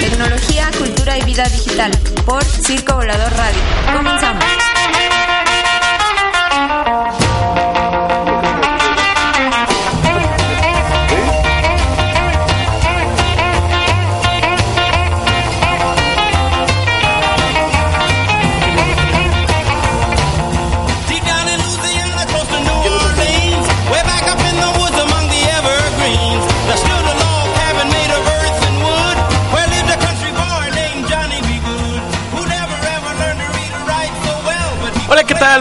Tecnología, 0.00 0.70
cultura 0.78 1.18
y 1.18 1.22
vida 1.22 1.44
digital 1.44 1.90
por 2.24 2.42
Circo 2.44 2.94
Volador 2.94 3.32
Radio. 3.32 3.60
Comenzamos. 3.94 4.77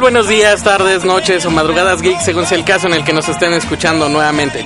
Buenos 0.07 0.29
días, 0.29 0.63
tardes, 0.63 1.03
noches 1.03 1.45
o 1.45 1.51
madrugadas 1.51 2.01
geeks, 2.01 2.23
según 2.23 2.45
sea 2.45 2.57
el 2.57 2.63
caso 2.63 2.87
en 2.87 2.93
el 2.93 3.03
que 3.03 3.11
nos 3.11 3.27
estén 3.27 3.51
escuchando 3.51 4.07
nuevamente. 4.07 4.65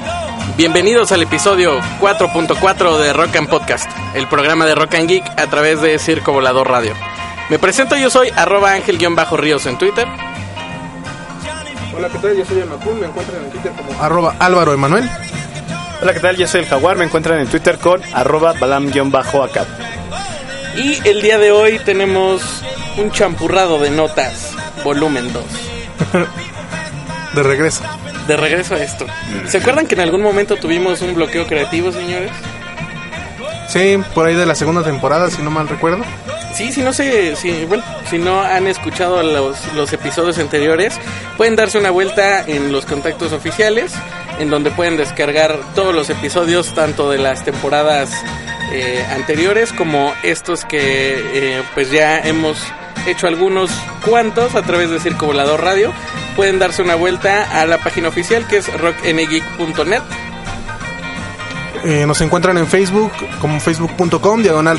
Bienvenidos 0.56 1.12
al 1.12 1.24
episodio 1.24 1.80
4.4 2.00 3.00
de 3.00 3.12
Rock 3.12 3.38
and 3.38 3.50
Podcast, 3.50 3.90
el 4.14 4.28
programa 4.28 4.68
de 4.68 4.76
Rock 4.76 4.94
and 4.94 5.10
Geek 5.10 5.26
a 5.40 5.48
través 5.48 5.82
de 5.82 5.98
Circo 5.98 6.32
Volador 6.32 6.70
Radio. 6.70 6.94
Me 7.50 7.58
presento, 7.58 7.98
yo 7.98 8.12
soy 8.12 8.30
arroba 8.36 8.74
ángel-ríos 8.74 9.66
en 9.66 9.80
Twitter. 9.80 10.08
Hola, 11.98 12.08
¿qué 12.10 12.20
tal? 12.20 12.38
Yo 12.38 12.46
soy 12.46 12.60
el 12.60 12.70
Macul, 12.70 13.00
me 13.00 13.08
encuentran 13.08 13.44
en 13.44 13.50
Twitter 13.50 13.72
como 13.72 14.00
arroba 14.00 14.36
Álvaro 14.38 14.74
Emanuel. 14.74 15.10
Hola, 16.04 16.14
¿qué 16.14 16.20
tal? 16.20 16.38
Yo 16.38 16.46
soy 16.46 16.62
el 16.62 16.68
Jaguar, 16.68 16.98
me 16.98 17.06
encuentran 17.06 17.40
en 17.40 17.48
Twitter 17.48 17.80
con 17.80 18.00
arroba 18.14 18.54
balam-acap. 18.54 19.68
Y 20.78 21.00
el 21.08 21.24
día 21.24 21.40
de 21.40 21.52
hoy 21.52 21.80
tenemos 21.80 22.62
un 22.98 23.10
champurrado 23.10 23.80
de 23.80 23.90
notas, 23.90 24.52
volumen 24.84 25.32
2. 25.34 25.44
De 27.36 27.44
regreso. 27.44 27.84
De 28.28 28.36
regreso 28.36 28.76
a 28.76 28.84
esto. 28.84 29.06
¿Se 29.48 29.58
acuerdan 29.58 29.88
que 29.88 29.96
en 29.96 30.02
algún 30.02 30.22
momento 30.22 30.58
tuvimos 30.58 31.02
un 31.02 31.16
bloqueo 31.16 31.48
creativo, 31.48 31.92
señores? 31.92 32.32
Sí, 33.70 33.98
por 34.14 34.28
ahí 34.28 34.36
de 34.36 34.46
la 34.46 34.54
segunda 34.54 34.84
temporada, 34.84 35.30
si 35.30 35.42
no 35.42 35.50
mal 35.50 35.70
recuerdo. 35.70 36.04
Sí, 36.54 36.74
si 36.74 36.82
no 36.82 36.92
se, 36.92 37.38
si, 37.38 37.66
bueno, 37.66 37.84
si 38.10 38.18
no 38.18 38.42
han 38.42 38.68
escuchado 38.68 39.24
los, 39.24 39.74
los 39.74 39.94
episodios 39.94 40.38
anteriores, 40.40 41.00
pueden 41.38 41.56
darse 41.56 41.78
una 41.78 41.90
vuelta 41.90 42.44
en 42.46 42.74
los 42.74 42.86
contactos 42.86 43.32
oficiales, 43.32 43.94
en 44.40 44.50
donde 44.50 44.72
pueden 44.72 44.98
descargar 44.98 45.58
todos 45.74 45.96
los 45.96 46.10
episodios, 46.10 46.76
tanto 46.76 47.10
de 47.10 47.20
las 47.20 47.46
temporadas 47.46 48.12
eh, 48.74 49.06
anteriores 49.12 49.72
como 49.72 50.14
estos 50.24 50.66
que 50.66 51.14
eh, 51.34 51.64
pues 51.74 51.92
ya 51.92 52.20
hemos 52.20 52.58
hecho 53.08 53.28
algunos 53.28 53.72
cuantos 54.06 54.56
a 54.56 54.62
través 54.62 54.90
de 54.90 55.00
Circo 55.00 55.28
Volador 55.28 55.64
Radio. 55.64 55.92
Pueden 56.36 56.60
darse 56.60 56.82
una 56.82 56.96
vuelta 56.96 57.62
a 57.62 57.66
la 57.66 57.78
página 57.78 58.10
oficial 58.10 58.48
que 58.48 58.58
es 58.58 58.72
rockngeek.net. 58.74 60.02
Eh, 61.84 62.06
nos 62.06 62.22
encuentran 62.22 62.58
en 62.58 62.68
Facebook 62.68 63.12
como 63.40 63.60
facebook.com, 63.60 64.44
diagonal. 64.44 64.78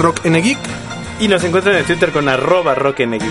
Y 1.21 1.29
nos 1.29 1.45
encuentran 1.45 1.77
en 1.77 1.85
Twitter 1.85 2.11
con 2.11 2.29
arroba 2.29 2.75
rockngeek. 2.75 3.23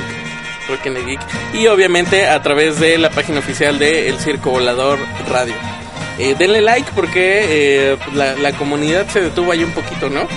Y 1.54 1.68
obviamente 1.68 2.28
a 2.28 2.42
través 2.42 2.80
de 2.80 2.98
la 2.98 3.10
página 3.10 3.40
oficial 3.40 3.78
de 3.78 4.10
El 4.10 4.20
Circo 4.20 4.52
Volador 4.52 5.00
Radio. 5.30 5.54
Eh, 6.18 6.36
denle 6.38 6.62
like 6.62 6.92
porque 6.94 7.92
eh, 7.94 7.98
la, 8.14 8.36
la 8.36 8.52
comunidad 8.54 9.08
se 9.08 9.22
detuvo 9.22 9.52
ahí 9.52 9.64
un 9.64 9.72
poquito, 9.72 10.10
¿no? 10.10 10.28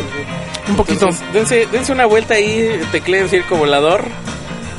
Un 0.69 0.77
poquito. 0.77 1.09
Entonces, 1.09 1.33
dense, 1.33 1.69
dense 1.71 1.93
una 1.93 2.07
vuelta 2.07 2.35
ahí, 2.35 2.81
tecleen 2.91 3.29
Circo 3.29 3.57
Volador 3.57 4.05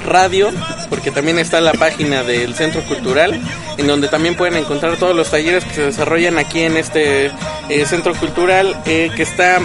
Radio, 0.05 0.51
porque 0.89 1.11
también 1.11 1.39
está 1.39 1.59
la 1.61 1.73
página 1.73 2.23
del 2.23 2.55
Centro 2.55 2.81
Cultural, 2.85 3.39
en 3.77 3.88
donde 3.88 4.07
también 4.07 4.35
pueden 4.35 4.55
encontrar 4.55 4.97
todos 4.97 5.16
los 5.16 5.29
talleres 5.29 5.63
que 5.66 5.73
se 5.73 5.81
desarrollan 5.83 6.38
aquí 6.38 6.61
en 6.61 6.77
este 6.77 7.31
eh, 7.69 7.85
Centro 7.85 8.13
Cultural, 8.15 8.75
eh, 8.85 9.11
que 9.15 9.23
está 9.23 9.59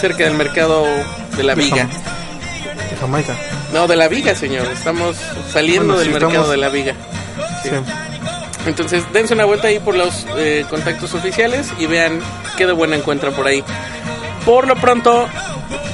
cerca 0.00 0.24
del 0.24 0.34
mercado 0.34 0.84
de 1.36 1.42
la 1.42 1.54
Viga. 1.54 1.88
De 2.90 2.96
Jamaica. 3.00 3.34
No, 3.72 3.86
de 3.86 3.96
la 3.96 4.08
Viga, 4.08 4.34
señor. 4.34 4.66
Estamos 4.72 5.16
saliendo 5.52 5.94
Bueno, 5.94 6.00
del 6.00 6.10
mercado 6.10 6.30
estamos- 6.30 6.50
de 6.50 6.56
la 6.58 6.68
Viga. 6.68 6.94
Sí. 7.62 7.70
Entonces, 8.66 9.04
dense 9.12 9.34
una 9.34 9.44
vuelta 9.44 9.68
ahí 9.68 9.78
por 9.78 9.94
los 9.94 10.26
eh, 10.38 10.64
contactos 10.70 11.12
oficiales 11.14 11.70
y 11.78 11.86
vean 11.86 12.20
qué 12.56 12.66
de 12.66 12.72
buena 12.72 12.96
encuentran 12.96 13.34
por 13.34 13.46
ahí. 13.46 13.62
Por 14.46 14.66
lo 14.66 14.74
pronto, 14.76 15.28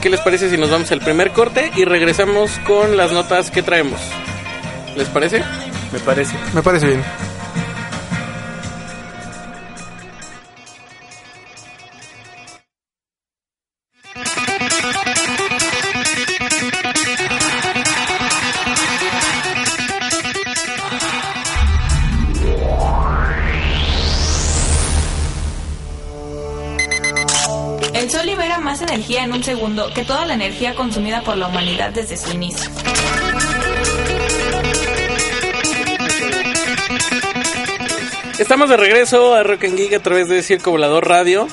¿qué 0.01 0.11
les 0.11 0.21
parece 0.21 0.51
si 0.51 0.57
nos 0.57 0.71
vamos 0.71 0.91
al 0.93 1.01
primer 1.01 1.31
corte 1.31 1.71
y 1.77 1.85
regresamos 1.85 2.59
con 2.67 2.97
las 2.97 3.13
notas 3.13 3.51
que 3.51 3.63
traemos? 3.63 4.01
¿Les 4.97 5.09
parece? 5.09 5.43
Me 5.93 5.99
parece. 6.01 6.37
Me 6.55 6.63
parece 6.63 6.87
bien. 6.87 7.30
Un 29.41 29.45
segundo 29.45 29.91
que 29.95 30.05
toda 30.05 30.27
la 30.27 30.35
energía 30.35 30.75
consumida 30.75 31.23
por 31.23 31.39
la 31.39 31.47
humanidad 31.47 31.91
desde 31.93 32.15
su 32.15 32.31
inicio. 32.31 32.71
Estamos 38.39 38.69
de 38.69 38.77
regreso 38.77 39.35
a 39.35 39.43
Rock 39.43 39.65
and 39.65 39.79
Geek 39.79 39.95
a 39.95 40.01
través 40.01 40.29
de 40.29 40.43
Circo 40.43 40.73
Volador 40.73 41.09
Radio. 41.09 41.49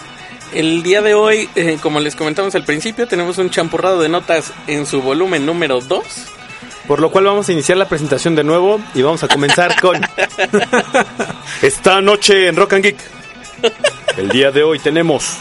El 0.54 0.84
día 0.84 1.02
de 1.02 1.14
hoy, 1.14 1.50
eh, 1.56 1.78
como 1.82 2.02
les 2.02 2.18
comentamos 2.18 2.56
al 2.56 2.66
principio, 2.66 3.08
tenemos 3.08 3.38
un 3.38 3.50
champurrado 3.50 4.02
de 4.02 4.10
notas 4.10 4.52
en 4.68 4.86
su 4.86 5.02
volumen 5.02 5.46
número 5.46 5.80
2. 5.80 6.04
Por 6.90 7.00
lo 7.00 7.10
cual 7.10 7.24
vamos 7.24 7.48
a 7.48 7.54
iniciar 7.54 7.78
la 7.78 7.88
presentación 7.88 8.36
de 8.36 8.44
nuevo 8.44 8.82
y 8.96 9.02
vamos 9.02 9.24
a 9.24 9.30
comenzar 9.30 9.80
con 9.80 10.02
esta 11.62 12.02
noche 12.02 12.48
en 12.48 12.58
Rock 12.58 12.74
and 12.74 12.84
Geek. 12.84 12.98
El 14.18 14.28
día 14.28 14.52
de 14.52 14.64
hoy 14.64 14.80
tenemos 14.80 15.38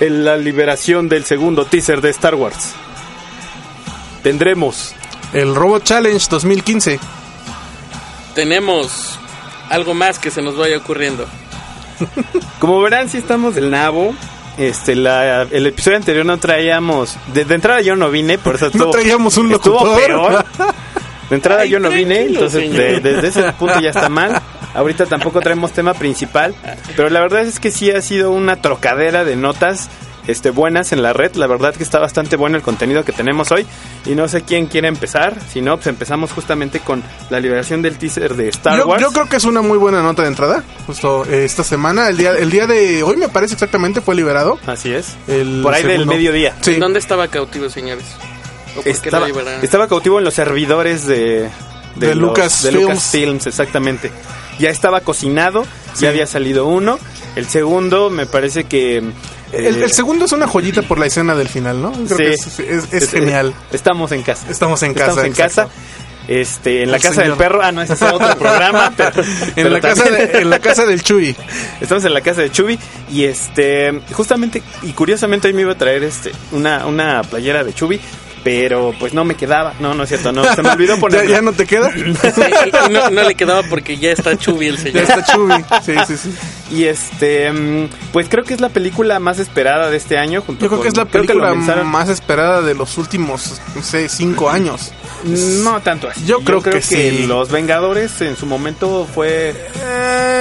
el- 0.00 0.24
la 0.24 0.36
liberación 0.36 1.08
del 1.08 1.24
segundo 1.24 1.64
teaser 1.64 2.00
de 2.00 2.10
Star 2.10 2.34
Wars. 2.34 2.72
Tendremos 4.22 4.94
El 5.32 5.54
Robot 5.54 5.84
Challenge 5.84 6.26
2015. 6.30 6.98
Tenemos 8.34 9.18
algo 9.70 9.94
más 9.94 10.18
que 10.18 10.30
se 10.30 10.42
nos 10.42 10.56
vaya 10.56 10.76
ocurriendo. 10.78 11.26
Como 12.58 12.80
verán, 12.80 13.08
si 13.08 13.18
estamos 13.18 13.54
del 13.54 13.70
nabo. 13.70 14.14
Este, 14.58 14.94
la- 14.96 15.42
el 15.42 15.66
episodio 15.66 15.98
anterior 15.98 16.24
no 16.24 16.38
traíamos. 16.38 17.16
De, 17.34 17.44
de 17.44 17.54
entrada 17.54 17.80
yo 17.82 17.94
no 17.96 18.10
vine, 18.10 18.38
por 18.38 18.54
eso 18.56 18.66
No 18.72 18.84
estuvo, 18.84 18.90
traíamos 18.90 19.36
un 19.36 19.52
estuvo 19.52 19.84
locutor. 19.84 20.06
peor. 20.06 20.44
De 21.30 21.36
entrada 21.36 21.62
Ay, 21.62 21.70
yo 21.70 21.80
no 21.80 21.90
vine, 21.90 22.22
entonces 22.26 22.70
de- 22.72 23.00
desde 23.00 23.28
ese 23.28 23.52
punto 23.54 23.80
ya 23.80 23.90
está 23.90 24.08
mal. 24.08 24.40
Ahorita 24.74 25.06
tampoco 25.06 25.40
traemos 25.40 25.72
tema 25.72 25.94
principal, 25.94 26.54
pero 26.96 27.08
la 27.08 27.20
verdad 27.20 27.42
es 27.42 27.58
que 27.60 27.70
sí 27.70 27.90
ha 27.90 28.00
sido 28.02 28.30
una 28.30 28.56
trocadera 28.60 29.24
de 29.24 29.34
notas 29.36 29.88
este, 30.26 30.50
buenas 30.50 30.90
en 30.92 31.02
la 31.02 31.12
red. 31.12 31.34
La 31.36 31.46
verdad 31.46 31.72
que 31.74 31.82
está 31.84 31.98
bastante 32.00 32.34
bueno 32.36 32.56
el 32.56 32.62
contenido 32.62 33.04
que 33.04 33.12
tenemos 33.12 33.52
hoy. 33.52 33.64
Y 34.06 34.14
no 34.16 34.26
sé 34.28 34.42
quién 34.42 34.66
quiere 34.66 34.88
empezar. 34.88 35.36
Si 35.52 35.60
no, 35.62 35.76
pues 35.76 35.86
empezamos 35.86 36.32
justamente 36.32 36.80
con 36.80 37.02
la 37.30 37.38
liberación 37.40 37.80
del 37.80 37.96
teaser 37.96 38.34
de 38.34 38.48
Star 38.48 38.76
Yo, 38.78 38.86
Wars. 38.88 39.00
yo 39.00 39.12
creo 39.12 39.28
que 39.28 39.36
es 39.36 39.44
una 39.44 39.62
muy 39.62 39.78
buena 39.78 40.02
nota 40.02 40.22
de 40.22 40.28
entrada. 40.28 40.64
Justo 40.86 41.24
eh, 41.26 41.44
esta 41.44 41.62
semana, 41.64 42.08
el 42.08 42.16
día, 42.16 42.32
el 42.32 42.50
día 42.50 42.66
de 42.66 43.02
hoy 43.04 43.16
me 43.16 43.28
parece 43.28 43.54
exactamente 43.54 44.00
fue 44.00 44.14
liberado. 44.16 44.58
Así 44.66 44.92
es. 44.92 45.16
El 45.28 45.60
Por 45.62 45.72
ahí 45.74 45.82
del 45.84 45.92
segundo. 45.92 46.12
mediodía. 46.14 46.54
Sí. 46.60 46.74
¿En 46.74 46.80
dónde 46.80 46.98
estaba 46.98 47.28
cautivo, 47.28 47.68
señores? 47.70 48.04
¿O 48.78 48.82
por 48.82 48.84
qué 48.84 48.90
Estaba, 48.90 49.28
estaba 49.62 49.88
cautivo 49.88 50.18
en 50.18 50.24
los 50.24 50.34
servidores 50.34 51.06
de, 51.06 51.48
De 51.96 52.14
los- 52.14 52.16
Lucasfilms. 52.16 52.62
de 52.62 52.72
Lucasfilms, 52.80 53.46
exactamente. 53.46 54.10
Ya 54.58 54.70
estaba 54.70 55.00
cocinado, 55.00 55.64
Sí. 55.94 56.02
ya 56.04 56.08
había 56.10 56.26
salido 56.26 56.66
uno 56.66 56.98
El 57.36 57.46
segundo 57.46 58.08
me 58.10 58.24
parece 58.26 58.64
que... 58.64 58.96
El, 59.52 59.64
eh, 59.66 59.84
el 59.84 59.92
segundo 59.92 60.24
es 60.24 60.32
una 60.32 60.46
joyita 60.48 60.82
por 60.82 60.98
la 60.98 61.06
escena 61.06 61.34
del 61.34 61.48
final, 61.48 61.80
¿no? 61.82 61.92
Creo 61.92 62.08
Sí. 62.08 62.16
que 62.16 62.32
es, 62.32 62.58
es- 62.60 62.92
es 62.92 63.10
genial. 63.10 63.54
Estamos 63.72 64.10
en 64.12 64.22
casa. 64.22 64.46
Estamos 64.50 64.82
en 64.82 64.92
casa, 64.94 65.10
Estamos 65.10 65.24
en 65.26 65.30
exacto. 65.32 65.62
casa. 65.70 65.74
Este, 66.28 66.82
en 66.82 66.90
la 66.90 66.96
El 66.96 67.02
casa 67.02 67.14
señor. 67.14 67.28
del 67.36 67.38
perro. 67.38 67.60
Ah, 67.62 67.70
no, 67.72 67.82
ese 67.82 67.92
es 67.92 68.02
otro 68.02 68.36
programa. 68.38 68.92
pero- 68.96 69.22
En 69.22 69.52
pero 69.54 69.68
la, 69.70 69.80
casa 69.80 70.04
de- 70.10 70.38
en 70.40 70.50
la 70.50 70.58
casa 70.58 70.84
del 70.86 71.02
Chuy. 71.02 71.36
Estamos 71.80 72.04
en 72.04 72.14
la 72.14 72.20
casa 72.22 72.40
de 72.40 72.50
Chubi 72.50 72.78
y 73.12 73.24
este 73.24 74.00
justamente 74.12 74.62
y 74.82 74.92
curiosamente 74.92 75.46
hoy 75.48 75.54
me 75.54 75.60
iba 75.62 75.72
a 75.72 75.78
traer 75.78 76.02
este 76.02 76.32
una 76.52 76.84
una 76.86 77.22
playera 77.22 77.62
de 77.62 77.72
Chubi, 77.74 78.00
pero 78.46 78.94
pues 79.00 79.12
no 79.12 79.24
me 79.24 79.34
quedaba. 79.34 79.74
No, 79.80 79.92
no 79.92 80.04
es 80.04 80.08
cierto, 80.08 80.30
no, 80.30 80.44
se 80.54 80.62
me 80.62 80.68
olvidó 80.70 80.94
¿Ya, 80.94 81.00
ponerla. 81.00 81.30
ya 81.32 81.42
no 81.42 81.52
te 81.52 81.66
queda? 81.66 81.90
Sí, 81.92 82.00
no, 82.92 83.10
no 83.10 83.24
le 83.24 83.34
quedaba 83.34 83.64
porque 83.64 83.96
ya 83.96 84.12
está 84.12 84.38
chubi 84.38 84.68
el 84.68 84.76
Ya 84.76 84.82
señor. 84.84 85.02
está 85.02 85.24
Chuy. 85.24 85.64
Sí, 85.84 85.94
sí, 86.06 86.16
sí. 86.16 86.30
Y 86.70 86.84
este 86.84 87.50
mm, 87.50 87.88
pues 88.12 88.28
creo 88.28 88.44
que 88.44 88.54
es 88.54 88.60
la 88.60 88.68
película 88.68 89.18
más 89.18 89.40
esperada 89.40 89.90
de 89.90 89.96
este 89.96 90.16
año 90.16 90.42
junto 90.42 90.60
Yo 90.64 90.68
creo 90.68 90.78
con- 90.78 90.82
que 90.84 90.88
es 90.90 90.96
la 90.96 91.06
película 91.06 91.54
más 91.54 92.08
esperada 92.08 92.62
de 92.62 92.74
los 92.74 92.96
últimos, 92.98 93.60
no 93.74 93.82
sé, 93.82 94.08
cinco 94.08 94.48
años. 94.48 94.92
no 95.24 95.80
tanto 95.82 96.08
así. 96.08 96.24
Yo 96.24 96.38
creo 96.42 96.62
que 96.62 96.80
sí. 96.82 97.24
Los 97.26 97.50
Vengadores 97.50 98.20
en 98.20 98.36
su 98.36 98.46
momento 98.46 99.08
fue 99.12 99.54
Eh, 99.74 100.35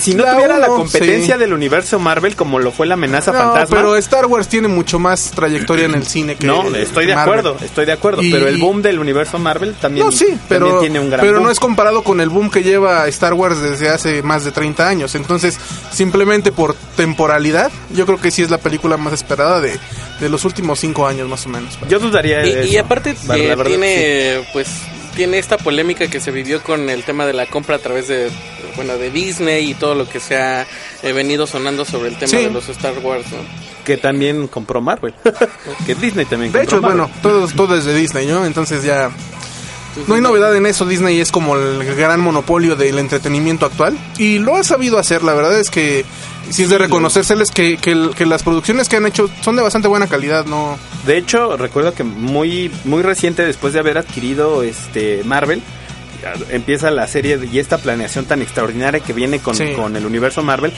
si 0.00 0.14
no 0.14 0.24
La 0.24 0.32
tuviera 0.34 0.58
la 0.58 0.66
competencia 0.68 1.34
sí. 1.34 1.40
del 1.40 1.52
universo 1.52 1.98
Marvel 1.98 2.36
como 2.36 2.58
lo 2.58 2.72
fue 2.72 2.86
la 2.86 2.94
amenaza 2.94 3.32
no, 3.32 3.38
fantasma. 3.38 3.76
pero 3.76 3.96
Star 3.96 4.26
Wars 4.26 4.48
tiene 4.48 4.68
mucho 4.68 4.98
más 4.98 5.30
trayectoria 5.32 5.86
en 5.86 5.94
el 5.94 6.06
cine 6.06 6.36
que 6.36 6.46
No, 6.46 6.74
estoy 6.74 7.06
de 7.06 7.14
Marvel. 7.14 7.38
acuerdo, 7.40 7.64
estoy 7.64 7.86
de 7.86 7.92
acuerdo, 7.92 8.22
Y- 8.22 8.30
pero 8.32 8.48
el 8.48 8.58
boom 8.58 8.82
del 8.82 8.98
universo 8.98 9.38
Marvel 9.38 9.74
también, 9.74 10.06
No, 10.06 10.12
sí, 10.12 10.26
pero, 10.48 10.66
también 10.66 10.80
tiene 10.80 11.00
un 11.00 11.10
gran 11.10 11.20
pero 11.20 11.34
boom. 11.34 11.44
no 11.46 11.50
es 11.50 11.60
comparado 11.60 12.02
con 12.02 12.20
el 12.20 12.28
boom 12.28 12.50
que 12.50 12.62
lleva 12.62 13.06
Star 13.08 13.34
Wars 13.34 13.60
desde 13.60 13.88
hace 13.88 14.22
más 14.22 14.44
de 14.44 14.52
30 14.52 14.88
años. 14.88 15.14
Entonces, 15.14 15.58
simplemente 15.92 16.52
por 16.52 16.74
temporalidad, 16.96 17.70
yo 17.94 18.06
creo 18.06 18.20
que 18.20 18.30
sí 18.30 18.42
es 18.42 18.50
la 18.50 18.58
película 18.58 18.96
más 18.96 19.12
esperada 19.12 19.60
de, 19.60 19.78
de 20.20 20.28
los 20.28 20.44
últimos 20.44 20.78
5 20.80 21.06
años 21.06 21.28
más 21.28 21.46
o 21.46 21.48
menos. 21.48 21.78
Yo 21.88 21.98
dudaría 21.98 22.38
de 22.38 22.64
Y, 22.66 22.72
y 22.72 22.76
eso. 22.76 22.84
aparte 22.84 23.10
eh, 23.10 23.16
verdad, 23.56 23.64
tiene 23.64 24.40
pues 24.52 24.68
tiene 25.18 25.38
esta 25.40 25.58
polémica 25.58 26.06
que 26.06 26.20
se 26.20 26.30
vivió 26.30 26.62
con 26.62 26.88
el 26.88 27.02
tema 27.02 27.26
de 27.26 27.32
la 27.32 27.46
compra 27.46 27.74
a 27.74 27.78
través 27.80 28.06
de 28.06 28.30
bueno 28.76 28.96
de 28.96 29.10
Disney 29.10 29.70
y 29.70 29.74
todo 29.74 29.96
lo 29.96 30.08
que 30.08 30.20
se 30.20 30.36
ha 30.36 30.62
eh, 31.02 31.12
venido 31.12 31.44
sonando 31.48 31.84
sobre 31.84 32.10
el 32.10 32.16
tema 32.16 32.30
Sí. 32.30 32.36
de 32.36 32.50
los 32.52 32.68
Star 32.68 32.96
Wars 33.00 33.24
¿no? 33.32 33.38
que 33.84 33.96
también 33.96 34.46
compró 34.46 34.80
Marvel. 34.80 35.12
que 35.86 35.96
Disney 35.96 36.24
también 36.26 36.52
De 36.52 36.60
compró 36.60 36.76
hecho, 36.78 36.80
Marvel. 36.82 36.98
bueno, 36.98 37.10
todo, 37.20 37.48
todo 37.48 37.76
es 37.76 37.84
de 37.84 37.94
Disney, 37.96 38.26
¿no? 38.26 38.46
Entonces 38.46 38.84
ya... 38.84 39.10
No 40.06 40.14
hay 40.14 40.20
novedad 40.20 40.54
en 40.54 40.66
eso, 40.66 40.86
Disney 40.86 41.18
es 41.20 41.32
como 41.32 41.56
el 41.56 41.82
gran 41.96 42.20
monopolio 42.20 42.76
del 42.76 43.00
entretenimiento 43.00 43.66
actual 43.66 43.98
y 44.18 44.38
lo 44.38 44.54
ha 44.54 44.62
sabido 44.62 44.98
hacer, 44.98 45.24
la 45.24 45.34
verdad 45.34 45.58
es 45.58 45.70
que 45.70 46.04
sí 46.50 46.64
es 46.64 46.70
de 46.70 46.78
reconocérseles 46.78 47.50
que, 47.50 47.76
que, 47.76 48.26
las 48.26 48.42
producciones 48.42 48.88
que 48.88 48.96
han 48.96 49.06
hecho 49.06 49.30
son 49.40 49.56
de 49.56 49.62
bastante 49.62 49.88
buena 49.88 50.06
calidad, 50.06 50.44
¿no? 50.46 50.78
De 51.06 51.16
hecho, 51.16 51.56
recuerdo 51.56 51.94
que 51.94 52.04
muy 52.04 52.70
muy 52.84 53.02
reciente 53.02 53.44
después 53.44 53.72
de 53.72 53.80
haber 53.80 53.98
adquirido 53.98 54.62
este 54.62 55.22
Marvel 55.24 55.62
empieza 56.50 56.90
la 56.90 57.06
serie 57.06 57.38
y 57.50 57.58
esta 57.58 57.78
planeación 57.78 58.24
tan 58.24 58.42
extraordinaria 58.42 59.00
que 59.00 59.12
viene 59.12 59.38
con, 59.38 59.54
Sí. 59.54 59.72
con 59.74 59.96
el 59.96 60.04
universo 60.04 60.42
Marvel 60.42 60.72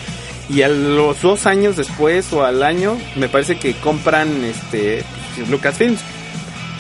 y 0.49 0.63
a 0.63 0.69
los 0.69 1.23
dos 1.23 1.47
años 1.47 1.77
después 1.77 2.33
o 2.33 2.45
al 2.45 2.63
año 2.63 2.99
me 3.17 3.29
parece 3.29 3.57
que 3.59 3.75
compran 3.75 4.45
este 4.45 5.03
Lucasfilms 5.49 6.01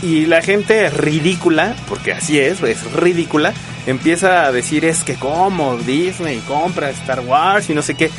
y 0.03 0.27
la 0.27 0.43
gente 0.43 0.91
ridícula 0.91 1.75
porque 1.89 2.13
así 2.13 2.39
es 2.39 2.63
es 2.63 2.93
ridícula 2.93 3.55
empieza 3.87 4.45
a 4.45 4.53
decir 4.53 4.85
es 4.85 5.05
que 5.05 5.15
como 5.15 5.77
Disney 5.79 6.39
compra 6.47 6.91
Star 6.91 7.21
Wars 7.21 7.71
y 7.71 7.75
no 7.75 7.83
sé 7.83 7.95
qué 7.95 8.11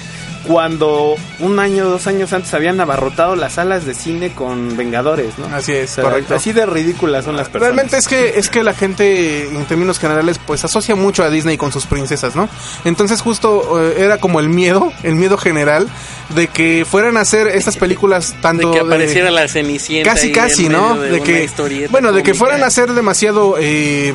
cuando 0.47 1.15
un 1.39 1.59
año 1.59 1.89
dos 1.89 2.07
años 2.07 2.33
antes 2.33 2.53
habían 2.53 2.79
abarrotado 2.79 3.35
las 3.35 3.53
salas 3.53 3.85
de 3.85 3.93
cine 3.93 4.31
con 4.31 4.75
Vengadores 4.75 5.37
no 5.37 5.45
Así 5.55 5.73
es, 5.73 5.91
o 5.91 5.95
sea, 5.95 6.03
correcto. 6.05 6.35
Así 6.35 6.53
de 6.53 6.65
ridículas 6.65 7.25
son 7.25 7.35
las 7.35 7.49
personas. 7.49 7.75
Realmente 7.75 7.97
es 7.97 8.07
que 8.07 8.39
es 8.39 8.49
que 8.49 8.63
la 8.63 8.73
gente 8.73 9.47
en 9.47 9.65
términos 9.65 9.99
generales 9.99 10.39
pues 10.45 10.63
asocia 10.63 10.95
mucho 10.95 11.23
a 11.23 11.29
Disney 11.29 11.57
con 11.57 11.71
sus 11.71 11.85
princesas, 11.85 12.35
¿no? 12.35 12.49
Entonces 12.85 13.21
justo 13.21 13.81
eh, 13.81 13.95
era 13.99 14.17
como 14.17 14.39
el 14.39 14.49
miedo, 14.49 14.91
el 15.03 15.15
miedo 15.15 15.37
general 15.37 15.87
de 16.29 16.47
que 16.47 16.85
fueran 16.89 17.17
a 17.17 17.21
hacer 17.21 17.47
estas 17.47 17.77
películas 17.77 18.35
tanto 18.41 18.69
de 18.69 18.73
que 18.73 18.79
apareciera 18.79 19.31
la 19.31 19.47
Cenicienta 19.47 20.09
casi 20.09 20.31
casi, 20.31 20.65
en 20.65 20.71
¿no? 20.73 20.95
medio 20.95 21.01
de, 21.01 21.09
De 21.09 21.15
una 21.17 21.25
que 21.25 21.43
historieta 21.43 21.91
bueno, 21.91 22.11
de 22.11 22.23
que 22.23 22.33
fueran 22.33 22.63
a 22.63 22.69
ser 22.69 22.93
demasiado 22.93 23.55
eh, 23.59 24.13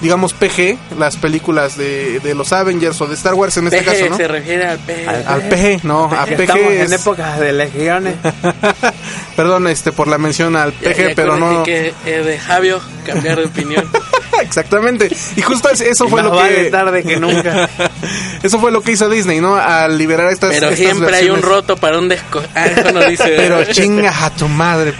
digamos 0.00 0.32
PG 0.34 0.76
las 0.98 1.16
películas 1.16 1.76
de, 1.76 2.20
de 2.20 2.34
los 2.34 2.52
Avengers 2.52 3.00
o 3.00 3.06
de 3.06 3.14
Star 3.14 3.34
Wars 3.34 3.56
en 3.56 3.66
este 3.66 3.84
caso, 3.84 4.08
¿no? 4.10 4.16
se 4.16 4.28
refiere 4.28 4.66
al 4.66 4.78
peje. 4.78 5.06
Al 5.08 5.42
PG, 5.48 5.84
no, 5.84 6.04
a 6.04 6.24
PG 6.26 6.40
Estamos 6.40 6.72
en 6.72 6.82
es- 6.82 6.92
épocas 6.92 7.40
de 7.40 7.52
legiones. 7.52 8.14
Perdón, 9.36 9.66
este 9.68 9.92
por 9.92 10.08
la 10.08 10.18
mención 10.18 10.56
al 10.56 10.72
PG, 10.72 10.96
ya 11.08 11.14
pero 11.14 11.36
no 11.36 11.62
que 11.62 11.94
eh, 12.04 12.22
de 12.22 12.38
Javio 12.38 12.80
cambiar 13.04 13.38
de 13.38 13.44
opinión 13.46 13.84
Exactamente. 14.42 15.10
Y 15.36 15.42
justo 15.42 15.68
es- 15.70 15.80
eso 15.80 16.08
fue 16.08 16.22
más 16.22 16.30
lo 16.30 16.36
vale 16.36 16.54
que 16.64 16.70
tarde 16.70 17.02
que 17.02 17.16
nunca. 17.16 17.68
Eso 18.42 18.60
fue 18.60 18.70
lo 18.70 18.80
que 18.82 18.92
hizo 18.92 19.08
Disney, 19.08 19.40
¿no? 19.40 19.56
Al 19.56 19.98
liberar 19.98 20.30
estas 20.30 20.50
pero 20.50 20.68
estas 20.68 20.78
siempre 20.78 21.16
hay 21.16 21.30
un 21.30 21.42
roto 21.42 21.76
para 21.76 21.98
un 21.98 22.08
desco 22.08 22.40
ah, 22.54 22.66
eso 22.66 22.92
no 22.92 23.00
dice 23.04 23.24
Pero 23.36 23.64
chinga 23.64 24.24
a 24.24 24.30
tu 24.30 24.46
madre. 24.46 24.94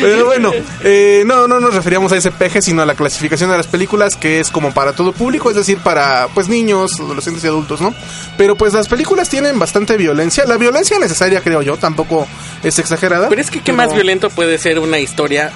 Pero 0.00 0.24
bueno, 0.26 0.52
eh, 0.82 1.22
no, 1.26 1.46
no 1.48 1.60
nos 1.60 1.74
referíamos 1.74 2.12
a 2.12 2.16
ese 2.16 2.30
peje, 2.30 2.62
sino 2.62 2.82
a 2.82 2.86
la 2.86 2.94
clasificación 2.94 3.50
de 3.50 3.56
las 3.56 3.66
películas, 3.66 4.16
que 4.16 4.40
es 4.40 4.50
como 4.50 4.72
para 4.72 4.92
todo 4.92 5.12
público, 5.12 5.50
es 5.50 5.56
decir, 5.56 5.78
para 5.78 6.28
pues 6.34 6.48
niños, 6.48 6.98
adolescentes 7.00 7.42
y 7.44 7.46
adultos, 7.46 7.80
¿no? 7.80 7.94
Pero 8.36 8.56
pues 8.56 8.72
las 8.72 8.88
películas 8.88 9.28
tienen 9.28 9.58
bastante 9.58 9.96
violencia. 9.96 10.44
La 10.46 10.56
violencia 10.56 10.98
necesaria, 10.98 11.40
creo 11.40 11.62
yo, 11.62 11.76
tampoco 11.76 12.26
es 12.62 12.78
exagerada. 12.78 13.28
Pero 13.28 13.40
es 13.40 13.50
que 13.50 13.60
qué 13.60 13.72
más 13.72 13.92
violento 13.94 14.30
puede 14.30 14.58
ser 14.58 14.78
una 14.78 14.98
historia 14.98 15.50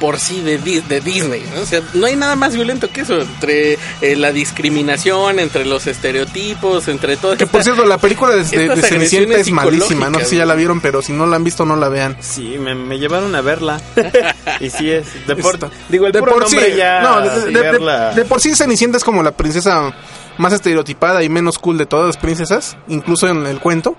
por 0.00 0.18
sí 0.18 0.40
de, 0.40 0.58
Di- 0.58 0.80
de 0.80 1.00
Disney, 1.00 1.44
¿no? 1.54 1.60
O 1.60 1.66
sea, 1.66 1.82
no 1.94 2.06
hay 2.06 2.16
nada 2.16 2.34
más 2.34 2.54
violento 2.54 2.88
que 2.90 3.02
eso, 3.02 3.20
entre 3.20 3.74
eh, 4.00 4.16
la 4.16 4.32
discriminación, 4.32 5.38
entre 5.38 5.66
los 5.66 5.86
estereotipos, 5.86 6.88
entre 6.88 7.16
todo. 7.16 7.36
Que 7.36 7.46
por 7.46 7.62
cierto, 7.62 7.84
la 7.84 7.98
película 7.98 8.34
de, 8.34 8.42
de- 8.44 8.82
Cenicienta 8.82 9.36
es 9.38 9.50
malísima. 9.50 10.10
No 10.10 10.18
sé 10.20 10.24
si 10.24 10.36
ya 10.36 10.46
la 10.46 10.54
vieron, 10.54 10.80
pero 10.80 11.02
si 11.02 11.12
no 11.12 11.26
la 11.26 11.36
han 11.36 11.44
visto, 11.44 11.64
no 11.66 11.76
la 11.76 11.88
vean. 11.88 12.16
Sí, 12.20 12.56
me, 12.58 12.74
me 12.74 12.98
llevaron 12.98 13.34
a 13.34 13.40
verla. 13.42 13.80
y 14.60 14.70
sí 14.70 14.90
es. 14.90 15.26
De 15.26 15.36
por, 15.36 15.58
digo, 15.88 16.06
el 16.06 16.12
de 16.12 16.20
puro 16.20 16.32
por 16.32 16.42
nombre 16.42 16.70
sí, 16.72 16.76
ya. 16.78 17.00
no, 17.02 17.20
de, 17.20 17.30
de- 17.30 17.52
de- 17.52 17.60
verla- 17.72 18.12
de 18.14 18.24
por 18.24 18.40
sí 18.40 18.54
Cenicienta 18.54 18.96
es 18.96 19.04
como 19.04 19.22
la 19.22 19.32
princesa 19.32 19.92
más 20.38 20.52
estereotipada 20.52 21.22
y 21.22 21.28
menos 21.28 21.58
cool 21.58 21.78
de 21.78 21.86
todas 21.86 22.06
las 22.06 22.16
princesas, 22.16 22.76
incluso 22.88 23.28
en 23.28 23.46
el 23.46 23.60
cuento. 23.60 23.96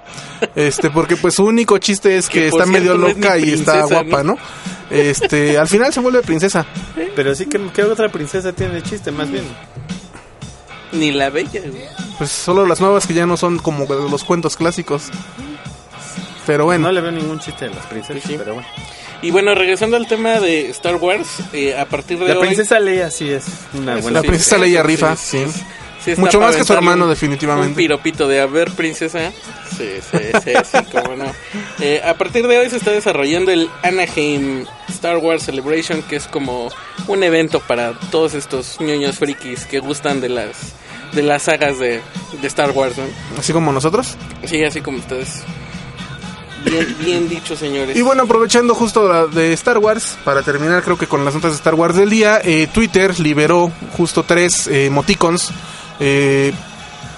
Este, 0.56 0.90
porque 0.90 1.16
pues 1.16 1.36
su 1.36 1.46
único 1.46 1.78
chiste 1.78 2.18
es 2.18 2.30
que, 2.30 2.48
está 2.48 2.66
medio 2.66 2.94
cierto, 2.94 2.98
no 2.98 3.08
es 3.08 3.18
loca 3.18 3.38
y 3.38 3.52
está 3.52 3.84
guapa, 3.86 4.24
¿no? 4.24 4.34
¿no? 4.34 4.40
Este, 4.90 5.58
al 5.58 5.68
final 5.68 5.94
se 5.94 6.00
vuelve 6.00 6.22
princesa. 6.22 6.66
Pero 7.16 7.34
sí 7.36 7.46
que 7.46 7.60
¿qué 7.74 7.84
otra 7.84 8.10
princesa 8.10 8.52
tiene 8.54 8.78
el 8.78 8.84
chiste, 8.84 9.12
más 9.12 9.30
bien. 9.32 9.46
Ni 10.92 11.12
la 11.12 11.30
bella, 11.30 11.62
güey. 11.62 11.86
Pues 12.18 12.32
solo 12.32 12.66
las 12.66 12.82
nuevas 12.82 13.08
que 13.08 13.14
ya 13.14 13.26
no 13.26 13.38
son 13.38 13.60
como 13.60 13.86
los 13.86 14.24
cuentos 14.24 14.58
clásicos. 14.58 15.04
Pero 16.46 16.66
bueno, 16.66 16.88
No 16.88 16.92
le 16.92 17.02
veo 17.02 17.12
ningún 17.12 17.40
chiste 17.40 17.66
a 17.66 17.70
las 17.70 17.86
princesas, 17.86 18.24
Sí. 18.26 18.36
pero 18.38 18.56
bueno. 18.56 18.68
Y 19.22 19.30
bueno, 19.30 19.54
regresando 19.54 19.98
al 19.98 20.08
tema 20.08 20.40
de 20.40 20.70
Star 20.72 20.96
Wars, 20.96 21.28
eh, 21.54 21.78
a 21.78 21.86
partir 21.86 22.18
de 22.18 22.28
La 22.28 22.40
hoy... 22.40 22.48
princesa 22.48 22.80
Leia 22.80 23.12
sí 23.12 23.30
es 23.30 23.46
una 23.74 23.98
buena 23.98 24.22
la 24.22 24.28
princesa 24.28 24.58
Leia 24.58 24.82
sí, 24.82 24.88
rifa, 24.88 25.16
sí, 25.16 25.46
sí. 25.48 25.62
Sí 26.04 26.14
Mucho 26.18 26.40
más 26.40 26.56
que 26.56 26.64
su 26.64 26.74
hermano, 26.74 27.06
un- 27.06 27.10
definitivamente. 27.10 27.70
Un 27.70 27.76
piropito 27.76 28.28
de, 28.28 28.42
a 28.42 28.46
ver, 28.46 28.72
princesa. 28.72 29.32
Sí, 29.78 29.90
sí, 30.12 30.18
sí, 30.44 30.52
sí, 30.72 30.78
cómo 30.92 31.16
no. 31.16 31.26
Eh, 31.80 32.02
a 32.06 32.14
partir 32.16 32.48
de 32.48 32.58
hoy 32.58 32.70
se 32.70 32.78
está 32.78 32.92
desarrollando 32.92 33.52
el 33.52 33.70
Anaheim 33.84 34.66
Star 34.90 35.18
Wars 35.18 35.44
Celebration, 35.44 36.02
que 36.04 36.18
es 36.18 36.28
como 36.28 36.70
un 37.08 37.24
evento 37.24 37.60
para 37.62 37.94
todos 38.12 38.34
estos 38.34 38.80
ñoños 38.80 39.18
frikis 39.18 39.66
que 39.66 39.80
gustan 39.80 40.22
de 40.22 40.30
las 40.30 40.74
de 41.14 41.24
las 41.24 41.44
sagas 41.44 41.78
de, 41.78 42.02
de 42.42 42.48
Star 42.48 42.72
Wars, 42.72 42.98
¿no? 42.98 43.04
así 43.38 43.52
como 43.52 43.72
nosotros. 43.74 44.16
Sí, 44.46 44.64
así 44.64 44.80
como 44.82 44.98
ustedes. 45.00 45.44
Bien, 46.64 46.96
bien 47.00 47.28
dicho, 47.28 47.56
señores. 47.56 47.98
Y 47.98 48.02
bueno, 48.04 48.24
aprovechando 48.24 48.76
justo 48.76 49.08
la 49.12 49.26
de 49.26 49.52
Star 49.54 49.80
Wars, 49.80 50.18
para 50.24 50.44
terminar 50.44 50.84
creo 50.84 50.96
que 50.98 51.08
con 51.08 51.26
las 51.26 51.34
notas 51.34 51.52
de 51.52 51.58
Star 51.58 51.74
Wars 51.74 51.96
del 51.96 52.10
día, 52.12 52.40
eh, 52.44 52.68
Twitter 52.72 53.20
liberó 53.20 53.72
justo 53.98 54.24
tres 54.24 54.68
eh, 54.68 54.86
emoticons, 54.86 55.50
eh, 56.02 56.52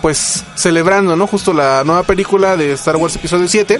pues 0.02 0.44
celebrando, 0.56 1.16
¿no? 1.16 1.26
Justo 1.28 1.54
la 1.54 1.84
nueva 1.86 2.04
película 2.04 2.58
de 2.58 2.74
Star 2.74 2.98
Wars 2.98 3.16
Episodio 3.16 3.48
7. 3.48 3.80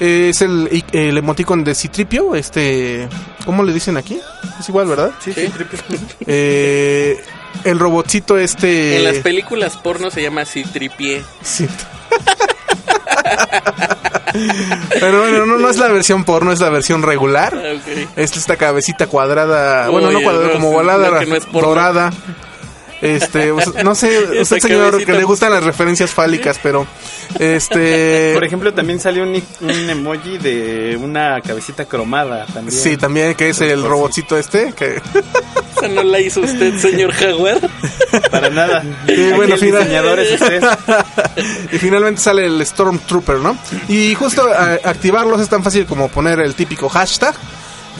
Eh, 0.00 0.28
es 0.30 0.42
el, 0.42 0.84
el 0.92 1.16
emoticon 1.16 1.62
de 1.62 1.74
Citripio, 1.74 2.34
este... 2.34 3.08
¿Cómo 3.44 3.62
le 3.62 3.72
dicen 3.72 3.96
aquí? 3.96 4.20
Es 4.58 4.68
igual, 4.68 4.88
¿verdad? 4.88 5.12
Sí. 5.20 5.32
Eh, 6.26 7.22
el 7.64 7.78
robotcito 7.78 8.38
este... 8.38 8.96
En 8.96 9.04
las 9.04 9.18
películas 9.18 9.76
porno 9.76 10.10
se 10.10 10.22
llama 10.22 10.44
Citripié. 10.44 11.22
Sí. 11.42 11.68
Pero 15.00 15.20
bueno, 15.20 15.46
no, 15.46 15.58
no 15.58 15.68
es 15.68 15.76
la 15.76 15.88
versión 15.88 16.24
porno, 16.24 16.52
es 16.52 16.60
la 16.60 16.70
versión 16.70 17.02
regular. 17.02 17.60
Es 18.16 18.36
esta 18.36 18.56
cabecita 18.56 19.06
cuadrada, 19.06 19.88
bueno, 19.88 20.10
no 20.10 20.20
cuadrada, 20.22 20.46
no, 20.46 20.52
como 20.54 20.68
sí, 20.68 20.74
volada, 20.74 21.10
no 21.24 21.60
dorada. 21.60 22.10
Este, 23.02 23.52
pues, 23.52 23.72
no 23.82 23.94
sé, 23.94 24.18
usted 24.42 24.58
señor 24.58 25.04
que 25.04 25.12
le 25.12 25.24
gustan 25.24 25.50
las 25.52 25.64
referencias 25.64 26.10
fálicas, 26.10 26.58
pero 26.62 26.86
este 27.38 28.32
Por 28.34 28.44
ejemplo, 28.44 28.74
también 28.74 29.00
salió 29.00 29.22
un, 29.22 29.42
un 29.60 29.90
emoji 29.90 30.38
de 30.38 30.98
una 31.00 31.40
cabecita 31.40 31.84
cromada 31.86 32.46
también. 32.46 32.78
Sí, 32.78 32.96
también 32.96 33.34
que 33.34 33.50
es 33.50 33.60
el 33.60 33.80
si- 33.82 33.86
robotcito 33.88 34.36
este, 34.36 34.72
que 34.74 35.00
Esa 35.76 35.88
no 35.88 36.02
la 36.02 36.20
hizo 36.20 36.40
usted, 36.42 36.76
señor 36.78 37.12
Jaguar. 37.12 37.58
Para 38.30 38.50
nada. 38.50 38.82
Sí, 39.06 39.30
bueno, 39.34 39.56
final- 39.56 39.80
diseñador 39.84 40.20
es 40.20 40.32
usted. 40.32 40.62
y 41.72 41.78
finalmente 41.78 42.20
sale 42.20 42.44
el 42.44 42.64
Stormtrooper, 42.66 43.36
¿no? 43.38 43.56
Y 43.88 44.14
justo 44.14 44.42
a- 44.46 44.74
activarlos 44.84 45.40
es 45.40 45.48
tan 45.48 45.64
fácil 45.64 45.86
como 45.86 46.08
poner 46.08 46.40
el 46.40 46.54
típico 46.54 46.88
hashtag, 46.90 47.34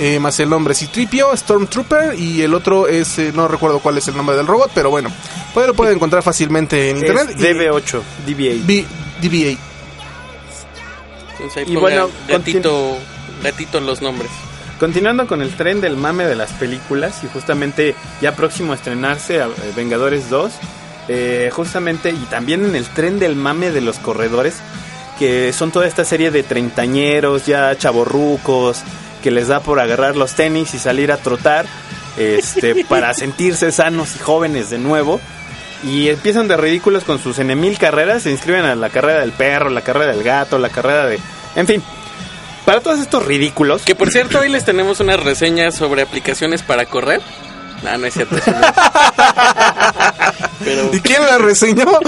eh, 0.00 0.18
más 0.18 0.40
el 0.40 0.48
nombre 0.48 0.74
Citripio, 0.74 1.36
Stormtrooper, 1.36 2.18
y 2.18 2.42
el 2.42 2.54
otro 2.54 2.88
es, 2.88 3.18
eh, 3.18 3.30
no 3.34 3.46
recuerdo 3.46 3.78
cuál 3.80 3.98
es 3.98 4.08
el 4.08 4.16
nombre 4.16 4.34
del 4.36 4.46
robot, 4.46 4.70
pero 4.74 4.90
bueno, 4.90 5.10
pues 5.54 5.66
lo 5.66 5.74
pueden 5.74 5.94
encontrar 5.96 6.22
fácilmente 6.22 6.90
en 6.90 6.96
internet. 6.96 7.28
Es 7.30 7.36
DB8, 7.36 8.00
DBA. 8.26 8.66
B- 8.66 8.86
DBA. 9.22 9.58
Entonces 11.32 11.56
ahí 11.56 11.72
Y 11.72 11.76
bueno, 11.76 12.08
gatito, 12.28 12.98
gatito 13.42 13.78
en 13.78 13.86
los 13.86 14.00
nombres. 14.02 14.30
Continuando 14.78 15.26
con 15.26 15.42
el 15.42 15.54
tren 15.56 15.80
del 15.80 15.96
mame 15.96 16.24
de 16.24 16.34
las 16.36 16.52
películas 16.52 17.22
y 17.22 17.26
justamente 17.28 17.94
ya 18.22 18.34
próximo 18.34 18.72
a 18.72 18.76
estrenarse 18.76 19.42
a 19.42 19.46
eh, 19.46 19.50
Vengadores 19.76 20.30
2, 20.30 20.50
eh, 21.08 21.50
justamente 21.52 22.10
y 22.10 22.26
también 22.30 22.64
en 22.64 22.74
el 22.74 22.86
tren 22.86 23.18
del 23.18 23.36
mame 23.36 23.70
de 23.70 23.82
los 23.82 23.98
corredores, 23.98 24.54
que 25.18 25.52
son 25.52 25.70
toda 25.70 25.86
esta 25.86 26.04
serie 26.06 26.30
de 26.30 26.42
treintañeros, 26.42 27.44
ya 27.44 27.76
chavorrucos, 27.76 28.78
que 29.20 29.30
les 29.30 29.48
da 29.48 29.60
por 29.60 29.80
agarrar 29.80 30.16
los 30.16 30.34
tenis 30.34 30.74
y 30.74 30.78
salir 30.78 31.12
a 31.12 31.16
trotar, 31.16 31.66
este, 32.16 32.84
para 32.88 33.14
sentirse 33.14 33.72
sanos 33.72 34.16
y 34.16 34.18
jóvenes 34.18 34.70
de 34.70 34.78
nuevo. 34.78 35.20
Y 35.82 36.08
empiezan 36.08 36.46
de 36.48 36.56
ridículos 36.56 37.04
con 37.04 37.18
sus 37.18 37.38
enemil 37.38 37.78
carreras, 37.78 38.24
se 38.24 38.30
inscriben 38.30 38.64
a 38.66 38.74
la 38.74 38.90
carrera 38.90 39.20
del 39.20 39.32
perro, 39.32 39.70
la 39.70 39.80
carrera 39.80 40.12
del 40.12 40.22
gato, 40.22 40.58
la 40.58 40.68
carrera 40.68 41.06
de... 41.06 41.18
En 41.56 41.66
fin, 41.66 41.82
para 42.66 42.80
todos 42.80 43.00
estos 43.00 43.24
ridículos... 43.24 43.82
Que 43.82 43.94
por 43.94 44.10
cierto, 44.10 44.40
hoy 44.40 44.50
les 44.50 44.66
tenemos 44.66 45.00
unas 45.00 45.20
reseñas 45.20 45.74
sobre 45.74 46.02
aplicaciones 46.02 46.62
para 46.62 46.84
correr. 46.84 47.22
No, 47.82 47.96
no 47.96 48.06
es 48.06 48.14
cierto. 48.14 48.36
eso 48.36 48.50
no. 48.50 48.60
Pero 50.64 50.90
¿Y 50.92 51.00
quién 51.00 51.22
la 51.22 51.38
reseñó? 51.38 51.86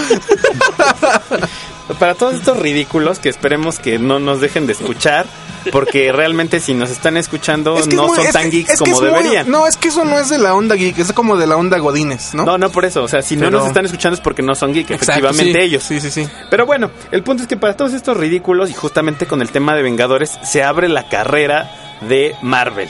Para 1.98 2.14
todos 2.14 2.34
estos 2.34 2.58
ridículos 2.58 3.18
que 3.18 3.28
esperemos 3.28 3.78
que 3.78 3.98
no 3.98 4.18
nos 4.18 4.40
dejen 4.40 4.66
de 4.66 4.74
escuchar, 4.74 5.26
porque 5.70 6.10
realmente 6.12 6.58
si 6.60 6.74
nos 6.74 6.90
están 6.90 7.16
escuchando 7.16 7.76
Es 7.76 7.84
que 7.84 7.90
es 7.90 7.96
no 7.96 8.06
muy- 8.08 8.16
son 8.16 8.26
es 8.26 8.32
tan 8.32 8.50
geeks 8.50 8.78
como 8.78 8.92
muy- 9.00 9.04
deberían. 9.06 9.50
no, 9.50 9.66
es 9.66 9.76
que 9.76 9.88
eso 9.88 10.04
no 10.04 10.18
es 10.18 10.28
de 10.28 10.38
la 10.38 10.54
onda 10.54 10.74
geek, 10.74 10.98
es 10.98 11.12
como 11.12 11.36
de 11.36 11.46
la 11.46 11.56
onda 11.56 11.78
godines, 11.78 12.34
¿no? 12.34 12.44
No, 12.44 12.58
no 12.58 12.70
por 12.70 12.84
eso, 12.84 13.02
o 13.02 13.08
sea, 13.08 13.22
si 13.22 13.36
no 13.36 13.50
nos 13.50 13.66
están 13.66 13.84
escuchando 13.84 14.14
es 14.14 14.20
porque 14.20 14.42
no 14.42 14.54
son 14.54 14.72
geeks, 14.72 14.90
Exacto, 14.90 15.12
efectivamente 15.26 15.58
sí. 15.60 15.64
ellos. 15.64 15.82
Sí, 15.82 16.00
sí, 16.00 16.10
sí. 16.10 16.28
Pero 16.50 16.66
bueno, 16.66 16.90
el 17.10 17.22
punto 17.22 17.42
es 17.42 17.48
que 17.48 17.56
para 17.56 17.76
todos 17.76 17.92
estos 17.92 18.16
ridículos 18.16 18.70
y 18.70 18.74
justamente 18.74 19.26
con 19.26 19.42
el 19.42 19.50
tema 19.50 19.74
de 19.76 19.82
Vengadores 19.82 20.38
se 20.42 20.62
abre 20.62 20.88
la 20.88 21.08
carrera 21.08 21.70
de 22.08 22.34
Marvel. 22.42 22.88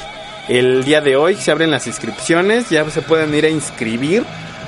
El 0.49 0.85
día 0.85 1.01
de 1.01 1.17
hoy 1.17 1.37
se 1.37 1.51
abren 1.51 1.71
las 1.71 1.87
inscripciones, 1.87 2.69
ya 2.71 2.89
se 2.91 3.03
pueden 3.03 3.35
ir 3.35 3.45
a 3.45 3.49
inscribir 3.49 4.25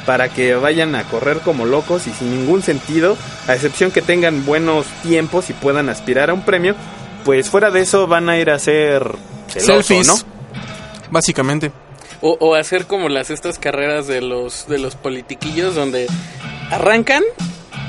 para 0.07 0.29
que 0.29 0.55
vayan 0.55 0.95
a 0.95 1.05
correr 1.05 1.39
como 1.39 1.65
locos 1.65 2.07
y 2.07 2.11
sin 2.13 2.31
ningún 2.31 2.63
sentido, 2.63 3.17
a 3.49 3.55
excepción 3.55 3.91
que 3.91 4.03
tengan 4.03 4.45
buenos 4.45 4.87
tiempos 5.03 5.49
y 5.51 5.55
puedan 5.55 5.89
aspirar 5.89 6.29
a 6.31 6.35
un 6.35 6.43
premio, 6.43 6.75
pues 7.25 7.51
fuera 7.51 7.71
de 7.71 7.81
eso 7.81 8.07
van 8.07 8.29
a 8.29 8.39
ir 8.39 8.51
a 8.51 8.55
hacer 8.55 9.17
celoso, 9.49 9.83
Selfies. 9.83 10.07
¿no? 10.07 10.15
Básicamente. 11.11 11.73
O, 12.21 12.37
o 12.41 12.55
hacer 12.55 12.87
como 12.87 13.09
las 13.09 13.31
estas 13.31 13.59
carreras 13.59 14.07
de 14.07 14.21
los 14.21 14.67
de 14.69 14.79
los 14.79 14.97
politiquillos 14.97 15.75
donde 15.75 16.07
arrancan, 16.71 17.23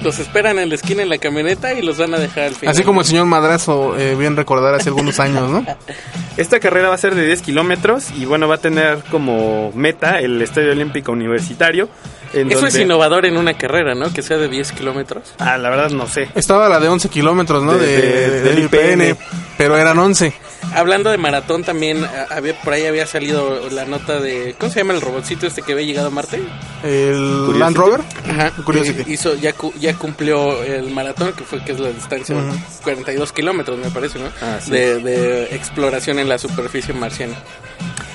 los 0.02 0.20
esperan 0.20 0.60
en 0.60 0.70
la 0.70 0.76
esquina 0.76 1.04
en 1.04 1.10
la 1.10 1.18
camioneta 1.18 1.74
y 1.74 1.82
los 1.82 1.98
van 1.98 2.14
a 2.14 2.20
dejar 2.20 2.46
al 2.46 2.56
final. 2.56 2.74
Así 2.74 2.84
como 2.84 3.02
el 3.02 3.08
señor 3.08 3.26
Madrazo, 3.26 3.98
eh, 3.98 4.16
bien 4.16 4.36
recordar 4.36 4.74
hace 4.76 4.90
algunos 4.90 5.20
años, 5.20 5.50
¿no? 5.50 5.66
Esta 6.38 6.60
carrera 6.60 6.90
va 6.90 6.96
a 6.96 6.98
ser 6.98 7.16
de 7.16 7.26
10 7.26 7.42
kilómetros 7.42 8.12
y 8.12 8.26
bueno, 8.26 8.48
va 8.48 8.56
a 8.56 8.60
tener 8.60 9.00
como 9.10 9.72
meta 9.74 10.20
el 10.20 10.42
Estadio 10.42 10.72
Olímpico 10.72 11.12
Universitario. 11.12 11.90
En 12.36 12.52
Eso 12.52 12.68
es 12.68 12.78
innovador 12.78 13.26
en 13.26 13.38
una 13.38 13.56
carrera, 13.58 13.96
¿no? 13.96 14.12
Que 14.14 14.22
sea 14.22 14.38
de 14.38 14.48
10 14.50 14.72
kilómetros. 14.74 15.34
Ah, 15.40 15.58
la 15.58 15.70
verdad 15.70 15.90
no 15.90 16.08
sé. 16.08 16.30
Estaba 16.36 16.70
la 16.70 16.80
de 16.80 16.88
11 16.90 17.10
kilómetros, 17.10 17.64
¿no? 17.64 17.74
De- 17.78 17.86
De, 17.88 18.02
de- 18.02 18.42
del 18.42 18.56
del 18.56 18.60
IPN, 18.66 19.02
IPN. 19.10 19.18
pero 19.58 19.78
eran 19.78 19.98
11. 19.98 20.34
Hablando 20.74 21.12
de 21.12 21.18
maratón 21.18 21.64
también, 21.64 22.06
había, 22.32 22.60
por 22.62 22.74
ahí 22.74 22.86
había 22.88 23.06
salido 23.06 23.70
la 23.70 23.86
nota 23.86 24.20
de... 24.20 24.56
¿Cómo 24.60 24.72
se 24.72 24.80
llama 24.80 24.94
el 24.94 25.02
robotcito 25.02 25.46
este 25.46 25.62
que 25.62 25.74
había 25.74 25.86
llegado 25.86 26.08
a 26.08 26.12
Marte? 26.12 26.42
El 26.84 27.58
Land 27.60 27.78
Rover. 27.78 28.02
Ajá. 28.30 28.52
Curiosity. 28.64 29.12
Hizo, 29.12 29.36
ya, 29.36 29.54
cu- 29.54 29.74
ya 29.80 29.94
cumplió 29.94 30.64
el 30.64 30.90
maratón, 30.92 31.34
que 31.34 31.44
fue 31.44 31.64
que 31.64 31.72
es 31.74 31.80
la 31.80 31.90
distancia, 31.90 32.36
Ujú. 32.36 32.58
42 32.84 33.32
kilómetros 33.32 33.78
me 33.78 33.90
parece, 33.92 34.18
¿no? 34.20 34.26
Ah, 34.42 34.58
sí. 34.60 34.72
de, 34.72 35.00
de 35.00 35.56
exploración 35.56 36.18
en 36.20 36.28
la 36.30 36.38
superficie 36.40 36.94
marciana. 36.94 37.36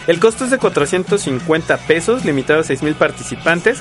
El 0.09 0.19
costo 0.19 0.45
es 0.45 0.51
de 0.51 0.59
450 0.59 1.77
pesos, 1.87 2.25
limitado 2.25 2.61
a 2.61 2.65
6 2.65 2.81
participantes. 2.99 3.79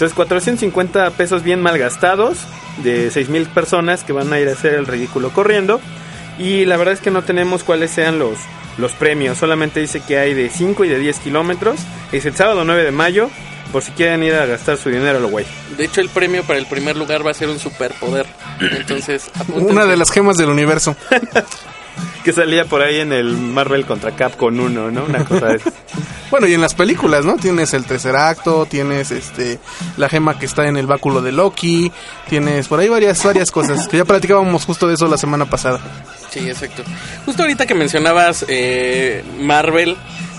Entonces, 0.00 0.16
450 0.16 1.10
pesos 1.10 1.42
bien 1.42 1.60
mal 1.60 1.76
gastados 1.76 2.38
de 2.82 3.10
6 3.10 3.28
mil 3.28 3.46
personas 3.48 4.02
que 4.02 4.14
van 4.14 4.32
a 4.32 4.40
ir 4.40 4.48
a 4.48 4.52
hacer 4.52 4.72
el 4.72 4.86
ridículo 4.86 5.28
corriendo. 5.28 5.78
Y 6.38 6.64
la 6.64 6.78
verdad 6.78 6.94
es 6.94 7.00
que 7.00 7.10
no 7.10 7.22
tenemos 7.22 7.64
cuáles 7.64 7.90
sean 7.90 8.18
los, 8.18 8.38
los 8.78 8.92
premios. 8.92 9.36
Solamente 9.36 9.78
dice 9.78 10.00
que 10.00 10.16
hay 10.16 10.32
de 10.32 10.48
5 10.48 10.86
y 10.86 10.88
de 10.88 10.98
10 10.98 11.18
kilómetros. 11.18 11.80
Es 12.12 12.24
el 12.24 12.34
sábado 12.34 12.64
9 12.64 12.82
de 12.82 12.92
mayo. 12.92 13.28
Por 13.72 13.82
si 13.82 13.92
quieren 13.92 14.22
ir 14.22 14.32
a 14.32 14.46
gastar 14.46 14.78
su 14.78 14.88
dinero 14.88 15.18
a 15.18 15.20
lo 15.20 15.28
güey. 15.28 15.44
De 15.76 15.84
hecho, 15.84 16.00
el 16.00 16.08
premio 16.08 16.44
para 16.44 16.58
el 16.58 16.64
primer 16.64 16.96
lugar 16.96 17.24
va 17.26 17.32
a 17.32 17.34
ser 17.34 17.50
un 17.50 17.58
superpoder. 17.58 18.24
Entonces, 18.58 19.30
apúntense. 19.38 19.70
Una 19.70 19.84
de 19.84 19.98
las 19.98 20.10
gemas 20.10 20.38
del 20.38 20.48
universo. 20.48 20.96
Que 22.24 22.32
salía 22.32 22.64
por 22.64 22.80
ahí 22.80 23.00
en 23.00 23.12
el 23.12 23.36
Marvel 23.36 23.84
contra 23.84 24.14
Capcom 24.14 24.58
1, 24.58 24.90
¿no? 24.90 25.04
Una 25.04 25.24
cosa 25.24 25.48
de. 25.48 25.60
Bueno, 26.30 26.46
y 26.46 26.54
en 26.54 26.60
las 26.60 26.74
películas, 26.74 27.24
¿no? 27.24 27.36
Tienes 27.36 27.74
el 27.74 27.84
tercer 27.84 28.14
acto, 28.14 28.66
tienes 28.66 29.10
este 29.10 29.58
la 29.96 30.08
gema 30.08 30.38
que 30.38 30.46
está 30.46 30.66
en 30.66 30.76
el 30.76 30.86
báculo 30.86 31.20
de 31.22 31.32
Loki, 31.32 31.90
tienes 32.28 32.68
por 32.68 32.78
ahí 32.78 32.88
varias 32.88 33.22
varias 33.24 33.50
cosas 33.50 33.88
que 33.88 33.96
ya 33.96 34.04
platicábamos 34.04 34.64
justo 34.64 34.86
de 34.86 34.94
eso 34.94 35.08
la 35.08 35.16
semana 35.16 35.46
pasada. 35.46 35.80
Sí, 36.30 36.48
exacto. 36.48 36.84
Justo 37.26 37.42
ahorita 37.42 37.66
que 37.66 37.74
mencionabas 37.74 38.44
eh, 38.48 39.24
Marvel, 39.40 39.96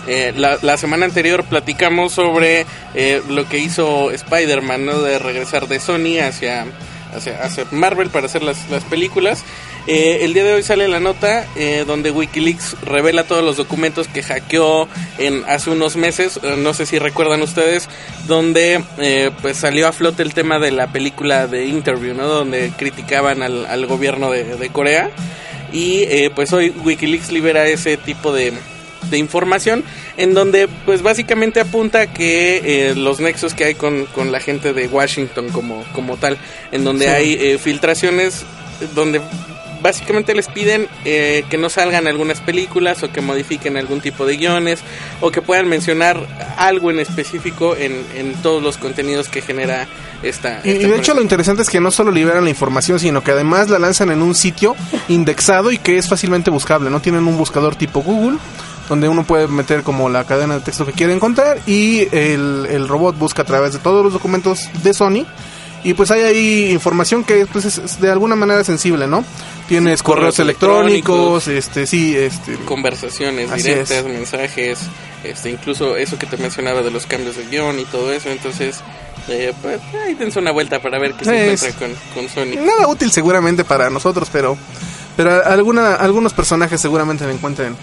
eh, 0.08 0.34
la, 0.36 0.58
la 0.62 0.78
semana 0.78 1.06
anterior 1.06 1.44
platicamos 1.44 2.14
sobre 2.14 2.66
eh, 2.96 3.22
lo 3.30 3.48
que 3.48 3.60
hizo 3.60 4.12
Spider-Man, 4.12 4.86
¿no? 4.86 5.02
De 5.02 5.20
regresar 5.20 5.68
de 5.68 5.80
Sony 5.80 6.20
hacia, 6.24 6.66
hacia, 7.16 7.66
Marvel 7.72 8.10
para 8.10 8.26
hacer 8.26 8.44
las, 8.44 8.70
las 8.70 8.84
películas. 8.84 9.44
Eh, 9.88 10.20
el 10.22 10.34
día 10.34 10.44
de 10.44 10.54
hoy 10.54 10.64
sale 10.64 10.88
la 10.88 11.00
nota 11.00 11.48
eh, 11.56 11.86
donde 11.88 12.12
Wikileaks 12.12 12.82
revela 12.82 13.24
todos 13.24 13.44
los 13.44 13.58
documentos 13.58 14.08
que 14.08 14.22
hackeó 14.22 14.88
en 15.18 15.44
hace 15.48 15.72
unos 15.72 15.96
meses, 15.96 16.40
eh, 16.44 16.56
no 16.58 16.74
sé 16.74 16.86
si 16.86 17.00
recuerdan 17.00 17.42
ustedes, 17.42 17.90
donde 18.28 18.84
eh, 19.00 19.32
pues 19.42 19.58
salió 19.58 19.88
a 19.88 19.92
flote 19.92 20.22
el 20.22 20.34
tema 20.34 20.60
de 20.60 20.72
la 20.72 20.88
película 20.92 21.48
de 21.48 21.66
Interview, 21.66 22.14
¿no? 22.14 22.28
Donde 22.28 22.72
criticaban 22.78 23.42
al, 23.42 23.66
al 23.66 23.86
gobierno 23.88 24.30
de, 24.30 24.44
de 24.56 24.70
Corea. 24.70 25.10
Y 25.74 26.04
eh, 26.04 26.32
pues 26.34 26.52
hoy 26.52 26.70
Wikileaks 26.84 27.32
libera 27.32 27.66
ese 27.66 27.96
tipo 27.98 28.34
de, 28.34 28.54
de 29.10 29.18
información 29.18 29.84
en 30.18 30.34
donde 30.34 30.68
pues 30.86 31.02
básicamente 31.02 31.60
apunta 31.60 32.08
que 32.08 32.90
eh, 32.90 32.96
los 32.96 33.20
nexos 33.20 33.54
que 33.54 33.66
hay 33.66 33.76
con, 33.76 34.06
con 34.08 34.32
la 34.32 34.40
gente 34.40 34.74
de 34.74 34.88
Washington 34.88 35.50
como, 35.50 35.84
como 35.94 36.18
tal, 36.18 36.38
en 36.72 36.84
donde 36.84 37.06
Sí. 37.06 37.12
hay 37.12 37.34
eh, 37.34 37.58
filtraciones 37.58 38.44
donde 38.96 39.22
básicamente 39.82 40.36
les 40.36 40.48
piden 40.48 40.88
eh, 41.06 41.44
que 41.50 41.58
no 41.58 41.70
salgan 41.70 42.06
algunas 42.08 42.40
películas 42.40 43.02
o 43.04 43.12
que 43.12 43.22
modifiquen 43.22 43.78
algún 43.78 44.00
tipo 44.00 44.26
de 44.26 44.38
guiones 44.38 44.80
o 45.22 45.32
que 45.32 45.42
puedan 45.42 45.68
mencionar 45.68 46.20
algo 46.58 46.92
en 46.92 47.00
específico 47.00 47.76
en, 47.76 48.06
en 48.16 48.34
todos 48.44 48.62
los 48.62 48.78
contenidos 48.78 49.28
que 49.28 49.42
genera 49.42 49.88
esta... 50.22 50.62
Y, 50.64 50.74
de 50.74 50.96
hecho 50.98 51.16
lo 51.16 51.22
interesante 51.24 51.64
es 51.64 51.70
que 51.70 51.80
no 51.80 51.90
solo 51.90 52.12
liberan 52.12 52.44
la 52.44 52.52
información, 52.52 53.00
sino 53.00 53.24
que 53.24 53.32
además 53.32 53.70
la 53.70 53.80
lanzan 53.80 54.12
en 54.12 54.22
un 54.22 54.36
sitio 54.36 54.76
indexado 55.08 55.72
y 55.72 55.80
que 55.80 55.98
es 55.98 56.08
fácilmente 56.08 56.52
buscable, 56.52 56.92
¿no? 56.92 57.02
Tienen 57.02 57.26
un 57.28 57.38
buscador 57.38 57.76
tipo 57.76 58.02
Google 58.04 58.38
donde 58.92 59.08
uno 59.08 59.24
puede 59.24 59.48
meter 59.48 59.84
como 59.84 60.10
la 60.10 60.26
cadena 60.26 60.56
de 60.56 60.60
texto 60.60 60.86
que 60.86 60.92
quiere 60.92 61.14
encontrar 61.14 61.60
y 61.66 62.02
el, 62.12 62.68
el 62.70 62.90
robot 62.90 63.18
busca 63.18 63.44
a 63.44 63.46
través 63.46 63.72
de 63.72 63.80
todos 63.80 64.04
los 64.04 64.12
documentos 64.12 64.70
de 64.84 64.94
Sony 64.94 65.26
y 65.84 65.94
pues 65.94 66.12
hay 66.12 66.24
ahí 66.24 66.72
información 66.72 67.24
que 67.24 67.46
pues 67.46 67.64
es, 67.64 68.02
de 68.02 68.12
alguna 68.12 68.36
manera 68.36 68.64
sensible, 68.66 69.08
¿no? 69.08 69.24
Tienes 69.70 70.04
correos, 70.04 70.36
Correos 70.36 70.40
electrónicos, 70.40 71.48
este 71.48 71.88
sí, 71.88 72.16
este 72.18 72.56
conversaciones 72.66 73.50
directas, 73.56 73.90
es. 73.92 74.04
mensajes, 74.06 74.80
este, 75.24 75.50
incluso 75.52 75.96
eso 75.96 76.20
que 76.20 76.26
te 76.28 76.36
mencionaba 76.36 76.82
de 76.82 76.92
los 76.92 77.06
cambios 77.06 77.38
de 77.38 77.46
guion 77.46 77.80
y 77.80 77.86
todo 77.86 78.12
eso. 78.12 78.30
Entonces, 78.30 78.82
eh, 79.30 79.54
pues 79.62 79.80
ahí 80.06 80.14
dense 80.16 80.38
una 80.40 80.52
vuelta 80.52 80.82
para 80.82 81.00
ver 81.00 81.14
qué 81.14 81.24
se 81.24 81.54
Es- 81.54 81.64
encuentra 81.64 81.88
con, 82.14 82.26
con 82.26 82.30
Sony. 82.30 82.60
nada 82.62 82.88
útil 82.90 83.10
seguramente 83.12 83.64
para 83.64 83.90
nosotros, 83.90 84.28
pero 84.34 84.58
pero 85.16 85.44
alguna 85.46 85.96
algunos 85.96 86.34
personajes 86.34 86.80
seguramente 86.82 87.26
le 87.26 87.32
encuentren 87.34 87.76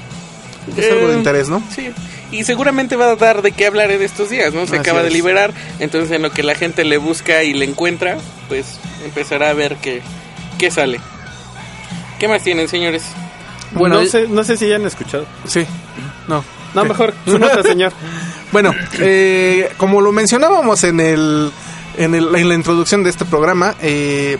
pues, 0.74 0.90
algo 0.90 1.08
de 1.08 1.14
Eh, 1.14 1.18
interés, 1.18 1.48
¿no? 1.48 1.62
Sí, 1.74 1.90
y 2.30 2.44
seguramente 2.44 2.96
va 2.96 3.10
a 3.12 3.16
dar 3.16 3.42
de 3.42 3.52
qué 3.52 3.66
hablar 3.66 3.90
en 3.90 4.02
estos 4.02 4.30
días, 4.30 4.52
¿no? 4.54 4.66
Se 4.66 4.72
Así 4.72 4.80
acaba 4.80 5.02
de 5.02 5.08
es. 5.08 5.14
liberar, 5.14 5.52
entonces 5.78 6.10
en 6.12 6.22
lo 6.22 6.30
que 6.30 6.42
la 6.42 6.54
gente 6.54 6.84
le 6.84 6.96
busca 6.98 7.42
y 7.42 7.54
le 7.54 7.64
encuentra, 7.64 8.18
pues 8.48 8.78
empezará 9.04 9.50
a 9.50 9.54
ver 9.54 9.76
qué, 9.76 10.02
qué 10.58 10.70
sale. 10.70 11.00
¿Qué 12.18 12.28
más 12.28 12.42
tienen, 12.42 12.68
señores? 12.68 13.04
Bueno, 13.72 14.00
no, 14.00 14.06
sé, 14.06 14.26
no 14.28 14.42
sé 14.44 14.56
si 14.56 14.66
ya 14.68 14.76
han 14.76 14.86
escuchado. 14.86 15.26
Sí. 15.46 15.64
No. 16.26 16.44
No, 16.74 16.84
mejor, 16.84 17.14
su 17.26 17.38
nota, 17.38 17.62
señor. 17.62 17.92
Bueno, 18.50 18.72
eh, 18.98 19.70
como 19.76 20.00
lo 20.00 20.10
mencionábamos 20.10 20.82
en 20.84 21.00
el, 21.00 21.52
en 21.98 22.14
el 22.14 22.34
en 22.34 22.48
la 22.48 22.54
introducción 22.54 23.04
de 23.04 23.10
este 23.10 23.26
programa, 23.26 23.74
eh, 23.82 24.38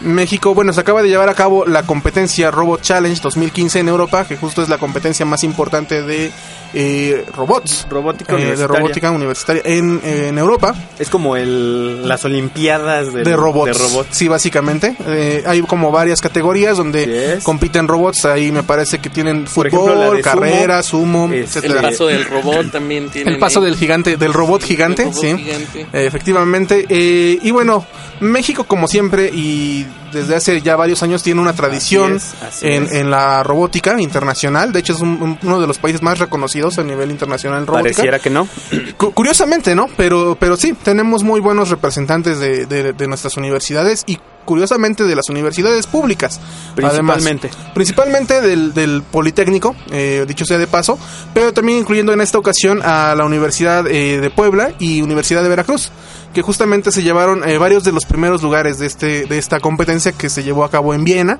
México, 0.00 0.54
bueno, 0.54 0.72
se 0.72 0.80
acaba 0.80 1.02
de 1.02 1.08
llevar 1.08 1.28
a 1.28 1.34
cabo 1.34 1.64
la 1.64 1.84
competencia 1.84 2.50
Robot 2.50 2.82
Challenge 2.82 3.20
2015 3.20 3.80
en 3.80 3.88
Europa, 3.88 4.26
que 4.26 4.36
justo 4.36 4.62
es 4.62 4.68
la 4.68 4.78
competencia 4.78 5.24
más 5.24 5.42
importante 5.42 6.02
de 6.02 6.30
eh, 6.78 7.24
robots. 7.34 7.86
Robótica 7.88 8.32
eh, 8.32 8.36
de 8.36 8.42
universitaria. 8.42 8.80
robótica 8.80 9.10
universitaria 9.10 9.62
en, 9.64 9.98
en 10.04 10.36
Europa. 10.36 10.74
Es 10.98 11.08
como 11.08 11.34
el, 11.36 12.06
las 12.06 12.22
olimpiadas 12.26 13.14
del- 13.14 13.24
de 13.24 13.34
robots. 13.34 13.72
de 13.78 13.84
robots. 13.84 14.08
Sí, 14.10 14.28
básicamente. 14.28 14.94
Eh, 15.06 15.42
hay 15.46 15.62
como 15.62 15.90
varias 15.90 16.20
categorías 16.20 16.76
donde 16.76 17.06
Yes. 17.06 17.44
compiten 17.44 17.88
robots. 17.88 18.26
Ahí 18.26 18.52
me 18.52 18.62
parece 18.62 18.98
que 18.98 19.08
tienen 19.08 19.46
fútbol, 19.46 19.66
ejemplo, 19.68 20.20
carrera, 20.22 20.82
sumo, 20.82 21.30
Es- 21.32 21.56
El 21.56 21.74
paso 21.76 22.06
del 22.08 22.24
robot 22.26 22.70
también 22.70 23.08
tiene. 23.08 23.30
El 23.30 23.38
paso 23.38 23.60
del 23.62 23.74
gigante, 23.76 24.16
del 24.18 24.34
robot 24.34 24.62
gigante, 24.62 25.04
robot 25.04 25.16
sí. 25.18 25.34
gigante. 25.38 25.80
Eh, 25.94 26.06
efectivamente. 26.06 26.84
Eh, 26.90 27.38
y 27.42 27.50
bueno, 27.52 27.86
México 28.20 28.64
como 28.64 28.86
siempre 28.86 29.30
y 29.32 29.86
desde 30.12 30.36
hace 30.36 30.60
ya 30.62 30.76
varios 30.76 31.02
años 31.02 31.22
tiene 31.22 31.40
una 31.40 31.52
tradición 31.52 32.16
es, 32.16 32.34
así 32.42 32.66
en, 32.66 33.10
la 33.10 33.42
robótica 33.42 34.00
internacional. 34.00 34.72
De 34.72 34.80
hecho 34.80 34.92
es 34.94 35.00
un- 35.00 35.20
un- 35.22 35.38
uno 35.42 35.60
de 35.60 35.66
los 35.66 35.78
países 35.78 36.02
más 36.02 36.18
reconocidos 36.18 36.78
a 36.78 36.82
nivel 36.84 37.10
internacional 37.10 37.60
en 37.60 37.66
robótica. 37.66 37.88
Pareciera 37.96 38.18
que 38.18 38.30
no. 38.30 38.48
Cu- 38.96 39.12
Curiosamente, 39.12 39.74
¿no? 39.74 39.88
Pero, 39.96 40.36
pero 40.38 40.56
sí, 40.56 40.72
tenemos 40.74 41.22
muy 41.22 41.40
buenos 41.40 41.70
representantes 41.70 42.38
de, 42.38 42.66
de- 42.66 42.92
de 42.92 43.08
nuestras 43.08 43.36
universidades 43.36 44.02
y 44.06 44.18
curiosamente 44.46 45.04
de 45.04 45.14
las 45.14 45.28
universidades 45.28 45.86
públicas. 45.86 46.40
Principalmente. 46.74 47.48
Además, 47.48 47.74
principalmente 47.74 48.40
del, 48.40 48.72
del 48.72 49.02
Politécnico, 49.02 49.76
eh, 49.90 50.24
dicho 50.26 50.46
sea 50.46 50.56
de 50.56 50.66
paso, 50.66 50.98
pero 51.34 51.52
también 51.52 51.78
incluyendo 51.78 52.14
en 52.14 52.22
esta 52.22 52.38
ocasión 52.38 52.80
a 52.82 53.14
la 53.14 53.26
Universidad 53.26 53.86
eh, 53.86 54.20
de 54.20 54.30
Puebla 54.30 54.72
y 54.78 55.02
Universidad 55.02 55.42
de 55.42 55.50
Veracruz, 55.50 55.90
que 56.32 56.40
justamente 56.40 56.90
se 56.92 57.02
llevaron 57.02 57.46
eh, 57.46 57.58
varios 57.58 57.84
de 57.84 57.92
los 57.92 58.06
primeros 58.06 58.42
lugares 58.42 58.78
de, 58.78 58.86
este, 58.86 59.26
de 59.26 59.36
esta 59.36 59.60
competencia 59.60 60.12
que 60.12 60.30
se 60.30 60.42
llevó 60.42 60.64
a 60.64 60.70
cabo 60.70 60.94
en 60.94 61.04
Viena 61.04 61.38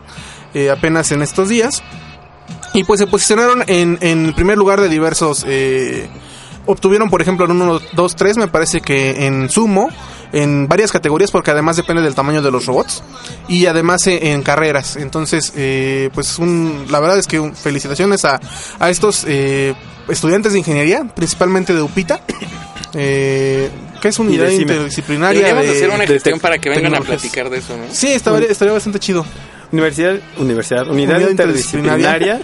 eh, 0.52 0.70
apenas 0.70 1.12
en 1.12 1.22
estos 1.22 1.48
días. 1.48 1.82
Y 2.74 2.84
pues 2.84 3.00
se 3.00 3.06
posicionaron 3.06 3.64
en, 3.66 3.98
en 4.02 4.26
el 4.26 4.34
primer 4.34 4.58
lugar 4.58 4.82
de 4.82 4.90
diversos... 4.90 5.44
eh, 5.48 6.08
obtuvieron, 6.66 7.08
por 7.10 7.22
ejemplo, 7.22 7.46
en 7.46 7.52
1, 7.52 7.80
2, 7.92 8.16
3, 8.16 8.36
me 8.38 8.48
parece 8.48 8.80
que 8.80 9.26
en 9.26 9.48
sumo, 9.48 9.88
en 10.32 10.68
varias 10.68 10.92
categorías, 10.92 11.30
porque 11.30 11.50
además 11.50 11.76
depende 11.76 12.02
del 12.02 12.14
tamaño 12.14 12.42
de 12.42 12.50
los 12.50 12.66
robots, 12.66 13.02
y 13.48 13.66
además 13.66 14.06
eh, 14.06 14.32
en 14.32 14.42
carreras. 14.42 14.96
Entonces, 14.96 15.52
eh, 15.56 16.10
pues 16.14 16.38
un, 16.38 16.86
la 16.90 17.00
verdad 17.00 17.18
es 17.18 17.26
que 17.26 17.40
un- 17.40 17.54
felicitaciones 17.54 18.24
a, 18.24 18.40
a 18.78 18.90
estos 18.90 19.24
eh, 19.28 19.74
estudiantes 20.08 20.52
de 20.52 20.58
ingeniería, 20.58 21.04
principalmente 21.14 21.74
de 21.74 21.82
UPITA. 21.82 22.20
Eh, 22.98 23.68
que 24.00 24.08
es 24.08 24.18
unidad 24.18 24.48
interdisciplinaria 24.48 25.40
Deberíamos 25.48 25.64
de, 25.66 25.70
hacer 25.72 25.88
una 25.90 25.98
de 25.98 26.06
gestión 26.06 26.40
para 26.40 26.56
que 26.58 26.70
vengan 26.70 26.94
a 26.94 27.00
platicar 27.00 27.50
de 27.50 27.58
eso, 27.58 27.76
¿no? 27.76 27.84
Sí, 27.92 28.12
estaría, 28.12 28.48
estaría 28.48 28.72
bastante 28.72 28.98
chido. 29.00 29.26
Universidad, 29.70 30.14
universidad, 30.38 30.88
unidad, 30.88 31.16
Unidad 31.16 31.30
interdisciplinaria 31.30 32.40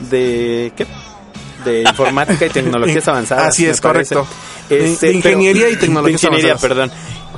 de 0.00 0.72
¿qué? 0.76 0.86
De 1.64 1.82
informática 1.82 2.46
y 2.46 2.50
tecnologías 2.50 3.06
avanzadas. 3.08 3.48
Así 3.48 3.66
es, 3.66 3.80
correcto. 3.80 4.26
Pero- 4.68 4.84
ingeniería 5.12 5.68
y 5.70 5.76
tecnologías 5.76 6.22
ingeniería, 6.22 6.52
avanzadas. 6.52 6.68
perdón. 6.90 6.92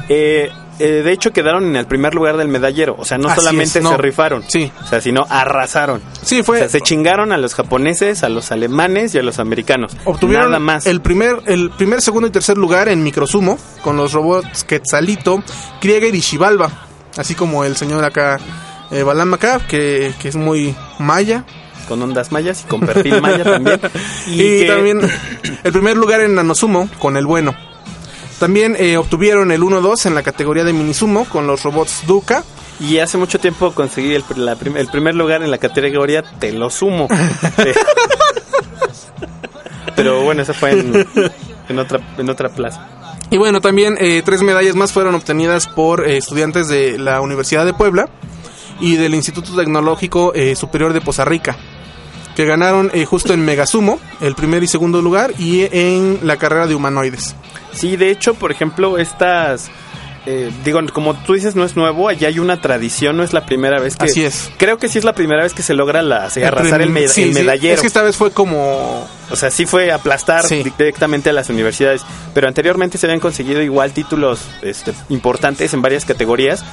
Eh, 0.09 0.51
eh, 0.79 0.85
de 1.03 1.11
hecho 1.13 1.33
quedaron 1.33 1.65
en 1.65 1.75
el 1.77 1.87
primer 1.87 2.15
lugar 2.15 2.37
del 2.37 2.49
medallero, 2.49 2.95
o 2.99 3.05
sea, 3.07 3.17
no 3.17 3.29
Así 3.29 3.41
solamente 3.41 3.79
es, 3.79 3.83
no. 3.83 3.93
se 3.93 3.97
rifaron, 3.97 4.45
Sí. 4.47 4.71
o 4.85 4.87
sea, 4.87 5.01
sino 5.01 5.27
arrasaron. 5.31 6.03
Sí, 6.23 6.41
O 6.41 6.45
fue. 6.45 6.59
sea, 6.59 6.69
se 6.69 6.83
chingaron 6.83 7.33
a 7.33 7.39
los 7.39 7.55
japoneses, 7.55 8.23
a 8.23 8.29
los 8.29 8.53
alemanes 8.53 9.15
y 9.15 9.19
a 9.19 9.23
los 9.23 9.39
americanos. 9.39 9.97
Obtuvieron 10.05 10.49
Nada 10.51 10.59
más. 10.61 10.87
el 10.87 11.01
primer, 11.01 11.39
el 11.47 11.71
primer, 11.71 12.03
segundo 12.03 12.29
y 12.29 12.31
tercer 12.31 12.59
lugar 12.59 12.89
en 12.91 13.03
Microsumo 13.03 13.59
con 13.83 13.97
los 13.97 14.13
robots 14.13 14.65
Quetzalito, 14.65 15.43
Krieger 15.81 16.15
y 16.15 16.21
Xibalba, 16.21 16.71
así 17.17 17.35
como 17.35 17.65
el 17.65 17.75
señor 17.77 18.05
acá 18.05 18.39
eh, 18.91 19.03
Balam 19.03 19.33
acá, 19.33 19.61
que, 19.67 20.13
que 20.21 20.29
es 20.29 20.37
muy 20.37 20.77
maya. 20.99 21.45
Con 21.89 22.03
ondas 22.03 22.33
mayas 22.33 22.63
y 22.65 22.69
con 22.69 22.81
perfil 22.81 23.21
maya 23.23 23.45
también. 23.45 23.81
Y, 24.27 24.37
que- 24.39 24.67
también 24.67 25.01
el 25.65 25.73
primer 25.73 25.97
lugar 25.97 26.21
en 26.21 26.35
Nanosumo 26.35 26.89
con 26.99 27.17
el 27.17 27.27
bueno. 27.27 27.55
También 28.39 28.77
eh, 28.79 28.99
obtuvieron 28.99 29.51
el 29.51 29.63
1-2 29.63 30.05
en 30.07 30.15
la 30.15 30.23
categoría 30.23 30.63
de 30.65 30.73
Minisumo 30.75 31.25
con 31.25 31.47
los 31.47 31.63
robots 31.63 32.03
Duca. 32.07 32.45
Y 32.79 32.99
hace 32.99 33.17
mucho 33.17 33.39
tiempo 33.41 33.73
conseguí 33.73 34.15
el, 34.15 34.23
la 34.37 34.57
prim- 34.57 34.77
el 34.77 34.89
primer 34.89 35.15
lugar 35.15 35.43
en 35.43 35.51
la 35.51 35.57
categoría 35.57 36.23
Te 36.23 36.53
lo 36.53 36.69
sumo. 36.69 37.09
Pero 39.97 40.23
bueno, 40.23 40.43
eso 40.43 40.53
fue 40.53 40.73
en, 40.73 41.07
en 41.69 41.79
otra, 41.79 42.01
en 42.19 42.29
otra 42.29 42.49
plaza. 42.51 42.87
Y 43.31 43.39
bueno, 43.39 43.61
también 43.61 43.97
eh, 43.99 44.23
tres 44.25 44.43
medallas 44.43 44.77
más 44.77 44.93
fueron 44.93 45.15
obtenidas 45.15 45.67
por 45.67 46.07
eh, 46.07 46.19
estudiantes 46.19 46.69
de 46.69 46.99
la 46.99 47.21
Universidad 47.21 47.65
de 47.65 47.73
Puebla 47.73 48.09
y 48.79 48.97
del 48.97 49.15
Instituto 49.15 49.57
Tecnológico 49.57 50.33
Superior 50.55 50.93
de 50.93 51.01
Poza 51.01 51.25
Rica, 51.25 51.57
que 52.37 52.45
ganaron 52.45 52.91
eh, 52.95 53.05
justo 53.07 53.33
en 53.35 53.45
Megasumo, 53.45 53.99
el 54.21 54.35
primer 54.37 54.63
y 54.63 54.69
segundo 54.69 55.03
lugar, 55.03 55.33
y 55.39 55.67
en 55.73 56.21
la 56.23 56.37
carrera 56.37 56.67
de 56.69 56.75
humanoides. 56.77 57.35
Sí, 57.73 57.97
de 57.97 58.11
hecho, 58.11 58.35
por 58.35 58.53
ejemplo, 58.53 58.99
estas... 58.99 59.69
eh, 60.27 60.51
digo, 60.65 60.81
como 60.93 61.15
tú 61.15 61.33
dices, 61.35 61.57
no 61.57 61.65
es 61.65 61.77
nuevo, 61.77 62.09
allá 62.09 62.29
hay 62.29 62.39
una 62.39 62.61
tradición, 62.61 63.17
no 63.17 63.23
es 63.23 63.33
la 63.33 63.47
primera 63.47 63.81
vez 63.81 63.97
que... 63.97 64.05
Así 64.07 64.25
es. 64.25 64.51
Creo 64.59 64.77
que 64.79 64.89
sí 64.89 64.99
es 64.99 65.05
la 65.05 65.15
primera 65.15 65.43
vez 65.45 65.55
que 65.55 65.63
se 65.63 65.73
logra 65.75 66.03
la, 66.03 66.29
se 66.31 66.45
arrasar 66.45 66.83
el, 66.83 66.91
me- 66.91 67.09
Sí, 67.09 67.23
el 67.23 67.29
sí, 67.35 67.41
medallero. 67.41 67.75
Es 67.75 67.81
que 67.81 67.87
esta 67.87 68.03
vez 68.03 68.17
fue 68.17 68.31
como... 68.33 69.07
O 69.31 69.37
sea, 69.37 69.51
sí 69.51 69.67
fue 69.67 69.91
aplastar 69.91 70.45
Sí. 70.47 70.63
directamente 70.79 71.31
a 71.31 71.33
las 71.33 71.49
universidades. 71.49 72.03
Pero 72.35 72.49
anteriormente 72.49 72.99
se 72.99 73.07
habían 73.07 73.21
conseguido 73.21 73.63
igual 73.63 73.93
títulos 73.93 74.41
este, 74.63 74.93
importantes 75.09 75.73
en 75.75 75.83
varias 75.83 76.05
categorías. 76.05 76.65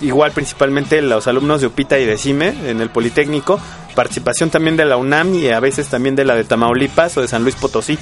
Igual 0.00 0.32
principalmente 0.32 1.00
los 1.00 1.26
alumnos 1.26 1.60
de 1.60 1.68
UPITA 1.68 1.98
y 1.98 2.04
de 2.04 2.18
CIME 2.18 2.70
en 2.70 2.80
el 2.80 2.90
Politécnico. 2.90 3.58
Participación 3.94 4.50
también 4.50 4.76
de 4.76 4.84
la 4.84 4.96
UNAM 4.96 5.34
y 5.34 5.48
a 5.48 5.60
veces 5.60 5.88
también 5.88 6.16
de 6.16 6.24
la 6.24 6.34
de 6.34 6.44
Tamaulipas 6.44 7.16
o 7.16 7.22
de 7.22 7.28
San 7.28 7.42
Luis 7.42 7.54
Potosí. 7.56 7.98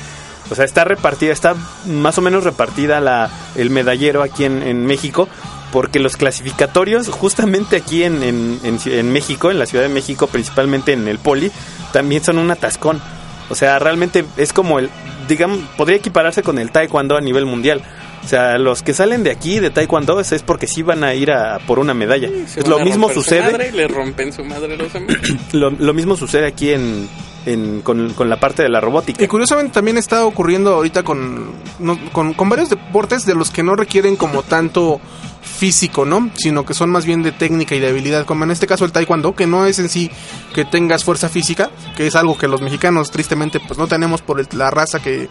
O 0.50 0.54
sea, 0.54 0.64
está 0.64 0.84
repartida, 0.84 1.32
está 1.32 1.54
más 1.86 2.18
o 2.18 2.20
menos 2.20 2.44
repartida 2.44 3.00
la, 3.00 3.30
el 3.54 3.70
medallero 3.70 4.22
aquí 4.22 4.44
en, 4.44 4.62
en 4.62 4.84
México. 4.86 5.28
Porque 5.72 5.98
los 5.98 6.16
clasificatorios, 6.16 7.08
justamente 7.08 7.76
aquí 7.76 8.04
en, 8.04 8.22
en, 8.22 8.60
en 8.62 8.78
en 8.84 9.12
México, 9.12 9.50
en 9.50 9.58
la 9.58 9.66
Ciudad 9.66 9.82
de 9.82 9.90
México, 9.90 10.28
principalmente 10.28 10.92
en 10.92 11.08
el 11.08 11.18
Poli, 11.18 11.50
también 11.92 12.22
son 12.22 12.38
un 12.38 12.50
atascón. 12.50 13.00
O 13.48 13.54
sea, 13.54 13.78
realmente 13.78 14.24
es 14.36 14.52
como 14.52 14.78
el, 14.78 14.90
digamos, 15.28 15.58
podría 15.76 15.96
equipararse 15.96 16.42
con 16.42 16.58
el 16.58 16.70
taekwondo 16.70 17.16
a 17.16 17.20
nivel 17.20 17.46
mundial. 17.46 17.82
O 18.24 18.26
sea, 18.26 18.56
los 18.56 18.82
que 18.82 18.94
salen 18.94 19.22
de 19.22 19.30
aquí 19.30 19.60
de 19.60 19.70
taekwondo 19.70 20.18
es, 20.18 20.32
es 20.32 20.42
porque 20.42 20.66
sí 20.66 20.82
van 20.82 21.04
a 21.04 21.14
ir 21.14 21.30
a 21.30 21.58
por 21.66 21.78
una 21.78 21.92
medalla. 21.92 22.28
Es 22.28 22.66
lo 22.66 22.78
mismo 22.78 23.10
sucede, 23.10 23.52
madre 23.52 23.70
le 23.72 23.86
rompen 23.86 24.32
su 24.32 24.44
madre 24.44 24.76
los 24.76 24.92
lo, 25.52 25.70
lo 25.70 25.92
mismo 25.92 26.16
sucede 26.16 26.46
aquí 26.46 26.70
en, 26.72 27.08
en- 27.46 27.80
con, 27.82 28.12
con 28.14 28.28
la 28.28 28.40
parte 28.40 28.62
de 28.62 28.68
la 28.68 28.80
robótica. 28.80 29.22
Y 29.22 29.28
curiosamente 29.28 29.72
también 29.74 29.98
está 29.98 30.24
ocurriendo 30.24 30.74
ahorita 30.74 31.02
con, 31.02 31.52
con 32.12 32.48
varios 32.48 32.70
deportes 32.70 33.26
de 33.26 33.34
los 33.34 33.50
que 33.50 33.62
no 33.62 33.74
requieren 33.76 34.16
como 34.16 34.42
tanto 34.42 35.00
físico, 35.42 36.04
¿no? 36.04 36.30
Sino 36.34 36.64
que 36.64 36.74
son 36.74 36.90
más 36.90 37.04
bien 37.04 37.22
de 37.22 37.30
técnica 37.32 37.74
y 37.74 37.80
de 37.80 37.88
habilidad, 37.88 38.24
como 38.24 38.44
en 38.44 38.50
este 38.50 38.66
caso 38.66 38.84
el 38.84 38.92
taekwondo, 38.92 39.34
que 39.34 39.46
no 39.46 39.66
es 39.66 39.78
en 39.78 39.88
sí 39.88 40.10
que 40.54 40.64
tengas 40.64 41.04
fuerza 41.04 41.28
física, 41.28 41.70
que 41.96 42.06
es 42.06 42.16
algo 42.16 42.36
que 42.38 42.48
los 42.48 42.60
mexicanos 42.62 43.10
tristemente 43.10 43.60
pues 43.60 43.78
no 43.78 43.86
tenemos 43.86 44.22
por 44.22 44.40
el- 44.40 44.48
la 44.52 44.70
raza 44.70 45.00
que, 45.00 45.28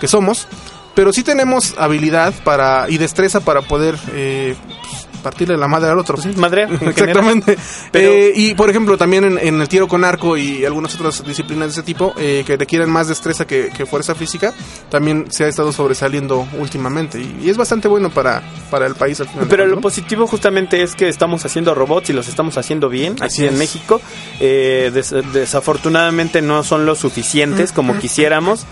que 0.00 0.08
somos, 0.08 0.46
pero 0.94 1.12
sí 1.12 1.22
tenemos 1.22 1.74
habilidad 1.78 2.32
para 2.44 2.88
y 2.88 2.96
destreza 2.98 3.40
para 3.40 3.60
poder 3.62 3.98
eh, 4.12 4.54
pues, 4.82 5.05
partirle 5.26 5.56
la 5.56 5.66
madre 5.66 5.90
al 5.90 5.98
otro. 5.98 6.16
Madre, 6.36 6.62
en 6.62 6.78
general. 6.78 6.88
Exactamente. 6.90 7.58
Pero- 7.90 8.10
Eh, 8.12 8.32
y 8.36 8.54
por 8.54 8.70
ejemplo, 8.70 8.96
también 8.96 9.24
en, 9.24 9.38
en 9.38 9.60
el 9.60 9.66
tiro 9.68 9.88
con 9.88 10.04
arco 10.04 10.36
y 10.36 10.64
algunas 10.64 10.94
otras 10.94 11.24
disciplinas 11.26 11.66
de 11.68 11.72
ese 11.72 11.82
tipo 11.82 12.14
eh, 12.16 12.44
que 12.46 12.56
requieren 12.56 12.88
más 12.88 13.08
destreza 13.08 13.44
que, 13.44 13.70
que 13.76 13.86
fuerza 13.86 14.14
física, 14.14 14.54
también 14.88 15.26
se 15.30 15.44
ha 15.44 15.48
estado 15.48 15.72
sobresaliendo 15.72 16.46
últimamente. 16.60 17.18
Y, 17.20 17.40
y 17.44 17.50
es 17.50 17.56
bastante 17.56 17.88
bueno 17.88 18.10
para, 18.10 18.40
para 18.70 18.86
el 18.86 18.94
país 18.94 19.20
al 19.20 19.28
final. 19.28 19.46
Pero 19.48 19.66
lo 19.66 19.80
positivo 19.80 20.26
justamente 20.28 20.82
es 20.82 20.94
que 20.94 21.08
estamos 21.08 21.44
haciendo 21.44 21.74
robots 21.74 22.10
y 22.10 22.12
los 22.12 22.28
estamos 22.28 22.56
haciendo 22.56 22.88
bien 22.88 23.16
Así 23.20 23.40
aquí 23.42 23.48
en 23.48 23.54
es. 23.54 23.58
México. 23.58 24.00
Eh, 24.38 24.90
des- 24.94 25.12
desafortunadamente 25.32 26.42
no 26.42 26.62
son 26.62 26.86
lo 26.86 26.94
suficientes 26.94 27.72
como 27.72 27.98
quisiéramos 27.98 28.66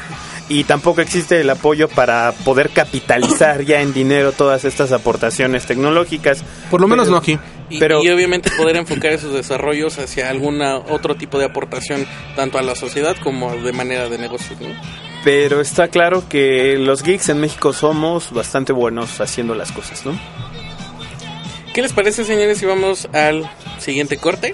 y 0.49 0.65
tampoco 0.65 1.01
existe 1.01 1.41
el 1.41 1.49
apoyo 1.51 1.89
para 1.89 2.33
poder 2.45 2.71
capitalizar 2.71 3.63
ya 3.65 3.81
en 3.81 3.93
dinero 3.95 4.33
todas 4.33 4.65
estas 4.65 4.93
aportaciones 4.93 5.67
tecnológicas. 5.67 6.43
Por 6.71 6.81
lo 6.81 6.89
menos 6.89 7.07
Pero- 7.07 7.13
no 7.13 7.19
aquí. 7.19 7.39
Y, 7.71 7.79
Pero- 7.79 8.05
y 8.05 8.11
obviamente 8.11 8.51
poder 8.51 8.77
enfocar 8.77 9.13
esos 9.13 9.33
desarrollos 9.33 9.99
hacia 9.99 10.29
algún 10.29 10.61
otro 10.61 11.15
tipo 11.15 11.39
de 11.39 11.47
aportación, 11.47 12.07
tanto 12.37 12.59
a 12.59 12.63
la 12.63 12.75
sociedad 12.75 13.17
como 13.23 13.57
de 13.57 13.73
manera 13.73 14.09
de 14.11 14.19
negocio. 14.19 14.55
¿no? 14.61 14.69
Pero 15.25 15.63
está 15.63 15.89
claro 15.89 16.29
que 16.29 16.77
los 16.79 17.03
geeks 17.03 17.31
en 17.31 17.41
México 17.41 17.73
somos 17.73 18.31
bastante 18.33 18.75
buenos 18.75 19.19
haciendo 19.23 19.55
las 19.55 19.73
cosas, 19.73 20.05
¿no? 20.05 20.13
¿Qué 21.73 21.81
les 21.83 21.93
parece, 21.95 22.25
señores, 22.25 22.59
si 22.59 22.67
vamos 22.67 23.09
al 23.13 23.51
siguiente 23.79 24.19
corte? 24.19 24.53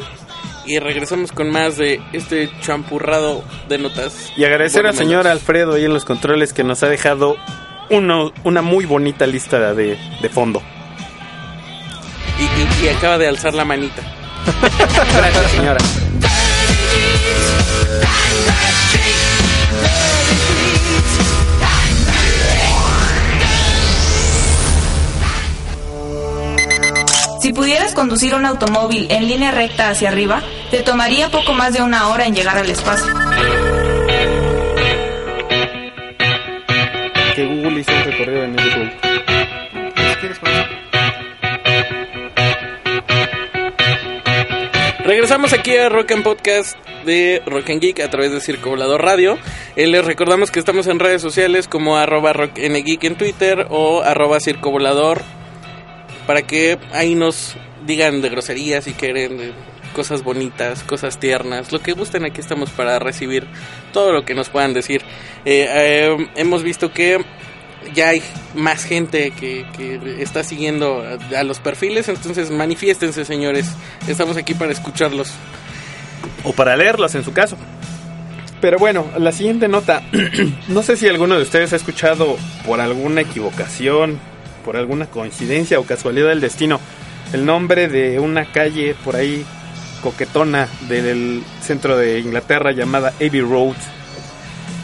Y 0.71 0.79
regresamos 0.79 1.33
con 1.33 1.51
más 1.51 1.77
de 1.77 2.01
este 2.13 2.49
champurrado 2.61 3.43
de 3.69 3.79
notas. 3.79 4.31
Y 4.37 4.45
agradecer 4.45 4.87
al 4.87 4.95
señor. 4.95 5.27
Alfredo 5.27 5.75
ahí 5.75 5.85
en 5.85 5.93
los 5.93 6.05
controles 6.05 6.53
que 6.53 6.63
nos 6.63 6.85
ha 6.85 6.89
dejado 6.89 7.37
uno- 7.89 8.33
una 8.45 8.63
muy 8.63 8.85
bonita 8.85 9.27
lista 9.27 9.75
de, 9.75 9.99
de 10.23 10.29
fondo. 10.29 10.63
Y, 12.39 12.45
y- 12.45 12.87
y 12.87 12.89
acaba 12.89 13.19
de 13.19 13.27
alzar 13.27 13.53
la 13.55 13.65
manita. 13.65 14.01
Gracias, 15.17 15.51
señora. 15.51 15.79
Si 27.41 27.53
pudieras 27.53 27.95
conducir 27.95 28.35
un 28.35 28.45
automóvil 28.45 29.07
en 29.11 29.27
línea 29.27 29.51
recta 29.51 29.89
hacia 29.89 30.11
arriba, 30.11 30.43
te 30.71 30.83
tomaría 30.83 31.29
poco 31.29 31.53
más 31.53 31.75
de 31.75 31.83
una 31.83 32.09
hora 32.09 32.27
en 32.27 32.35
llegar 32.35 32.57
al 32.57 32.71
espacio. 32.71 33.13
Que 37.35 37.45
Google 37.45 37.81
hizo 37.81 37.93
un 37.93 38.05
recorrido 38.05 38.45
en 38.45 38.59
el 38.59 38.71
Google. 38.71 38.93
Regresamos 45.05 45.53
aquí 45.53 45.77
a 45.77 45.89
Rock 45.89 46.13
and 46.13 46.23
Podcast 46.23 46.79
de 47.05 47.43
Rock 47.45 47.71
and 47.71 47.81
Geek 47.81 48.01
a 48.01 48.11
través 48.11 48.31
de 48.31 48.41
Circo 48.41 48.71
Volador 48.71 49.03
Radio. 49.03 49.39
Eh, 49.75 49.89
les 49.89 50.05
recordamos 50.05 50.53
que 50.53 50.61
estamos 50.61 50.87
en 50.87 51.01
redes 51.01 51.21
sociales 51.21 51.67
como 51.67 51.97
arroba 51.97 52.33
Rock 52.33 52.55
Geek 52.55 53.05
en 53.05 53.17
Twitter 53.17 53.67
o 53.71 54.03
arroba 54.03 54.39
Circo 54.39 54.71
Volador 54.71 55.23
para 56.29 56.43
que 56.43 56.79
ahí 56.93 57.17
nos 57.17 57.57
digan 57.87 58.23
de 58.23 58.29
groserías 58.29 58.85
si 58.85 58.93
quieren, 58.93 59.37
de 59.37 59.53
cosas 60.01 60.25
bonitas, 60.25 60.83
cosas 60.83 61.21
tiernas, 61.21 61.73
lo 61.73 61.81
que 61.81 61.93
gusten, 61.93 62.25
aquí 62.25 62.41
estamos 62.41 62.71
para 62.71 62.99
recibir 62.99 63.47
todo 63.93 64.15
lo 64.15 64.25
que 64.25 64.33
nos 64.33 64.49
puedan 64.49 64.73
decir. 64.73 65.03
Eh, 65.45 65.69
eh, 65.69 66.29
hemos 66.37 66.63
visto 66.63 66.91
que 66.91 67.23
ya 67.93 68.09
hay 68.09 68.23
más 68.55 68.83
gente 68.85 69.31
que, 69.33 69.67
que 69.77 70.23
está 70.23 70.43
siguiendo 70.43 71.05
a, 71.05 71.41
a 71.41 71.45
los 71.45 71.61
perfiles, 71.61 72.09
entonces 72.09 72.51
manifiéstense 72.51 73.27
señores, 73.27 73.67
estamos 74.09 74.39
aquí 74.39 74.55
para 74.55 74.73
escucharlos. 74.73 75.33
o 76.45 76.55
para 76.55 76.75
leerlos 76.79 77.15
en 77.15 77.23
su 77.23 77.35
caso. 77.35 77.59
Pero 78.63 78.79
bueno, 78.79 79.05
la 79.19 79.33
siguiente 79.33 79.69
nota, 79.69 80.03
no 80.69 80.83
sé 80.83 80.97
si 80.97 81.09
alguno 81.09 81.37
de 81.37 81.43
ustedes 81.43 81.75
ha 81.75 81.77
escuchado 81.77 82.39
por 82.65 82.81
alguna 82.81 83.21
equivocación, 83.21 84.19
por 84.65 84.79
alguna 84.79 85.05
coincidencia 85.05 85.79
o 85.79 85.85
casualidad 85.85 86.29
del 86.29 86.41
destino, 86.41 86.81
el 87.35 87.45
nombre 87.45 87.89
de 87.89 88.19
una 88.19 88.51
calle 88.51 88.95
por 89.05 89.15
ahí 89.15 89.45
coquetona 90.03 90.69
del 90.89 91.43
centro 91.63 91.97
de 91.97 92.21
Inglaterra 92.21 92.73
llamada 92.73 93.13
Abbey 93.17 93.41
Road. 93.41 93.77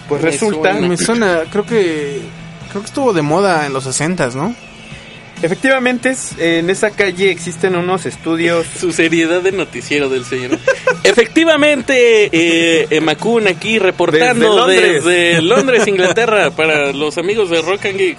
Pues 0.09 0.22
Me 0.22 0.31
resulta, 0.31 0.72
suena. 0.72 0.88
Me 0.88 0.96
suena, 0.96 1.40
creo 1.50 1.66
que 1.66 2.20
creo 2.70 2.83
que 2.83 2.87
estuvo 2.87 3.12
de 3.12 3.22
moda 3.22 3.66
en 3.66 3.72
los 3.72 3.85
60 3.85 4.29
¿no? 4.35 4.55
efectivamente 5.42 6.14
en 6.38 6.70
esa 6.70 6.90
calle 6.90 7.31
existen 7.31 7.76
unos 7.76 8.07
estudios 8.07 8.66
Su 8.81 8.92
seriedad 8.92 9.42
de 9.42 9.52
noticiero 9.52 10.09
del 10.09 10.24
señor. 10.24 10.59
Efectivamente, 11.02 12.29
eh, 12.33 13.00
aquí 13.48 13.79
reportando 13.79 14.66
Desde 14.66 14.92
desde 14.92 15.33
Londres. 15.35 15.42
Londres. 15.42 15.87
Inglaterra, 15.87 16.50
para 16.50 16.92
los 16.92 17.16
amigos 17.18 17.50
de 17.50 17.62
Rock 17.62 17.87
and 17.87 17.98
Geek. 17.98 18.18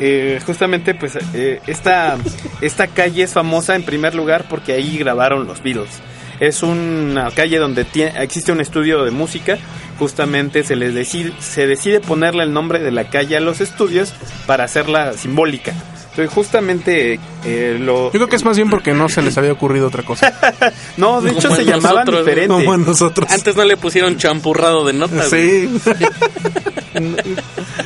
Eh, 0.00 0.40
justamente 0.44 0.94
pues 0.94 1.16
eh, 1.34 1.60
esta, 1.66 2.18
esta 2.60 2.88
calle 2.88 3.22
es 3.22 3.32
famosa 3.32 3.76
en 3.76 3.84
primer 3.84 4.14
lugar 4.14 4.46
porque 4.48 4.72
ahí 4.72 4.98
grabaron 4.98 5.46
los 5.46 5.62
Beatles. 5.62 6.00
Es 6.40 6.62
una 6.62 7.30
calle 7.30 7.58
donde 7.58 7.86
tie- 7.86 8.12
existe 8.20 8.52
un 8.52 8.60
estudio 8.60 9.04
de 9.04 9.10
música. 9.10 9.58
Justamente 9.98 10.64
se 10.64 10.74
les 10.74 10.94
decide, 10.94 11.32
se 11.38 11.66
decide 11.66 12.00
ponerle 12.00 12.42
el 12.44 12.52
nombre 12.52 12.80
de 12.80 12.90
la 12.90 13.08
calle 13.08 13.36
a 13.36 13.40
los 13.40 13.60
estudios 13.60 14.12
para 14.46 14.64
hacerla 14.64 15.12
simbólica. 15.12 15.72
Entonces 16.10 16.30
justamente 16.34 17.18
eh, 17.44 17.76
lo... 17.80 18.06
Yo 18.06 18.10
creo 18.12 18.28
que 18.28 18.36
es 18.36 18.44
más 18.44 18.56
bien 18.56 18.68
porque 18.68 18.92
no 18.92 19.08
se 19.08 19.22
les 19.22 19.38
había 19.38 19.52
ocurrido 19.52 19.86
otra 19.86 20.02
cosa. 20.02 20.32
No, 20.98 21.20
de 21.22 21.30
hecho 21.30 21.48
Como 21.48 21.56
se 21.60 21.64
llamaban 21.64 22.04
nosotros, 22.04 22.18
diferente. 22.26 22.54
Como 22.54 22.72
a 22.72 22.76
nosotros. 22.76 23.30
Antes 23.30 23.56
no 23.56 23.64
le 23.64 23.76
pusieron 23.78 24.18
champurrado 24.18 24.84
de 24.84 24.92
notas. 24.92 25.30
Sí. 25.30 25.70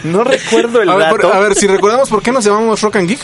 No 0.04 0.24
recuerdo 0.24 0.82
el 0.82 0.88
A 0.90 0.94
ver, 0.96 1.04
dato 1.06 1.16
por- 1.28 1.36
a 1.36 1.40
ver, 1.40 1.54
si 1.54 1.66
recordamos 1.66 2.08
por 2.08 2.22
qué 2.22 2.32
nos 2.32 2.44
llamamos 2.44 2.80
Rock 2.80 2.96
and 2.96 3.08
Geek. 3.08 3.20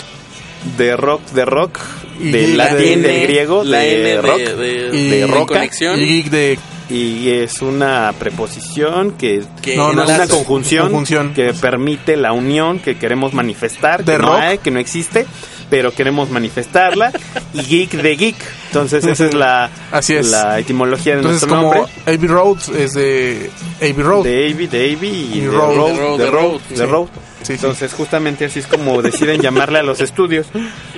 de 0.77 0.97
rock, 0.97 1.23
de 1.33 1.45
rock, 1.45 1.79
Y 2.23 2.31
de 2.31 2.49
latín, 2.49 3.03
de- 3.03 3.09
del 3.09 3.23
griego, 3.23 3.65
la 3.65 3.79
de 3.79 3.95
N 4.01 4.03
de, 4.09 4.21
rock. 4.23 4.39
de, 4.39 4.91
Y- 4.97 5.09
de 5.11 5.17
de 5.21 5.27
roca. 5.27 5.55
conexión. 5.55 6.01
Y 6.01 6.07
geek 6.07 6.31
de 6.31 6.59
Y 6.91 7.31
es 7.31 7.63
una 7.63 8.13
preposición 8.19 9.13
que, 9.13 9.43
Que 9.63 9.77
No, 9.77 9.93
no, 9.95 10.03
es 10.03 10.11
una 10.11 10.29
conjunción, 10.29 10.89
Conjunción. 10.89 11.33
que 11.33 11.55
permite 11.55 12.17
la 12.19 12.33
unión 12.33 12.81
que 12.81 12.97
queremos 12.99 13.33
manifestar, 13.33 14.05
De 14.05 14.13
que 14.13 14.19
no 14.19 14.29
rock. 14.33 14.41
hay, 14.41 14.59
que 14.59 14.71
no 14.71 14.79
existe, 14.79 15.25
pero 15.71 15.93
queremos 15.93 16.29
manifestarla. 16.29 17.11
y 17.55 17.63
geek 17.63 17.93
de 17.93 18.17
geek. 18.17 18.37
Entonces 18.67 19.07
esa 19.07 19.25
es 19.27 19.33
la, 19.33 19.71
Así 19.91 20.15
es. 20.15 20.31
la 20.31 20.59
etimología 20.59 21.15
de 21.15 21.21
Entonces 21.21 21.49
nuestro 21.49 21.63
como 21.63 21.75
nombre. 21.75 21.93
Abbey 22.15 22.29
Road 22.29 22.59
es 22.79 22.93
de 22.93 23.51
Abbey 23.81 23.93
Road. 24.03 24.25
De 24.25 24.51
Abbey, 24.53 24.67
de 24.67 24.95
Abbey 24.95 25.11
y 25.33 25.39
Y 25.39 25.41
de 25.41 25.49
road. 25.51 25.77
road, 25.77 25.89
De 25.93 25.97
road, 25.99 26.19
de 26.19 26.25
de 26.25 26.31
road, 26.31 26.43
road. 26.43 26.61
Sí, 26.69 27.15
sí. 27.43 27.53
Entonces 27.55 27.93
justamente 27.93 28.45
así 28.47 28.61
es 28.61 28.67
como 28.67 29.03
deciden 29.03 29.41
llamarle 29.41 29.79
a 29.79 29.83
los 29.83 30.01
estudios. 30.01 30.47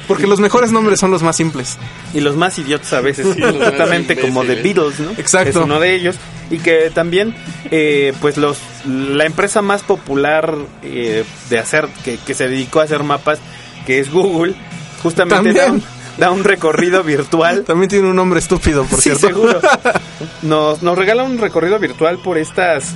Porque 0.07 0.27
los 0.27 0.41
mejores 0.41 0.71
nombres 0.73 1.01
son 1.01 1.11
los 1.11 1.23
más 1.23 1.37
simples. 1.37 1.79
Y 2.13 2.21
los 2.21 2.37
más 2.37 2.59
idiotas 2.59 2.93
a 2.93 3.01
veces, 3.01 3.27
justamente 3.27 4.17
como 4.19 4.45
The. 4.45 4.57
Beatles, 4.63 5.01
¿no? 5.01 5.11
Exacto. 5.13 5.51
Es 5.51 5.57
uno 5.57 5.81
de 5.81 5.95
ellos. 5.95 6.17
Y 6.51 6.59
que 6.59 6.91
también, 6.93 7.35
eh, 7.71 8.13
pues 8.21 8.37
los 8.37 8.59
la 8.87 9.25
empresa 9.25 9.63
más 9.63 9.83
popular 9.83 10.55
eh, 10.83 11.25
de 11.49 11.59
hacer, 11.59 11.89
que, 12.05 12.19
que 12.19 12.35
se 12.35 12.49
dedicó 12.49 12.81
a 12.81 12.85
hacer 12.85 13.03
mapas, 13.03 13.39
que 13.87 13.99
es 13.99 14.11
Google, 14.13 14.55
justamente 15.03 15.55
da 15.55 15.73
un, 15.73 15.83
da 16.19 16.31
un 16.31 16.45
recorrido 16.45 17.03
virtual. 17.03 17.65
También 17.65 17.89
tiene 17.89 18.09
un 18.09 18.17
nombre 18.17 18.41
estúpido, 18.41 18.85
por 18.85 19.01
Sí, 19.01 19.11
cierto. 19.11 19.27
seguro. 19.27 19.61
Nos, 20.43 20.83
nos 20.83 20.99
regala 20.99 21.23
un 21.25 21.39
recorrido 21.39 21.79
virtual 21.79 22.19
por 22.19 22.37
estas 22.37 22.93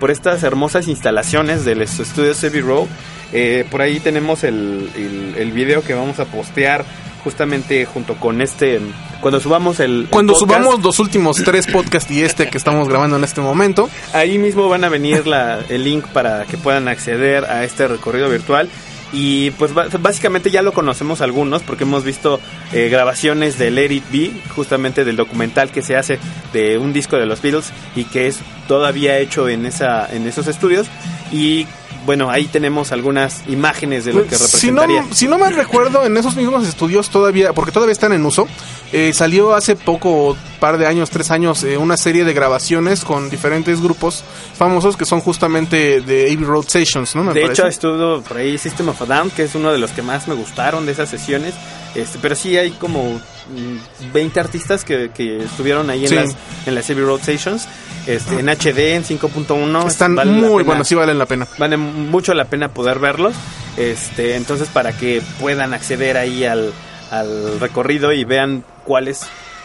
por 0.00 0.10
estas 0.10 0.42
hermosas 0.42 0.88
instalaciones 0.88 1.64
de 1.64 1.76
los 1.76 2.00
estudios 2.00 2.42
Abbey 2.42 2.62
Road. 2.62 2.86
Eh, 3.32 3.64
por 3.70 3.80
ahí 3.80 4.00
tenemos 4.00 4.42
el, 4.42 4.90
el, 4.96 5.34
el 5.38 5.52
video 5.52 5.82
que 5.84 5.94
vamos 5.94 6.18
a 6.18 6.24
postear 6.24 6.84
justamente 7.22 7.84
junto 7.84 8.14
con 8.14 8.40
este 8.40 8.80
cuando 9.20 9.38
subamos 9.40 9.80
el 9.80 10.08
Cuando 10.10 10.34
subamos 10.34 10.82
los 10.82 10.98
últimos 10.98 11.36
tres 11.44 11.66
podcasts 11.66 12.10
y 12.10 12.22
este 12.22 12.48
que 12.48 12.56
estamos 12.56 12.88
grabando 12.88 13.16
en 13.16 13.24
este 13.24 13.42
momento, 13.42 13.90
ahí 14.14 14.38
mismo 14.38 14.68
van 14.68 14.82
a 14.84 14.88
venir 14.88 15.26
la, 15.26 15.60
el 15.68 15.84
link 15.84 16.06
para 16.06 16.46
que 16.46 16.56
puedan 16.56 16.88
acceder 16.88 17.44
a 17.44 17.64
este 17.64 17.86
recorrido 17.86 18.30
virtual 18.30 18.70
y 19.12 19.50
pues 19.52 19.72
básicamente 19.74 20.50
ya 20.50 20.62
lo 20.62 20.72
conocemos 20.72 21.20
algunos 21.20 21.62
porque 21.62 21.84
hemos 21.84 22.04
visto 22.04 22.40
eh, 22.72 22.88
grabaciones 22.88 23.58
de 23.58 23.70
Let 23.70 23.92
It 23.92 24.04
Be, 24.12 24.30
justamente 24.54 25.04
del 25.04 25.16
documental 25.16 25.70
que 25.70 25.82
se 25.82 25.96
hace 25.96 26.18
de 26.52 26.78
un 26.78 26.92
disco 26.92 27.16
de 27.16 27.26
los 27.26 27.42
Beatles 27.42 27.72
y 27.96 28.04
que 28.04 28.28
es 28.28 28.38
todavía 28.68 29.18
hecho 29.18 29.48
en 29.48 29.66
esa 29.66 30.08
en 30.12 30.26
esos 30.26 30.46
estudios. 30.46 30.86
Y 31.32 31.66
bueno 32.06 32.30
ahí 32.30 32.46
tenemos 32.46 32.92
algunas 32.92 33.42
imágenes 33.48 34.04
de 34.04 34.12
lo 34.12 34.22
que 34.24 34.36
Pues, 34.36 34.50
si 34.50 34.70
no, 34.70 34.82
representaría. 34.82 35.14
si 35.14 35.28
no 35.28 35.38
mal 35.38 35.54
recuerdo, 35.54 36.04
en 36.04 36.16
esos 36.16 36.36
mismos 36.36 36.66
estudios 36.66 37.10
todavía, 37.10 37.52
porque 37.52 37.72
todavía 37.72 37.92
están 37.92 38.12
en 38.12 38.24
uso, 38.24 38.46
eh, 38.92 39.12
salió 39.14 39.54
hace 39.54 39.76
poco, 39.76 40.36
par 40.58 40.78
de 40.78 40.86
años, 40.86 41.10
tres 41.10 41.30
años, 41.30 41.62
eh, 41.64 41.76
una 41.76 41.96
serie 41.96 42.24
de 42.24 42.32
grabaciones 42.32 43.04
con 43.04 43.28
diferentes 43.30 43.80
grupos 43.80 44.24
famosos 44.56 44.96
que 44.96 45.04
son 45.04 45.20
justamente 45.20 46.00
de 46.00 46.24
Abbey 46.32 46.44
Road 46.44 46.64
Sessions, 46.68 47.14
¿no? 47.14 47.22
Me 47.22 47.34
de 47.34 47.42
parece. 47.42 47.62
hecho 47.62 47.68
estuvo 47.68 48.22
por 48.22 48.36
ahí 48.38 48.56
System 48.58 48.88
of 48.88 49.00
a 49.02 49.06
Down 49.06 49.30
que 49.30 49.44
es 49.44 49.54
uno 49.54 49.70
de 49.72 49.78
los 49.78 49.90
que 49.92 50.02
más 50.02 50.26
me 50.28 50.34
gustaron 50.34 50.86
de 50.86 50.92
esas 50.92 51.08
sesiones 51.08 51.54
este 51.94 52.18
pero 52.22 52.34
sí 52.36 52.56
hay 52.56 52.70
como 52.72 53.14
mm, 53.14 54.12
20 54.12 54.38
artistas 54.40 54.84
que, 54.84 55.10
que 55.14 55.42
estuvieron 55.44 55.90
ahí 55.90 56.02
en 56.04 56.08
Sí. 56.08 56.14
las 56.14 56.36
en 56.66 56.74
las 56.74 56.88
Abbey 56.90 57.04
Road 57.04 57.20
Sessions 57.22 57.66
este, 58.06 58.40
en 58.40 58.46
HD 58.48 58.94
en 58.94 59.04
5.1 59.04 59.86
están 59.86 60.14
vale 60.14 60.32
muy 60.32 60.62
buenos, 60.64 60.88
sí 60.88 60.94
valen 60.94 61.18
la 61.18 61.26
pena. 61.26 61.46
vale 61.58 61.76
mucho 61.76 62.34
la 62.34 62.44
pena 62.46 62.68
poder 62.68 62.98
verlos 62.98 63.34
este 63.76 64.36
entonces 64.36 64.68
para 64.68 64.92
que 64.96 65.22
puedan 65.38 65.74
acceder 65.74 66.16
ahí 66.16 66.44
al, 66.44 66.72
al 67.10 67.60
recorrido 67.60 68.12
y 68.12 68.24
vean 68.24 68.64
cuáles 68.84 69.20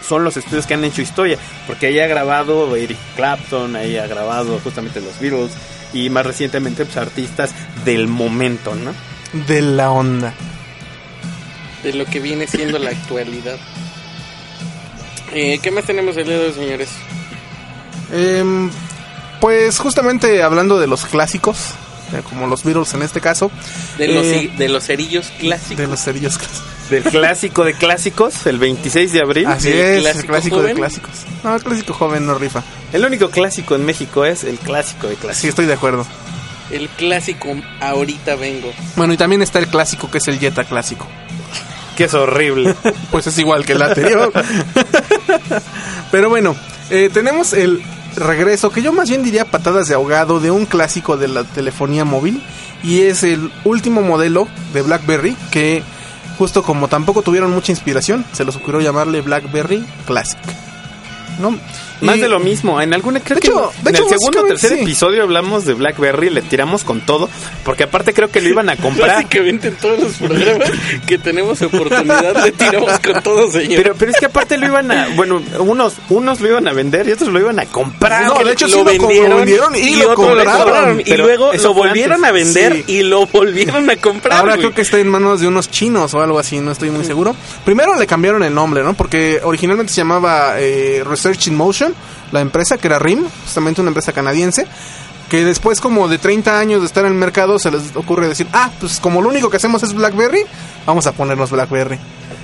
son 0.07 0.23
los 0.23 0.37
estudios 0.37 0.65
que 0.67 0.73
han 0.75 0.83
hecho 0.83 1.01
historia 1.01 1.37
porque 1.67 1.87
ahí 1.87 1.99
ha 1.99 2.07
grabado 2.07 2.75
Eric 2.75 2.97
Clapton 3.15 3.75
ahí 3.75 3.97
ha 3.97 4.07
grabado 4.07 4.59
justamente 4.63 5.01
los 5.01 5.19
Beatles 5.19 5.51
y 5.93 6.09
más 6.09 6.25
recientemente 6.25 6.83
pues 6.85 6.97
artistas 6.97 7.51
del 7.85 8.07
momento 8.07 8.75
no 8.75 8.93
De 9.47 9.61
la 9.61 9.89
onda. 9.91 10.33
de 11.83 11.93
lo 11.93 12.05
que 12.05 12.19
viene 12.19 12.47
siendo 12.47 12.79
la 12.79 12.89
actualidad. 12.89 13.57
Eh, 15.33 15.59
¿Qué 15.61 15.71
más 15.71 15.85
tenemos 15.85 16.15
el 16.17 16.25
día 16.25 16.37
de 16.39 16.45
hoy, 16.47 16.53
señores? 16.53 16.89
Em, 18.11 18.69
pues 19.41 19.79
justamente 19.79 20.43
hablando 20.43 20.79
de 20.79 20.87
los 20.87 21.05
clásicos, 21.05 21.71
eh, 22.13 22.21
como 22.29 22.47
los 22.47 22.63
Beatles 22.63 22.93
en 22.93 23.01
este 23.01 23.21
caso. 23.21 23.51
De 23.97 24.07
los, 24.07 24.25
eh, 24.25 24.51
de 24.57 24.69
los 24.69 24.85
cerillos 24.85 25.31
clásicos. 25.39 25.77
de 25.77 25.87
los 25.87 25.99
cerillos 26.03 26.37
clásicos. 26.37 26.63
Del 26.89 27.03
clásico 27.03 27.63
de 27.63 27.73
clásicos, 27.73 28.45
el 28.45 28.59
26 28.59 29.11
de 29.11 29.19
abril. 29.21 29.47
Así 29.47 29.69
¿El 29.69 29.75
es, 29.79 29.95
el 29.95 30.01
clásico 30.03 30.27
clásico 30.27 30.61
de 30.61 30.73
clásicos. 30.75 31.11
No, 31.43 31.55
el 31.55 31.63
clásico 31.63 31.93
joven 31.93 32.27
no 32.27 32.35
rifa. 32.35 32.63
El 32.93 33.03
único 33.05 33.31
clásico 33.31 33.73
en 33.75 33.85
México 33.85 34.23
es 34.23 34.43
el 34.43 34.59
clásico 34.59 35.07
de 35.07 35.15
Sí, 35.15 35.21
clásicos. 35.21 35.49
estoy 35.49 35.65
de 35.65 35.73
acuerdo. 35.73 36.05
El 36.69 36.87
clásico 36.89 37.55
ahorita 37.79 38.35
vengo. 38.35 38.71
Bueno, 38.95 39.13
y 39.13 39.17
también 39.17 39.41
está 39.41 39.57
el 39.59 39.67
clásico 39.67 40.11
que 40.11 40.19
es 40.19 40.27
el 40.27 40.39
Jetta 40.39 40.63
clásico. 40.63 41.07
Que 41.97 42.03
es 42.03 42.13
horrible. 42.13 42.75
Pues 43.11 43.25
es 43.27 43.37
igual 43.39 43.65
que 43.65 43.73
el 43.73 43.81
anterior. 43.81 44.31
Pero 46.11 46.29
bueno, 46.29 46.55
eh, 46.89 47.09
tenemos 47.13 47.53
el 47.53 47.81
regreso, 48.15 48.69
que 48.69 48.81
yo 48.81 48.93
más 48.93 49.09
bien 49.09 49.23
diría 49.23 49.45
patadas 49.45 49.87
de 49.87 49.95
ahogado, 49.95 50.39
de 50.39 50.51
un 50.51 50.65
clásico 50.65 51.17
de 51.17 51.27
la 51.27 51.43
telefonía 51.43 52.05
móvil. 52.05 52.41
Y 52.83 53.01
es 53.01 53.23
el 53.23 53.51
último 53.63 54.01
modelo 54.01 54.47
de 54.73 54.81
BlackBerry 54.81 55.35
que, 55.51 55.83
justo 56.37 56.63
como 56.63 56.87
tampoco 56.87 57.21
tuvieron 57.21 57.51
mucha 57.51 57.71
inspiración, 57.71 58.25
se 58.31 58.45
les 58.45 58.55
ocurrió 58.55 58.81
llamarle 58.81 59.21
BlackBerry 59.21 59.85
Classic. 60.05 60.39
¿No? 61.39 61.57
Más 62.01 62.17
Y- 62.17 62.21
de 62.21 62.27
lo 62.29 62.39
mismo. 62.39 62.81
En 62.81 62.93
alguna 62.93 63.19
creo 63.19 63.35
De 63.35 63.41
que 63.41 63.47
hecho- 63.47 63.71
de 63.81 63.89
en 63.89 63.95
hecho, 63.95 64.03
el 64.03 64.09
segundo 64.09 64.41
o 64.41 64.45
tercer 64.45 64.71
sí. 64.73 64.79
episodio 64.81 65.23
hablamos 65.23 65.65
de 65.65 65.73
BlackBerry, 65.73 66.29
le 66.29 66.41
tiramos 66.41 66.83
con 66.83 67.01
todo, 67.01 67.29
porque 67.63 67.83
aparte 67.83 68.13
creo 68.13 68.29
que 68.29 68.41
lo 68.41 68.49
iban 68.49 68.69
a 68.69 68.75
comprar. 68.77 69.09
Básicamente 69.23 69.69
en 69.69 69.75
todos 69.75 69.99
los 69.99 70.13
programas 70.13 70.71
que 71.07 71.17
tenemos 71.17 71.61
oportunidad 71.61 72.43
le 72.43 72.51
tiramos 72.51 72.99
con 72.99 73.21
todo, 73.23 73.51
señor. 73.51 73.81
Pero, 73.81 73.95
pero 73.97 74.11
es 74.11 74.17
que 74.19 74.25
aparte 74.25 74.57
lo 74.57 74.67
iban 74.67 74.91
a, 74.91 75.07
bueno, 75.15 75.41
unos, 75.59 75.95
unos 76.09 76.41
lo 76.41 76.49
iban 76.49 76.67
a 76.67 76.73
vender 76.73 77.07
y 77.07 77.13
otros 77.13 77.29
lo 77.29 77.39
iban 77.39 77.59
a 77.59 77.65
comprar. 77.65 78.25
No, 78.27 78.43
de 78.43 78.51
hecho, 78.53 78.65
sí 78.67 78.71
lo 78.73 78.77
lo 78.79 78.85
vendieron, 78.85 79.29
lo 79.29 79.35
vendieron 79.37 79.75
y 79.75 79.95
lo 79.97 80.11
otro 80.11 80.25
compraron. 80.27 81.01
y 81.05 81.13
luego 81.17 81.51
lo 81.53 81.73
volvieron 81.73 82.25
antes. 82.25 82.29
a 82.29 82.31
vender 82.33 82.73
Sí. 82.73 82.83
y 82.87 83.03
lo 83.03 83.25
volvieron 83.27 83.89
a 83.89 83.95
comprar. 83.97 84.39
Ahora 84.39 84.57
creo 84.57 84.73
que 84.73 84.81
está 84.81 84.99
en 84.99 85.07
manos 85.07 85.39
de 85.41 85.47
unos 85.47 85.69
chinos 85.71 86.13
o 86.13 86.21
algo 86.21 86.39
así, 86.39 86.59
no 86.59 86.71
estoy 86.71 86.89
muy 86.89 87.05
seguro. 87.05 87.35
Primero 87.63 87.95
le 87.95 88.05
cambiaron 88.07 88.43
el 88.43 88.53
nombre, 88.53 88.83
¿no? 88.83 88.93
Porque 88.93 89.39
originalmente 89.43 89.91
se 89.93 90.01
llamaba 90.01 90.55
eh, 90.59 91.03
Research 91.05 91.47
in 91.47 91.55
Motion, 91.55 91.84
la 92.31 92.41
empresa 92.41 92.77
que 92.77 92.87
era 92.87 92.99
RIM, 92.99 93.25
justamente 93.43 93.81
una 93.81 93.89
empresa 93.89 94.13
canadiense. 94.13 94.67
Que 95.29 95.43
después 95.43 95.81
como 95.81 96.07
de 96.07 96.19
30 96.19 96.59
años 96.59 96.81
de 96.81 96.85
estar 96.85 97.03
en 97.03 97.11
el 97.11 97.17
mercado 97.17 97.57
se 97.57 97.71
les 97.71 97.95
ocurre 97.95 98.27
decir, 98.27 98.47
ah, 98.53 98.69
pues 98.79 98.99
como 98.99 99.21
lo 99.23 99.29
único 99.29 99.49
que 99.49 99.57
hacemos 99.57 99.81
es 99.81 99.93
BlackBerry, 99.93 100.43
vamos 100.85 101.07
a 101.07 101.13
ponernos 101.13 101.49
BlackBerry. 101.49 101.99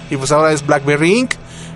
Y 0.10 0.18
pues 0.18 0.32
ahora 0.32 0.52
es 0.52 0.66
BlackBerry 0.66 1.20
Inc. 1.20 1.34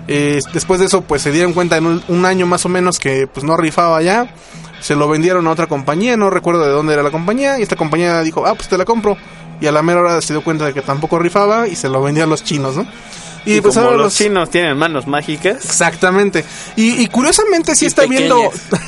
Eh, 0.08 0.40
después 0.52 0.78
de 0.78 0.86
eso 0.86 1.02
pues 1.02 1.22
se 1.22 1.32
dieron 1.32 1.52
cuenta 1.52 1.76
en 1.76 2.02
un, 2.06 2.24
año 2.24 2.46
más 2.46 2.64
o 2.64 2.68
menos 2.68 2.98
que 2.98 3.26
pues 3.26 3.44
no 3.44 3.56
rifaba 3.56 4.02
ya. 4.02 4.34
Se 4.80 4.94
lo 4.94 5.08
vendieron 5.08 5.46
a 5.46 5.50
otra 5.50 5.68
compañía, 5.68 6.16
no 6.16 6.28
recuerdo 6.28 6.62
de 6.62 6.70
dónde 6.70 6.94
era 6.94 7.02
la 7.02 7.10
compañía. 7.10 7.58
Y 7.58 7.62
esta 7.62 7.76
compañía 7.76 8.20
dijo, 8.22 8.44
ah, 8.44 8.54
pues 8.54 8.68
te 8.68 8.76
la 8.76 8.84
compro. 8.84 9.16
Y 9.60 9.66
a 9.66 9.72
la 9.72 9.82
mera 9.82 10.00
hora 10.00 10.20
se 10.20 10.32
dio 10.34 10.42
cuenta 10.42 10.66
de 10.66 10.74
que 10.74 10.82
tampoco 10.82 11.18
rifaba 11.18 11.68
y 11.68 11.76
se 11.76 11.88
lo 11.88 12.02
vendía 12.02 12.24
a 12.24 12.26
los 12.26 12.42
chinos, 12.42 12.76
¿no? 12.76 12.86
Y, 13.46 13.60
pues 13.60 13.74
como 13.74 13.86
ahora 13.86 13.96
los 13.98 14.06
los- 14.06 14.14
chinos 14.14 14.50
tienen 14.50 14.76
manos 14.76 15.06
mágicas, 15.06 15.64
Exactamente. 15.64 16.44
Y, 16.76 17.00
y 17.02 17.06
curiosamente 17.06 17.74
sí 17.76 17.84
Y 17.84 17.88
está 17.88 18.04
viendo... 18.06 18.50
pequeñas. 18.50 18.66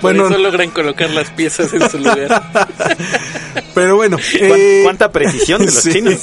Por 0.00 0.14
bueno, 0.14 0.28
eso 0.28 0.38
logran 0.38 0.70
colocar 0.70 1.10
las 1.10 1.30
piezas 1.30 1.72
en 1.72 1.88
su 1.88 1.98
lugar. 1.98 2.42
pero 3.74 3.96
bueno. 3.96 4.16
¿cuán- 4.18 4.52
eh, 4.60 4.80
¿cuánta 4.82 5.10
precisión 5.12 5.60
de 5.60 5.66
los 5.72 5.74
sí. 5.82 5.92
chinos? 5.92 6.18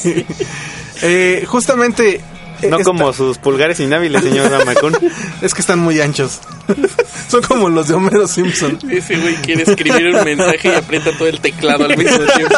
Eh, 1.02 1.44
justamente... 1.48 2.16
eh, 2.62 2.68
No 2.70 2.78
esta- 2.78 2.84
como 2.84 3.14
sus 3.14 3.38
pulgares 3.38 3.80
inhábiles, 3.80 4.22
señor 4.24 4.52
Ramacón. 4.52 4.98
Es 5.42 5.54
que 5.54 5.62
están 5.62 5.80
muy 5.80 6.00
anchos. 6.02 6.40
Son 7.30 7.42
como 7.42 7.70
los 7.70 7.88
de 7.88 7.94
Homero 7.96 8.28
Simpson. 8.28 8.78
Ese 8.90 9.18
güey 9.18 9.36
quiere 9.36 9.64
escribir 9.64 10.08
un 10.16 10.24
mensaje 10.24 10.70
y 10.70 10.76
aprieta 10.76 11.12
todo 11.18 11.28
el 11.28 11.40
teclado 11.40 11.86
al 11.86 11.98
mismo 11.98 12.18
tiempo. 12.36 12.56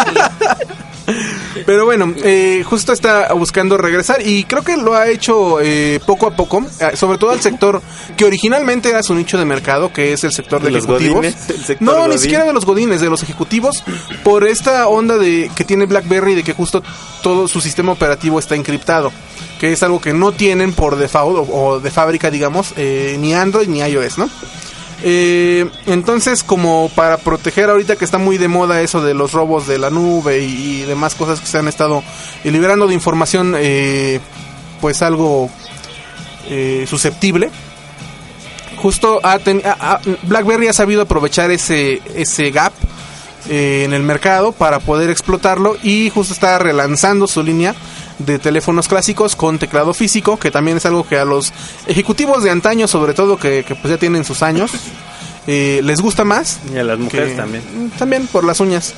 Pero 1.66 1.86
bueno, 1.86 2.14
eh, 2.24 2.64
justo 2.66 2.92
está 2.94 3.34
buscando 3.34 3.78
regresar 3.78 4.26
y 4.26 4.44
creo 4.44 4.64
que 4.64 4.78
lo 4.78 4.96
ha 4.96 5.08
hecho 5.08 5.60
eh, 5.62 6.00
poco 6.06 6.28
a 6.28 6.36
poco, 6.36 6.66
eh, 6.80 6.96
sobre 6.96 7.18
todo 7.18 7.32
al 7.32 7.40
sector 7.42 7.82
que 8.16 8.26
originalmente 8.26 8.90
era 8.90 9.02
su 9.04 9.16
nicho 9.16 9.38
de 9.38 9.46
mercado, 9.46 9.92
que 9.94 10.14
es 10.14 10.24
el 10.24 10.32
sector 10.32 10.60
de, 10.60 10.68
¿De 10.68 10.72
los 10.74 10.84
ejecutivos. 10.84 11.16
godines? 11.16 11.50
¿El 11.50 11.64
sector 11.66 11.88
No, 11.88 12.08
ni 12.08 12.18
siquiera 12.18 12.44
de 12.44 12.54
los 12.54 12.66
godines, 12.66 13.02
de 13.02 13.10
los 13.10 13.24
ejecutivos, 13.24 13.84
por 14.24 14.46
esta 14.46 14.88
onda 14.88 15.18
de 15.18 15.50
que 15.56 15.64
tiene 15.64 15.86
BlackBerry 15.86 16.36
de 16.36 16.44
que 16.44 16.54
justo 16.54 16.84
todo 17.22 17.48
su 17.48 17.62
sistema 17.62 17.94
operativo 17.94 18.40
está 18.40 18.56
encriptado, 18.56 19.12
que 19.60 19.72
es 19.72 19.84
algo 19.84 20.02
que 20.02 20.14
no 20.14 20.32
tienen 20.34 20.74
por 20.74 20.98
default 20.98 21.50
o, 21.50 21.54
o 21.54 21.80
de 21.80 21.90
fábrica, 21.92 22.30
digamos, 22.30 22.74
eh, 22.78 23.16
ni 23.20 23.34
Android 23.34 23.68
ni 23.68 23.80
iOS, 23.80 24.18
¿no? 24.18 24.30
Eh, 25.04 25.70
entonces, 25.86 26.44
como 26.44 26.90
para 26.96 27.18
proteger 27.18 27.70
ahorita 27.70 27.96
que 27.96 28.06
está 28.06 28.18
muy 28.18 28.38
de 28.38 28.48
moda 28.48 28.82
eso 28.82 29.02
de 29.02 29.14
los 29.14 29.32
robos 29.32 29.68
de 29.68 29.78
la 29.78 29.90
nube 29.90 30.40
y, 30.40 30.82
demás 30.82 31.14
cosas 31.16 31.40
que 31.40 31.46
se 31.48 31.58
han 31.60 31.68
estado 31.68 32.04
eh, 32.44 32.52
liberando 32.52 32.88
de 32.88 32.94
información, 32.96 33.54
eh, 33.58 34.20
pues 34.82 35.02
algo 35.02 35.50
eh, 36.50 36.86
susceptible. 36.90 37.52
Justo 38.78 39.20
ha 39.24 39.40
ten- 39.40 39.62
BlackBerry 40.24 40.68
ha 40.68 40.74
sabido 40.74 41.02
aprovechar 41.04 41.52
ese, 41.52 42.02
ese 42.16 42.52
gap 42.52 42.74
eh, 43.50 43.84
en 43.86 43.94
el 43.94 44.04
mercado 44.04 44.52
para 44.52 44.80
poder 44.80 45.10
explotarlo 45.10 45.78
y 45.84 46.10
justo 46.10 46.34
está 46.34 46.58
relanzando 46.60 47.28
su 47.28 47.42
línea 47.44 47.76
de 48.20 48.40
teléfonos 48.40 48.88
clásicos 48.88 49.36
con 49.36 49.60
teclado 49.60 49.94
físico, 49.94 50.38
que 50.38 50.52
también 50.52 50.78
es 50.78 50.86
algo 50.86 51.08
que 51.08 51.18
a 51.18 51.26
los 51.26 51.54
ejecutivos 51.88 52.44
de 52.44 52.50
antaño, 52.50 52.88
sobre 52.88 53.14
todo 53.14 53.38
que, 53.38 53.64
que, 53.64 53.76
pues 53.76 53.92
ya 53.92 53.98
tienen 53.98 54.24
sus 54.26 54.42
años, 54.42 54.72
eh, 55.48 55.82
les 55.84 56.02
gusta 56.02 56.24
más. 56.24 56.60
Y 56.74 56.78
a 56.78 56.84
las 56.84 56.98
mujeres 57.00 57.32
que- 57.32 57.36
también. 57.36 57.92
También 57.98 58.28
por 58.28 58.44
las 58.44 58.60
uñas. 58.60 58.94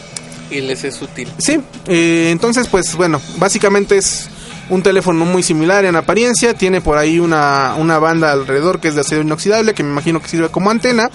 Y 0.52 0.62
les 0.62 0.84
es 0.84 1.00
útil. 1.02 1.30
Sí, 1.38 1.60
eh, 1.86 2.30
entonces 2.32 2.68
pues 2.68 2.96
bueno, 2.96 3.22
básicamente 3.38 3.98
es 3.98 4.30
un 4.70 4.82
teléfono 4.84 5.26
muy 5.26 5.44
similar 5.44 5.86
en 5.86 5.96
apariencia, 5.96 6.54
tiene 6.54 6.80
por 6.82 6.98
ahí 6.98 7.20
una, 7.20 7.76
una 7.78 8.00
banda 8.00 8.32
alrededor 8.32 8.80
que 8.80 8.88
es 8.88 8.96
de 8.96 9.02
acero 9.02 9.22
inoxidable, 9.22 9.74
que 9.74 9.84
me 9.84 9.90
imagino 9.92 10.22
que 10.22 10.28
sirve 10.28 10.50
como 10.50 10.70
antena, 10.72 11.10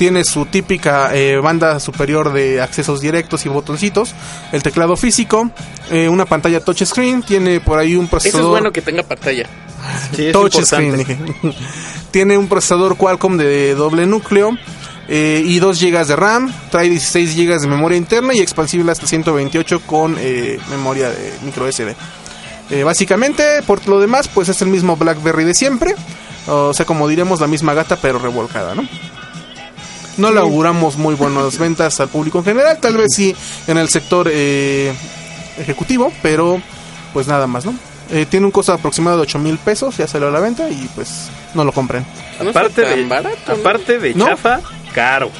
tiene 0.00 0.24
su 0.24 0.46
típica 0.46 1.14
eh, 1.14 1.36
banda 1.40 1.78
superior 1.78 2.32
de 2.32 2.62
accesos 2.62 3.02
directos 3.02 3.44
y 3.44 3.50
botoncitos, 3.50 4.14
el 4.50 4.62
teclado 4.62 4.96
físico, 4.96 5.50
eh, 5.90 6.08
una 6.08 6.24
pantalla 6.24 6.60
touchscreen, 6.60 7.22
tiene 7.22 7.60
por 7.60 7.78
ahí 7.78 7.96
un 7.96 8.04
Eso 8.04 8.10
procesador... 8.12 8.44
es 8.46 8.48
bueno 8.48 8.72
que 8.72 8.80
tenga 8.80 9.02
pantalla. 9.02 9.44
Sí, 10.16 10.32
touchscreen. 10.32 11.04
Tiene 12.10 12.38
un 12.38 12.48
procesador 12.48 12.96
Qualcomm 12.96 13.36
de 13.36 13.74
doble 13.74 14.06
núcleo 14.06 14.52
eh, 15.06 15.42
y 15.44 15.58
2 15.58 15.78
GB 15.78 16.06
de 16.06 16.16
RAM. 16.16 16.50
Trae 16.70 16.88
16 16.88 17.36
GB 17.36 17.60
de 17.60 17.68
memoria 17.68 17.98
interna 17.98 18.34
y 18.34 18.40
expansible 18.40 18.92
hasta 18.92 19.06
128 19.06 19.80
con 19.86 20.16
eh, 20.18 20.58
memoria 20.70 21.10
de 21.10 21.32
micro 21.44 21.70
SD. 21.70 21.94
Eh, 22.70 22.84
básicamente, 22.84 23.62
por 23.66 23.86
lo 23.86 24.00
demás, 24.00 24.28
pues 24.28 24.48
es 24.48 24.62
el 24.62 24.68
mismo 24.68 24.96
BlackBerry 24.96 25.44
de 25.44 25.54
siempre. 25.54 25.94
O 26.46 26.72
sea, 26.72 26.86
como 26.86 27.06
diremos, 27.06 27.40
la 27.40 27.46
misma 27.46 27.74
gata 27.74 27.96
pero 27.96 28.18
revolcada, 28.18 28.74
¿no? 28.74 28.82
No 30.20 30.30
le 30.32 30.40
auguramos 30.40 30.96
muy 30.96 31.14
buenas 31.14 31.58
ventas 31.58 31.98
al 32.00 32.08
público 32.08 32.38
en 32.38 32.44
general, 32.44 32.78
tal 32.80 32.96
vez 32.96 33.08
sí 33.14 33.34
en 33.66 33.78
el 33.78 33.88
sector 33.88 34.28
eh, 34.32 34.92
ejecutivo, 35.58 36.12
pero 36.22 36.60
pues 37.12 37.26
nada 37.26 37.46
más, 37.46 37.64
¿no? 37.66 37.74
Eh, 38.12 38.26
tiene 38.28 38.46
un 38.46 38.52
costo 38.52 38.72
aproximado 38.72 39.16
de 39.18 39.22
8 39.22 39.38
mil 39.38 39.56
pesos, 39.58 39.96
ya 39.96 40.06
salió 40.06 40.28
a 40.28 40.30
la 40.30 40.40
venta 40.40 40.68
y 40.68 40.88
pues 40.94 41.28
no 41.54 41.64
lo 41.64 41.72
compren. 41.72 42.04
No 42.42 42.50
aparte 42.50 42.82
de, 42.82 43.04
barato, 43.06 43.52
aparte 43.52 43.98
de 43.98 44.14
¿No? 44.14 44.26
chafa, 44.26 44.60
caro. 44.94 45.30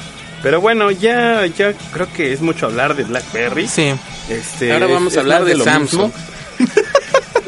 Pero 0.41 0.59
bueno, 0.61 0.89
ya, 0.89 1.45
ya 1.45 1.73
creo 1.93 2.11
que 2.13 2.33
es 2.33 2.41
mucho 2.41 2.65
hablar 2.65 2.95
de 2.95 3.03
BlackBerry. 3.03 3.67
Sí. 3.67 3.93
Este, 4.29 4.71
Ahora 4.73 4.85
es- 4.87 4.91
vamos 4.93 5.17
a 5.17 5.19
hablar 5.19 5.45
de 5.45 5.55
lo 5.55 5.63
Samsung. 5.63 6.05
mismo. 6.07 6.13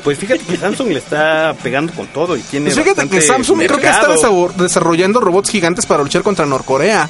Pues 0.03 0.17
fíjate 0.17 0.43
que 0.43 0.57
Samsung 0.57 0.89
le 0.89 0.99
está 0.99 1.55
pegando 1.63 1.93
con 1.93 2.07
todo 2.07 2.35
y 2.35 2.41
tiene 2.41 2.65
Pues 2.71 2.83
fíjate 2.83 3.07
que 3.09 3.21
Samsung 3.21 3.59
creo 3.65 3.79
que 3.79 3.87
está 3.87 4.07
desarrollando 4.57 5.21
robots 5.21 5.49
gigantes 5.49 5.85
para 5.85 6.03
luchar 6.03 6.23
contra 6.23 6.45
Norcorea. 6.45 7.09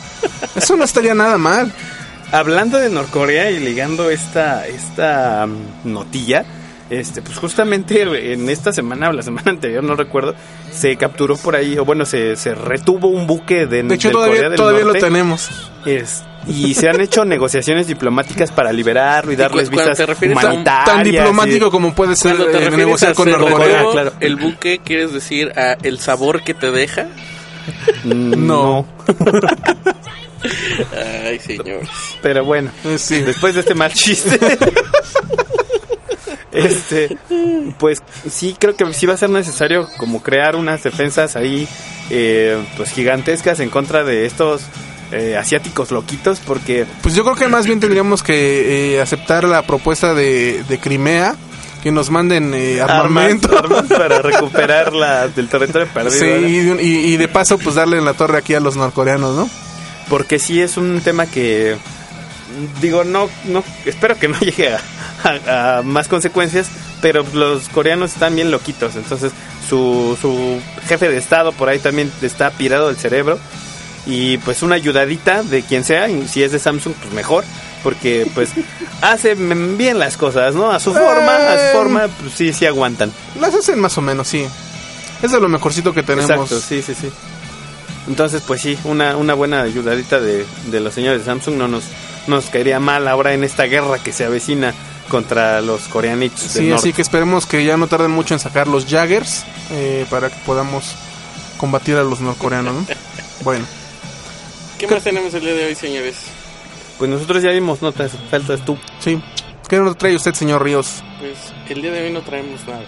Eso 0.55 0.75
no 0.75 0.83
estaría 0.83 1.15
nada 1.15 1.37
mal. 1.37 1.71
Hablando 2.31 2.77
de 2.79 2.89
Norcorea 2.89 3.51
y 3.51 3.59
ligando 3.59 4.09
esta 4.09 4.67
esta 4.67 5.45
mm, 5.47 5.91
notilla, 5.91 6.45
este 6.89 7.21
pues 7.21 7.37
justamente 7.37 8.33
en 8.33 8.49
esta 8.49 8.71
semana 8.73 9.09
o 9.09 9.13
la 9.13 9.21
semana 9.23 9.49
anterior, 9.51 9.83
no 9.83 9.95
recuerdo, 9.95 10.35
se 10.71 10.95
capturó 10.97 11.35
por 11.37 11.55
ahí, 11.55 11.77
o 11.77 11.85
bueno, 11.85 12.05
se, 12.05 12.35
se 12.35 12.53
retuvo 12.55 13.07
un 13.07 13.27
buque 13.27 13.65
de, 13.67 13.83
De 13.83 13.95
hecho, 13.95 14.09
del 14.09 14.17
Corea 14.17 14.27
todavía, 14.33 14.49
del 14.49 14.57
todavía 14.57 14.85
lo 14.85 14.93
tenemos. 14.93 15.71
Es- 15.85 16.23
y 16.47 16.73
se 16.73 16.89
han 16.89 16.99
hecho 17.01 17.23
negociaciones 17.25 17.87
diplomáticas 17.87 18.51
para 18.51 18.71
liberarlo 18.73 19.31
y 19.31 19.35
darles 19.35 19.69
visas 19.69 19.99
humanitarias. 20.21 20.85
Tan 20.85 21.03
diplomático 21.03 21.71
como 21.71 21.93
puede 21.93 22.15
ser 22.15 22.37
te 22.51 22.65
eh, 22.65 22.71
negociar 22.71 23.13
con 23.13 23.29
Norcorea. 23.29 23.83
claro. 23.91 24.13
el 24.19 24.35
buque, 24.35 24.79
¿quieres 24.83 25.13
decir 25.13 25.51
a 25.57 25.73
el 25.83 25.99
sabor 25.99 26.43
que 26.43 26.53
te 26.53 26.71
deja? 26.71 27.07
Mm, 28.03 28.45
No. 28.45 28.85
Ay, 31.25 31.39
señor. 31.39 31.81
Pero 32.21 32.43
bueno, 32.43 32.69
Eh, 32.83 32.97
sí. 32.97 33.21
después 33.21 33.53
de 33.53 33.61
este 33.61 33.75
mal 33.75 33.93
chiste. 33.93 34.37
este, 36.51 37.17
pues 37.79 38.03
sí 38.29 38.55
creo 38.59 38.75
que 38.75 38.91
sí 38.93 39.05
va 39.05 39.13
a 39.13 39.17
ser 39.17 39.29
necesario 39.29 39.87
como 39.97 40.21
crear 40.21 40.55
unas 40.55 40.83
defensas 40.83 41.35
ahí, 41.35 41.67
eh, 42.09 42.61
pues 42.77 42.91
gigantescas 42.91 43.59
en 43.61 43.69
contra 43.69 44.03
de 44.03 44.25
estos 44.25 44.63
eh, 45.11 45.35
asiáticos 45.37 45.91
loquitos 45.91 46.39
porque 46.39 46.85
Pues 47.01 47.13
yo 47.15 47.23
creo 47.23 47.35
que 47.35 47.47
más 47.47 47.65
bien 47.65 47.79
tendríamos 47.79 48.23
que 48.23 48.95
eh, 48.95 49.01
aceptar 49.01 49.43
la 49.43 49.61
propuesta 49.63 50.13
de, 50.13 50.63
de 50.67 50.79
Crimea, 50.79 51.35
que 51.83 51.91
nos 51.91 52.09
manden 52.09 52.53
eh, 52.53 52.81
armamento. 52.81 53.55
armas, 53.57 53.79
armas 53.85 53.99
para 53.99 54.21
recuperar 54.21 54.93
la 54.93 55.27
del 55.27 55.49
territorio 55.49 55.87
perdido. 55.93 56.11
Sí, 56.19 56.25
y, 56.25 56.59
de 56.61 56.71
un- 56.71 56.79
y- 56.79 56.83
y 57.13 57.17
de 57.17 57.27
paso 57.27 57.57
pues 57.57 57.75
darle 57.75 57.97
en 57.97 58.05
la 58.05 58.13
torre 58.13 58.37
aquí 58.37 58.53
a 58.55 58.59
los 58.59 58.75
norcoreanos, 58.77 59.35
¿no? 59.35 59.49
Porque 60.09 60.39
sí 60.39 60.61
es 60.61 60.77
un 60.77 61.01
tema 61.01 61.25
que 61.25 61.75
digo 62.81 63.03
no 63.03 63.29
no 63.45 63.63
espero 63.85 64.17
que 64.17 64.27
no 64.27 64.39
llegue 64.41 64.69
a, 64.73 64.79
a- 65.23 65.77
a 65.77 65.81
más 65.83 66.07
consecuencias, 66.07 66.67
pero 67.01 67.25
los 67.33 67.67
coreanos 67.69 68.13
están 68.13 68.35
bien 68.35 68.49
loquitos, 68.51 68.95
entonces 68.95 69.31
su 69.67 70.17
su 70.21 70.59
jefe 70.87 71.09
de 71.09 71.17
estado 71.17 71.51
por 71.51 71.67
ahí 71.69 71.79
también 71.79 72.11
está 72.21 72.51
pirado 72.51 72.87
del 72.87 72.97
cerebro 72.97 73.39
y 74.05 74.37
pues 74.39 74.61
una 74.63 74.75
ayudadita 74.75 75.43
de 75.43 75.61
quien 75.63 75.83
sea, 75.83 76.09
y 76.09 76.27
si 76.27 76.43
es 76.43 76.51
de 76.51 76.59
Samsung 76.59 76.93
pues 77.01 77.13
mejor. 77.13 77.43
Porque 77.83 78.25
pues 78.33 78.49
hace 79.01 79.35
bien 79.35 79.99
las 79.99 80.15
cosas, 80.15 80.55
¿no? 80.55 80.71
A 80.71 80.79
su 80.79 80.93
forma, 80.93 81.35
a 81.35 81.55
Eh. 81.55 81.71
su 81.71 81.77
forma, 81.77 82.07
pues 82.21 82.33
sí, 82.33 82.53
sí 82.53 82.65
aguantan. 82.65 83.11
Las 83.41 83.53
hacen 83.53 83.77
más 83.79 83.97
o 83.97 84.01
menos, 84.01 84.27
sí. 84.27 84.45
Es 85.21 85.31
de 85.31 85.39
lo 85.41 85.49
mejorcito 85.49 85.93
que 85.93 86.01
tenemos. 86.03 86.29
Exacto, 86.31 86.59
sí, 86.61 86.81
sí, 86.81 86.93
sí. 86.95 87.09
Entonces, 88.07 88.41
pues 88.45 88.61
sí, 88.61 88.77
una, 88.85 89.15
una 89.17 89.33
buena 89.33 89.61
ayudadita 89.61 90.19
de, 90.19 90.45
de 90.67 90.79
los 90.79 90.93
señores 90.93 91.19
de 91.19 91.25
Samsung 91.25 91.55
no 91.55 91.67
nos, 91.67 91.83
no 92.27 92.35
nos 92.37 92.45
caería 92.45 92.79
mal 92.79 93.07
ahora 93.07 93.33
en 93.33 93.43
esta 93.43 93.63
guerra 93.63 93.99
que 93.99 94.11
se 94.13 94.25
avecina 94.25 94.73
contra 95.09 95.61
los 95.61 95.83
coreanitos 95.83 96.41
del 96.53 96.63
Sí, 96.63 96.69
norte. 96.69 96.75
así 96.87 96.93
que 96.93 97.01
esperemos 97.01 97.45
que 97.45 97.63
ya 97.65 97.75
no 97.77 97.87
tarden 97.87 98.11
mucho 98.11 98.33
en 98.33 98.39
sacar 98.39 98.67
los 98.67 98.85
Jaggers 98.85 99.43
eh, 99.71 100.05
para 100.09 100.29
que 100.29 100.35
podamos 100.45 100.95
combatir 101.57 101.95
a 101.97 102.03
los 102.03 102.19
norcoreanos, 102.21 102.73
¿no? 102.73 102.85
Bueno, 103.43 103.65
¿Qué 104.83 104.93
más 104.93 105.01
tenemos 105.01 105.33
el 105.33 105.39
día 105.39 105.53
de 105.53 105.65
hoy, 105.67 105.75
señores? 105.75 106.17
Pues 106.97 107.09
nosotros 107.09 107.41
ya 107.41 107.51
vimos 107.51 107.81
notas, 107.81 108.11
faltas 108.29 108.65
tú. 108.65 108.77
sí. 108.99 109.17
¿Qué 109.69 109.77
nos 109.77 109.97
trae 109.97 110.13
usted, 110.13 110.33
señor 110.33 110.61
Ríos? 110.61 111.01
Pues 111.19 111.37
el 111.69 111.81
día 111.81 111.93
de 111.93 112.03
hoy 112.03 112.11
no 112.11 112.21
traemos 112.21 112.67
nada. 112.67 112.83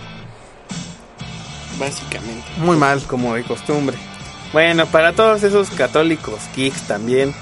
Básicamente. 1.79 2.43
Muy 2.57 2.75
mal. 2.75 3.01
Como 3.03 3.33
de 3.33 3.43
costumbre. 3.43 3.95
Bueno, 4.51 4.85
para 4.87 5.13
todos 5.13 5.43
esos 5.43 5.69
católicos 5.69 6.41
geeks 6.53 6.81
también, 6.81 7.33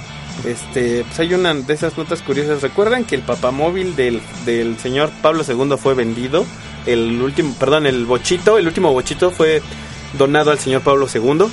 este, 0.45 1.03
pues 1.03 1.19
hay 1.19 1.33
una 1.33 1.55
de 1.55 1.73
esas 1.73 1.97
notas 1.97 2.21
curiosas. 2.21 2.61
¿Recuerdan 2.61 3.05
que 3.05 3.15
el 3.15 3.23
papamóvil 3.23 3.95
del, 3.95 4.21
del 4.45 4.77
señor 4.77 5.09
Pablo 5.23 5.43
II 5.47 5.77
fue 5.79 5.95
vendido? 5.95 6.45
El 6.85 7.19
último, 7.19 7.55
perdón, 7.55 7.87
el 7.87 8.05
bochito, 8.05 8.59
el 8.59 8.67
último 8.67 8.93
bochito 8.93 9.31
fue 9.31 9.63
donado 10.17 10.51
al 10.51 10.59
señor 10.59 10.81
Pablo 10.81 11.07
II. 11.13 11.45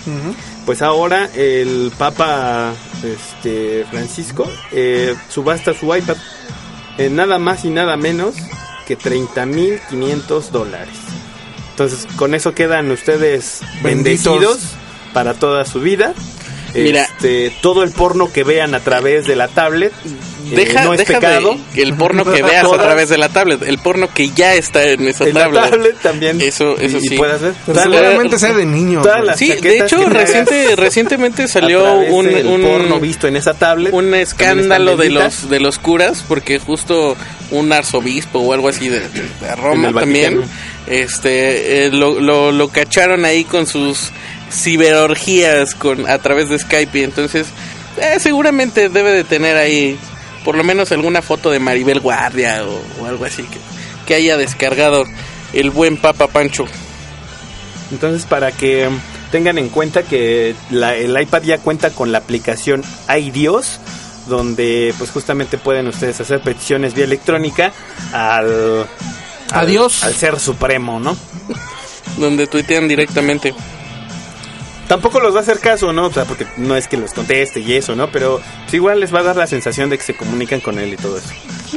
Pues 0.67 0.83
ahora 0.83 1.29
el 1.35 1.93
Papa 1.97 2.73
este, 3.03 3.85
Francisco 3.91 4.51
eh, 4.73 5.15
subasta 5.29 5.75
su 5.75 5.95
iPad 5.95 6.17
en 6.99 7.17
nada 7.17 7.39
más 7.39 7.65
y 7.65 7.71
nada 7.71 7.97
menos 7.97 8.35
que 8.87 8.99
30.500 8.99 10.51
dólares. 10.51 10.95
Entonces 11.71 12.07
con 12.17 12.35
eso 12.35 12.55
quedan 12.55 12.91
ustedes 12.91 13.61
Benditos. 13.83 14.25
bendecidos 14.35 14.59
para 15.13 15.35
toda 15.35 15.65
su 15.65 15.81
vida. 15.81 16.15
Mira. 16.75 17.03
Este, 17.03 17.53
todo 17.63 17.83
el 17.83 17.91
porno 17.91 18.33
que 18.33 18.45
vean 18.45 18.75
a 18.75 18.81
través 18.81 19.27
de 19.27 19.35
la 19.35 19.49
tablet 19.49 19.93
Deja, 20.51 20.85
no 20.85 20.93
es 20.95 20.99
deja 20.99 21.15
pecado. 21.21 21.57
de 21.75 21.83
el 21.83 21.95
porno 21.95 22.25
que 22.25 22.43
veas 22.43 22.65
a 22.65 22.77
través 22.79 23.09
de 23.09 23.19
la 23.19 23.29
tablet, 23.29 23.63
el 23.63 23.79
porno 23.79 24.09
que 24.13 24.31
ya 24.31 24.55
está 24.55 24.83
en 24.85 25.07
esa 25.09 25.25
En 25.25 25.35
la 25.35 25.41
tablet. 25.43 25.71
tablet 25.71 25.97
también. 26.01 26.41
Eso- 26.41 26.77
eso 26.79 26.99
y, 26.99 27.07
y 27.07 27.09
sí. 27.09 27.19
ver. 27.19 27.55
Seguramente 27.67 28.39
sea 28.39 28.53
de 28.53 28.67
niño. 28.67 29.03
Sí, 29.37 29.53
de 29.53 29.79
hecho 29.79 30.09
reciente, 30.09 30.75
recientemente 30.77 31.49
salió 31.49 31.99
un, 32.01 32.27
un 32.29 32.63
porno 32.63 33.01
visto 33.01 33.27
en 33.29 33.37
esa 33.37 33.55
tablet. 33.55 33.93
un 33.93 34.15
escándalo 34.15 34.97
de 34.97 35.11
los 35.11 35.49
de 35.49 35.61
los 35.61 35.79
curas 35.79 36.25
porque 36.27 36.59
justo 36.59 37.17
un 37.51 37.73
arzobispo 37.73 38.39
o 38.41 38.53
algo 38.53 38.69
así 38.69 38.89
de, 38.89 39.01
de 39.01 39.57
Roma 39.57 39.93
también 39.93 40.43
este 40.87 41.87
eh, 41.87 41.91
lo, 41.91 42.21
lo, 42.21 42.53
lo 42.53 42.69
cacharon 42.69 43.25
ahí 43.25 43.45
con 43.45 43.67
sus 43.67 44.11
ciberorgías 44.51 45.75
con 45.75 46.09
a 46.09 46.19
través 46.19 46.49
de 46.49 46.59
Skype 46.59 46.99
y 46.99 47.03
entonces 47.05 47.47
eh, 48.01 48.19
seguramente 48.19 48.89
debe 48.89 49.13
de 49.13 49.25
tener 49.25 49.57
ahí 49.57 49.99
por 50.45 50.57
lo 50.57 50.65
menos 50.65 50.91
alguna 50.93 51.23
foto 51.23 51.51
de 51.51 51.59
Maribel 51.61 52.01
Guardia 52.01 52.65
o, 52.65 53.03
o 53.03 53.07
algo 53.07 53.25
así 53.25 53.43
que, 53.45 53.59
que 54.07 54.15
haya 54.15 54.37
descargado 54.37 55.05
el 55.53 55.71
buen 55.71 55.97
Papa 55.97 56.27
Pancho 56.29 56.65
Entonces, 57.93 58.25
para 58.27 58.53
que 58.53 58.89
tengan 59.33 59.59
en 59.59 59.69
cuenta 59.69 60.03
que 60.03 60.55
la- 60.71 60.97
el 60.97 61.21
iPad 61.21 61.43
ya 61.43 61.59
cuenta 61.59 61.91
con 61.91 62.13
la 62.13 62.19
aplicación 62.19 62.83
iDios, 63.17 63.79
donde 64.29 64.95
pues 64.99 65.11
justamente 65.11 65.59
pueden 65.59 65.87
ustedes 65.89 66.21
hacer 66.21 66.41
peticiones 66.43 66.95
vía 66.95 67.05
electrónica 67.05 67.73
al, 68.13 68.87
al- 69.51 69.67
Adiós. 69.67 70.05
al 70.05 70.15
ser 70.15 70.39
supremo, 70.41 71.01
¿no? 71.01 71.17
donde 72.17 72.47
tuitean 72.47 72.87
directamente 72.89 73.55
Tampoco 74.91 75.21
los 75.21 75.33
va 75.33 75.39
a 75.39 75.43
hacer 75.43 75.61
caso, 75.61 75.93
¿no? 75.93 76.07
O 76.07 76.13
sea, 76.13 76.25
porque 76.25 76.49
no 76.57 76.75
es 76.75 76.89
que 76.89 76.97
los 76.97 77.15
conteste 77.15 77.61
y 77.61 77.75
eso, 77.75 77.95
¿no? 77.95 78.11
Pero 78.11 78.41
pues, 78.63 78.75
igual 78.75 78.99
les 78.99 79.15
va 79.15 79.21
a 79.21 79.23
dar 79.23 79.37
la 79.37 79.47
sensación 79.47 79.89
de 79.89 79.97
que 79.97 80.03
se 80.03 80.17
comunican 80.17 80.59
con 80.59 80.81
él 80.81 80.95
y 80.95 80.97
todo 80.97 81.17
eso. 81.17 81.29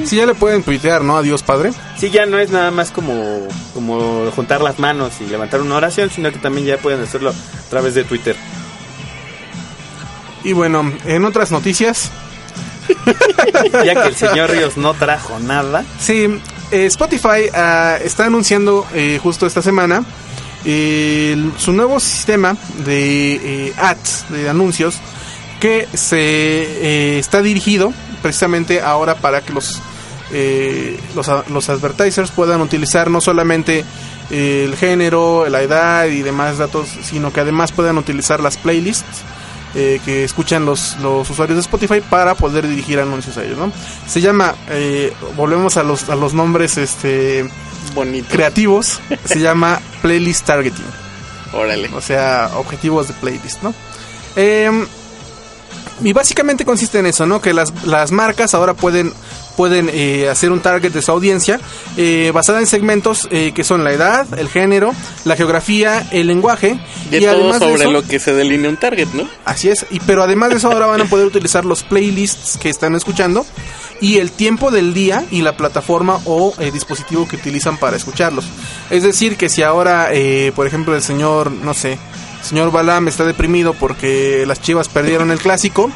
Sí, 0.03 0.15
ya 0.15 0.25
le 0.25 0.33
pueden 0.33 0.63
tuitear, 0.63 1.03
¿no? 1.03 1.15
Adiós, 1.15 1.43
padre. 1.43 1.73
Sí, 1.95 2.09
ya 2.09 2.25
no 2.25 2.39
es 2.39 2.49
nada 2.49 2.71
más 2.71 2.89
como, 2.89 3.47
como 3.75 4.31
juntar 4.31 4.61
las 4.61 4.79
manos 4.79 5.21
y 5.21 5.27
levantar 5.27 5.61
una 5.61 5.75
oración, 5.75 6.09
sino 6.09 6.31
que 6.31 6.39
también 6.39 6.65
ya 6.65 6.77
pueden 6.79 7.01
hacerlo 7.01 7.29
a 7.29 7.69
través 7.69 7.93
de 7.93 8.03
Twitter. 8.03 8.35
Y 10.43 10.53
bueno, 10.53 10.91
en 11.05 11.23
otras 11.23 11.51
noticias, 11.51 12.09
Ya 13.85 13.93
que 13.93 14.07
el 14.07 14.15
señor 14.15 14.49
Ríos 14.49 14.75
no 14.75 14.95
trajo 14.95 15.37
nada. 15.37 15.85
sí, 15.99 16.41
eh, 16.71 16.87
Spotify 16.87 17.47
ah, 17.53 17.99
está 18.03 18.25
anunciando 18.25 18.87
eh, 18.95 19.19
justo 19.21 19.45
esta 19.45 19.61
semana 19.61 20.03
eh, 20.65 21.51
su 21.57 21.73
nuevo 21.73 21.99
sistema 21.99 22.57
de 22.85 23.67
eh, 23.67 23.73
ads, 23.77 24.25
de 24.29 24.49
anuncios, 24.49 24.97
que 25.59 25.87
se 25.93 26.17
eh, 26.19 27.19
está 27.19 27.41
dirigido 27.41 27.93
precisamente 28.21 28.81
ahora 28.81 29.15
para 29.15 29.41
que 29.41 29.53
los, 29.53 29.81
eh, 30.31 30.99
los, 31.15 31.29
los 31.49 31.69
advertisers 31.69 32.31
puedan 32.31 32.61
utilizar 32.61 33.09
no 33.09 33.21
solamente 33.21 33.85
el 34.29 34.75
género, 34.75 35.47
la 35.47 35.61
edad 35.61 36.05
y 36.07 36.21
demás 36.21 36.57
datos, 36.57 36.87
sino 37.03 37.31
que 37.31 37.41
además 37.41 37.71
puedan 37.71 37.97
utilizar 37.97 38.39
las 38.39 38.57
playlists 38.57 39.21
eh, 39.75 39.99
que 40.05 40.23
escuchan 40.23 40.65
los, 40.65 40.97
los 40.99 41.27
usuarios 41.27 41.55
de 41.55 41.61
Spotify 41.61 41.99
para 42.07 42.35
poder 42.35 42.67
dirigir 42.67 42.99
anuncios 42.99 43.37
a 43.37 43.43
ellos, 43.43 43.57
¿no? 43.57 43.71
Se 44.05 44.21
llama, 44.21 44.53
eh, 44.69 45.11
volvemos 45.35 45.77
a 45.77 45.83
los, 45.83 46.09
a 46.09 46.15
los 46.15 46.35
nombres 46.35 46.77
este, 46.77 47.49
bonito 47.93 48.27
creativos, 48.31 48.99
se 49.25 49.39
llama 49.39 49.79
Playlist 50.01 50.45
Targeting, 50.45 50.85
órale 51.53 51.89
o 51.93 52.01
sea, 52.01 52.51
objetivos 52.55 53.07
de 53.07 53.13
playlist, 53.15 53.61
¿no? 53.63 53.73
Em, 54.35 54.85
y 56.03 56.11
básicamente 56.11 56.65
consiste 56.65 56.99
en 56.99 57.05
eso, 57.05 57.25
¿no? 57.25 57.39
Que 57.41 57.53
las, 57.53 57.85
las 57.85 58.11
marcas 58.11 58.53
ahora 58.53 58.73
pueden 58.73 59.13
pueden 59.55 59.87
eh, 59.93 60.29
hacer 60.29 60.51
un 60.51 60.61
target 60.61 60.91
de 60.91 61.03
su 61.03 61.11
audiencia 61.11 61.59
eh, 61.95 62.31
basada 62.33 62.59
en 62.59 62.65
segmentos 62.65 63.27
eh, 63.29 63.51
que 63.53 63.63
son 63.63 63.83
la 63.83 63.91
edad, 63.93 64.25
el 64.39 64.49
género, 64.49 64.95
la 65.25 65.35
geografía, 65.35 66.07
el 66.09 66.25
lenguaje 66.25 66.79
de 67.11 67.17
y 67.19 67.21
todo 67.21 67.29
además 67.35 67.59
de 67.59 67.65
sobre 67.67 67.83
eso- 67.83 67.91
lo 67.91 68.01
que 68.03 68.19
se 68.19 68.33
delinea 68.33 68.71
un 68.71 68.77
target 68.77 69.09
no 69.13 69.29
Así 69.45 69.69
es, 69.69 69.85
y 69.91 69.99
pero 69.99 70.23
además 70.23 70.49
de 70.49 70.55
eso 70.55 70.71
ahora 70.71 70.87
van 70.87 71.01
a 71.01 71.05
poder 71.05 71.27
utilizar 71.27 71.65
los 71.65 71.83
playlists 71.83 72.57
que 72.57 72.69
están 72.69 72.95
escuchando 72.95 73.45
y 74.01 74.17
el 74.17 74.31
tiempo 74.31 74.71
del 74.71 74.93
día 74.93 75.25
y 75.31 75.41
la 75.41 75.55
plataforma 75.57 76.19
o 76.25 76.53
eh, 76.59 76.71
dispositivo 76.71 77.27
que 77.27 77.35
utilizan 77.35 77.77
para 77.77 77.97
escucharlos. 77.97 78.45
Es 78.89 79.03
decir, 79.03 79.37
que 79.37 79.49
si 79.49 79.63
ahora, 79.63 80.09
eh, 80.11 80.51
por 80.55 80.67
ejemplo, 80.67 80.95
el 80.95 81.01
señor, 81.01 81.51
no 81.51 81.73
sé, 81.73 81.97
señor 82.41 82.71
Balam 82.71 83.07
está 83.07 83.25
deprimido 83.25 83.73
porque 83.73 84.45
las 84.45 84.61
Chivas 84.61 84.89
perdieron 84.89 85.31
el 85.31 85.39
clásico 85.39 85.89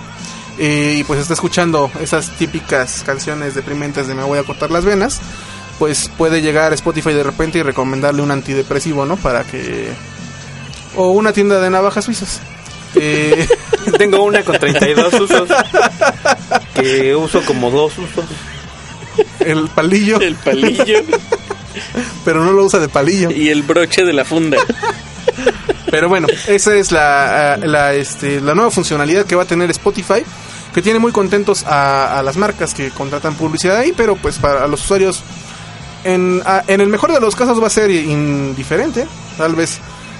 eh, 0.57 0.95
y 0.99 1.03
pues 1.03 1.19
está 1.19 1.33
escuchando 1.33 1.91
esas 2.01 2.31
típicas 2.37 3.03
canciones 3.05 3.53
deprimentes 3.53 4.07
de 4.07 4.15
me 4.15 4.23
voy 4.23 4.39
a 4.39 4.43
cortar 4.43 4.71
las 4.71 4.85
venas, 4.85 5.19
pues 5.77 6.09
puede 6.17 6.41
llegar 6.41 6.71
a 6.71 6.75
Spotify 6.75 7.13
de 7.13 7.23
repente 7.23 7.59
y 7.59 7.63
recomendarle 7.63 8.21
un 8.21 8.31
antidepresivo, 8.31 9.05
¿no? 9.05 9.17
Para 9.17 9.43
que... 9.43 9.89
O 10.95 11.11
una 11.11 11.31
tienda 11.31 11.59
de 11.59 11.69
navajas 11.69 12.05
suizas. 12.05 12.41
Eh, 12.95 13.47
Tengo 13.97 14.23
una 14.23 14.43
con 14.43 14.57
32 14.57 15.13
usos. 15.13 15.49
Que 16.73 17.15
uso 17.15 17.41
como 17.43 17.69
dos 17.71 17.93
usos. 17.97 18.25
el 19.39 19.67
palillo, 19.69 20.19
el 20.19 20.35
palillo 20.35 21.03
pero 22.25 22.43
no 22.43 22.51
lo 22.51 22.65
usa 22.65 22.79
de 22.79 22.89
palillo. 22.89 23.31
y 23.31 23.49
el 23.49 23.63
broche 23.63 24.03
de 24.03 24.13
la 24.13 24.25
funda 24.25 24.57
Pero 25.89 26.09
bueno, 26.09 26.27
esa 26.47 26.75
es 26.75 26.91
la, 26.91 27.53
ah, 27.53 27.57
la, 27.57 27.93
este, 27.93 28.41
la 28.41 28.53
nueva 28.53 28.71
funcionalidad 28.71 29.25
que 29.25 29.35
va 29.35 29.43
a 29.43 29.47
tener 29.47 29.69
Spotify, 29.71 30.23
que 30.73 30.81
tiene 30.81 30.99
muy 30.99 31.13
contentos 31.13 31.63
a, 31.65 32.19
a 32.19 32.23
las 32.23 32.35
marcas 32.35 32.73
que 32.73 32.89
contratan 32.89 33.35
publicidad 33.35 33.77
ahí, 33.77 33.93
pero 33.95 34.17
pues 34.17 34.37
para 34.37 34.67
los 34.67 34.83
usuarios, 34.83 35.23
en, 36.03 36.41
en 36.67 36.81
el 36.81 36.89
mejor 36.89 37.13
de 37.13 37.21
los 37.21 37.35
casos 37.35 37.61
va 37.61 37.67
a 37.67 37.69
ser 37.69 37.89
indiferente, 37.89 39.07
tal 39.37 39.55
vez 39.55 39.79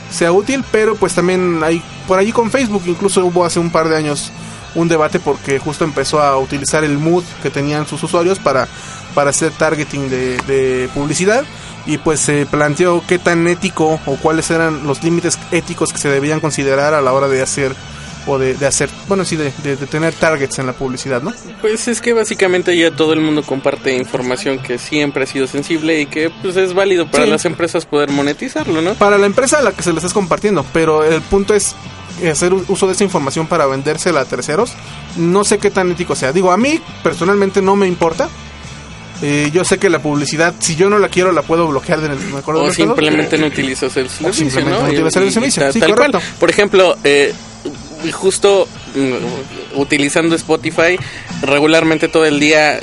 sea 0.10 0.32
útil, 0.32 0.64
pero 0.72 0.96
pues 0.96 1.14
también 1.14 1.62
hay 1.64 1.82
por 2.08 2.20
allí 2.20 2.32
con 2.32 2.52
Facebook, 2.52 2.84
incluso 2.86 3.26
hubo 3.26 3.46
hace 3.46 3.60
un 3.60 3.70
par 3.70 3.90
de 3.90 3.98
años 3.98 4.32
un 4.76 4.88
debate 4.88 5.20
porque 5.20 5.60
justo 5.60 5.84
empezó 5.84 6.22
a 6.22 6.38
utilizar 6.38 6.84
el 6.84 6.98
mood 6.98 7.24
que 7.42 7.50
tenían 7.50 7.88
sus 7.88 8.04
usuarios 8.04 8.40
para, 8.40 8.68
para 9.14 9.32
hacer 9.32 9.52
targeting 9.52 10.10
de, 10.10 10.90
publicidad 10.94 11.44
y 11.86 11.98
pues 11.98 12.20
se 12.20 12.46
planteó 12.46 13.04
qué 13.08 13.18
tan 13.18 13.48
ético 13.48 14.00
o 14.06 14.16
cuáles 14.18 14.52
eran 14.52 14.86
los 14.86 15.04
límites 15.04 15.40
éticos 15.52 15.94
que 15.94 16.00
se 16.00 16.10
debían 16.10 16.40
considerar 16.40 16.94
a 16.94 17.02
la 17.02 17.14
hora 17.14 17.28
de 17.28 17.42
hacer 17.42 17.76
o 18.28 18.38
de, 18.38 18.54
de 18.56 18.66
hacer, 18.68 18.90
bueno, 19.08 19.24
sí, 19.26 19.36
de, 19.38 19.52
de- 19.64 19.76
de 19.78 19.88
tener 19.88 20.14
targets 20.14 20.60
en 20.60 20.68
la 20.68 20.74
publicidad, 20.74 21.22
¿no? 21.22 21.34
Pues 21.62 21.88
es 21.88 22.02
que 22.02 22.14
básicamente 22.14 22.78
ya 22.78 22.92
todo 22.92 23.14
el 23.14 23.22
mundo 23.22 23.42
comparte 23.44 23.96
información 23.96 24.60
que 24.60 24.78
siempre 24.78 25.24
ha 25.24 25.28
sido 25.28 25.48
sensible 25.48 26.02
y 26.02 26.06
que 26.08 26.30
pues 26.42 26.58
es 26.58 26.74
válido 26.74 27.10
para 27.10 27.26
Sí. 27.26 27.32
las 27.32 27.46
empresas 27.46 27.86
poder 27.86 28.12
monetizarlo, 28.12 28.82
¿no? 28.82 28.94
Para 28.96 29.18
la 29.18 29.26
empresa 29.26 29.60
a 29.60 29.62
la 29.62 29.72
que 29.72 29.82
se 29.84 29.92
le 29.92 29.98
estás 29.98 30.14
compartiendo, 30.14 30.66
pero 30.74 31.04
el 31.04 31.22
punto 31.22 31.54
es 31.56 31.76
hacer 32.30 32.54
uso 32.54 32.88
de 32.88 32.94
esa 32.94 33.04
información 33.04 33.48
para 33.48 33.66
vendérsela 33.68 34.22
a 34.22 34.26
terceros. 34.26 34.72
No 35.18 35.44
sé 35.44 35.58
qué 35.60 35.70
tan 35.72 35.92
ético 35.92 36.16
sea. 36.16 36.32
Digo, 36.34 36.52
a 36.52 36.58
mí 36.58 36.82
personalmente 37.04 37.62
no 37.62 37.76
me 37.76 37.88
importa. 37.88 38.28
Eh, 39.24 39.50
yo 39.52 39.64
sé 39.64 39.80
que 39.80 39.90
la 39.90 40.00
publicidad, 40.00 40.54
si 40.60 40.76
yo 40.76 40.92
no 40.92 41.00
la 41.00 41.10
quiero, 41.10 41.32
la 41.32 41.42
puedo 41.42 41.68
bloquear 41.68 42.02
de 42.02 42.08
O 42.10 42.12
los 42.12 42.44
casos. 42.44 42.76
simplemente 42.76 43.38
no 43.40 43.48
utilizas 43.48 43.98
el 43.98 44.10
servicio, 44.10 44.34
simplemente 44.34 44.80
¿no? 44.80 44.88
no 44.92 45.08
el 45.08 45.12
servicio, 45.12 45.72
sí, 45.72 45.80
cual. 45.80 45.96
correcto. 45.96 46.20
Por 46.40 46.50
ejemplo, 46.52 46.96
eh, 47.04 47.34
justo 48.12 48.68
mm, 48.96 49.78
utilizando 49.80 50.36
Spotify, 50.36 50.98
regularmente 51.42 52.08
todo 52.08 52.26
el 52.26 52.40
día 52.40 52.78
eh, 52.78 52.82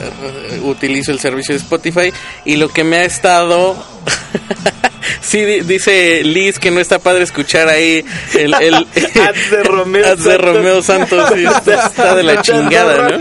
utilizo 0.63 1.13
el 1.13 1.19
servicio 1.21 1.55
de 1.55 1.61
Spotify 1.61 2.13
y 2.45 2.57
lo 2.57 2.69
que 2.69 2.85
me 2.85 2.99
ha 2.99 3.05
estado... 3.05 3.77
Sí, 5.21 5.45
di- 5.45 5.61
dice 5.61 6.23
Liz 6.25 6.59
que 6.59 6.71
no 6.71 6.81
está 6.81 6.99
padre 6.99 7.25
escuchar 7.25 7.69
ahí 7.69 8.05
el... 8.35 8.55
el 8.55 8.87
de 9.51 9.63
Romeo. 9.63 10.17
Romeo 10.39 10.83
Santos, 10.83 11.31
sí, 11.35 11.45
está, 11.45 11.87
está 11.87 12.15
de 12.15 12.23
la 12.23 12.41
chingada, 12.41 13.11
¿no? 13.11 13.19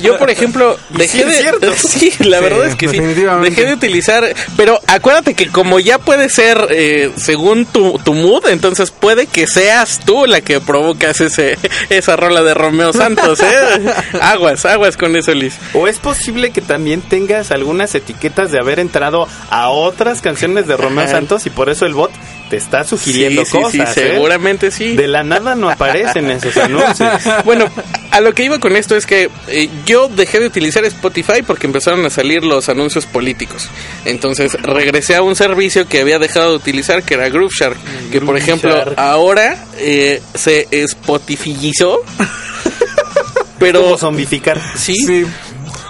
Yo, 0.00 0.18
por 0.18 0.30
ejemplo, 0.30 0.76
dejé 0.90 1.08
sí 1.18 1.20
es 1.20 1.26
de... 1.28 1.34
cierto. 1.34 1.72
Sí, 1.94 2.12
la 2.20 2.38
Sí, 2.38 2.44
verdad 2.44 2.66
es 2.66 2.74
que 2.76 2.88
sí. 2.88 2.98
Dejé 2.98 3.66
de 3.66 3.74
utilizar... 3.74 4.24
Pero 4.56 4.80
acuérdate 4.86 5.34
que 5.34 5.48
como 5.48 5.78
ya 5.80 5.98
puede 5.98 6.28
ser 6.28 6.66
eh, 6.70 7.10
según 7.16 7.66
tu, 7.66 7.98
tu 8.04 8.14
mood, 8.14 8.46
entonces 8.48 8.90
puede 8.90 9.26
que 9.26 9.46
seas 9.46 10.00
tú 10.04 10.26
la 10.26 10.40
que 10.40 10.60
provocas 10.60 11.20
ese 11.20 11.58
esa 11.90 12.16
rola 12.16 12.42
de 12.42 12.54
Romeo 12.54 12.92
Santos, 12.92 13.40
¿eh? 13.40 13.92
Aguas, 14.20 14.64
aguas 14.64 14.96
con 14.96 15.16
eso, 15.16 15.32
Liz. 15.34 15.54
O 15.74 15.86
es 15.86 15.98
posible 15.98 16.50
que 16.50 16.60
también 16.60 17.02
tengas 17.02 17.50
algunas 17.50 17.94
etiquetas 17.94 18.50
de 18.50 18.58
haber 18.58 18.78
entrado 18.80 19.28
a 19.50 19.68
otras 19.70 20.20
canciones 20.20 20.66
de 20.66 20.76
Romeo. 20.76 21.04
Santos 21.04 21.44
y 21.46 21.50
por 21.50 21.68
eso 21.68 21.86
el 21.86 21.92
bot 21.94 22.10
te 22.48 22.56
está 22.56 22.84
sugiriendo 22.84 23.44
sí, 23.44 23.50
sí, 23.50 23.58
cosas. 23.58 23.94
sí, 23.94 24.00
¿eh? 24.00 24.10
seguramente 24.12 24.70
sí. 24.70 24.96
De 24.96 25.06
la 25.08 25.22
nada 25.24 25.54
no 25.54 25.68
aparecen 25.68 26.30
esos 26.30 26.56
anuncios. 26.56 27.10
Bueno, 27.44 27.68
a 28.10 28.20
lo 28.20 28.32
que 28.32 28.43
iba 28.44 28.58
con 28.60 28.76
esto 28.76 28.96
es 28.96 29.06
que 29.06 29.30
eh, 29.48 29.68
yo 29.86 30.08
dejé 30.08 30.40
de 30.40 30.46
utilizar 30.46 30.84
Spotify 30.84 31.42
porque 31.46 31.66
empezaron 31.66 32.04
a 32.06 32.10
salir 32.10 32.44
los 32.44 32.68
anuncios 32.68 33.06
políticos. 33.06 33.68
Entonces 34.04 34.52
regresé 34.62 35.16
a 35.16 35.22
un 35.22 35.36
servicio 35.36 35.86
que 35.88 36.00
había 36.00 36.18
dejado 36.18 36.50
de 36.50 36.56
utilizar, 36.56 37.02
que 37.02 37.14
era 37.14 37.28
Groove 37.28 37.52
Shark, 37.52 37.76
que 38.12 38.20
por 38.20 38.36
ejemplo 38.36 38.70
Shark. 38.70 38.94
ahora 38.98 39.64
eh, 39.78 40.22
se 40.34 40.68
spotifyizó. 40.70 42.00
pero 43.58 43.82
Como 43.82 43.98
zombificar. 43.98 44.60
sí, 44.76 44.94
Sí. 44.94 45.24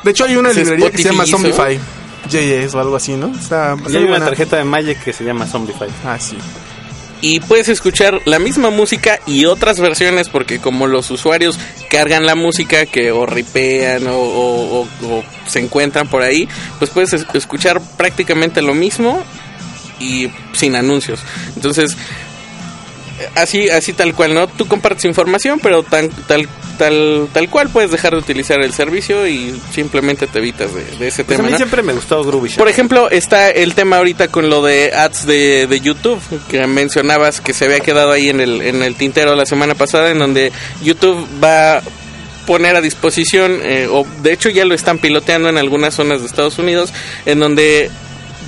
De 0.03 0.11
hecho, 0.11 0.25
hay 0.27 0.37
una 0.37 0.53
Se 0.53 0.61
librería 0.61 0.91
que 0.91 0.99
se 0.99 1.05
llama. 1.05 1.25
Zombify. 1.27 1.79
JS 2.29 2.75
o 2.75 2.81
algo 2.81 2.97
así, 2.97 3.13
¿no? 3.15 3.35
Está 3.35 3.77
Y 3.89 3.97
hay 3.97 4.05
una 4.05 4.19
tarjeta 4.21 4.57
de 4.57 4.65
Magic 4.65 5.03
que 5.03 5.13
se 5.13 5.25
llama 5.25 5.47
Zombify. 5.47 5.89
Ah, 6.05 6.19
sí. 6.19 6.37
Y 7.27 7.41
puedes 7.41 7.69
escuchar 7.71 8.21
la 8.27 8.39
misma 8.39 8.69
música 8.69 9.19
y 9.27 9.47
otras 9.47 9.81
versiones 9.81 10.29
porque 10.29 10.59
como 10.59 10.87
los 10.87 11.11
usuarios 11.11 11.59
cargan 11.89 12.27
la 12.27 12.35
música 12.35 12.85
que 12.85 13.13
o 13.13 13.25
ripean 13.25 14.07
o, 14.09 14.13
o- 14.19 15.25
se 15.47 15.61
encuentran 15.61 16.07
por 16.09 16.23
ahí, 16.23 16.47
pues 16.79 16.91
puedes 16.91 17.15
es- 17.15 17.27
escuchar 17.33 17.81
prácticamente 17.97 18.61
lo 18.61 18.75
mismo 18.75 19.23
y 20.01 20.29
sin 20.53 20.75
anuncios. 20.77 21.21
Entonces, 21.57 21.97
así 23.35 23.69
así 23.69 23.93
tal 23.93 24.15
cual, 24.15 24.35
¿no? 24.35 24.47
Tú 24.47 24.67
compartes 24.67 25.05
información, 25.05 25.61
pero 25.63 25.83
tan, 25.83 26.09
tal 26.27 26.49
tal 26.79 27.29
tal 27.33 27.49
cual 27.49 27.69
puedes 27.69 27.91
dejar 27.91 28.13
de 28.13 28.19
utilizar 28.19 28.61
el 28.63 28.73
servicio 28.73 29.27
y 29.29 29.55
simplemente 29.73 30.27
te 30.27 30.39
evitas 30.41 30.75
de, 30.75 30.85
de 30.99 31.09
ese 31.09 31.25
Pues 31.25 31.39
a 31.39 31.43
tema. 31.43 31.47
mí 31.47 31.53
¿no? 31.53 31.57
siempre 31.57 31.83
me 31.83 31.93
gustó 31.93 32.23
Groovy. 32.25 32.51
Por 32.51 32.69
ejemplo, 32.69 33.11
está 33.11 33.51
el 33.51 33.75
tema 33.75 33.99
ahorita 33.99 34.29
con 34.29 34.51
lo 34.51 34.63
de 34.63 34.93
ads 34.95 35.27
de, 35.27 35.67
de 35.69 35.81
YouTube, 35.81 36.21
que 36.49 36.67
mencionabas 36.67 37.41
que 37.41 37.53
se 37.53 37.67
había 37.67 37.81
quedado 37.81 38.11
ahí 38.11 38.29
en 38.29 38.41
el, 38.41 38.61
en 38.63 38.83
el 38.83 38.97
tintero 38.97 39.35
la 39.37 39.47
semana 39.47 39.75
pasada, 39.75 40.11
en 40.11 40.19
donde 40.19 40.51
YouTube 40.83 41.27
va 41.43 41.79
a 41.79 41.83
poner 42.47 42.77
a 42.77 42.81
disposición, 42.83 43.61
eh, 43.63 43.89
o 43.91 44.05
de 44.23 44.33
hecho 44.33 44.51
ya 44.51 44.65
lo 44.67 44.75
están 44.75 44.99
piloteando 44.99 45.49
en 45.49 45.57
algunas 45.57 45.95
zonas 45.95 46.21
de 46.21 46.27
Estados 46.27 46.59
Unidos, 46.59 46.93
en 47.25 47.39
donde 47.41 47.91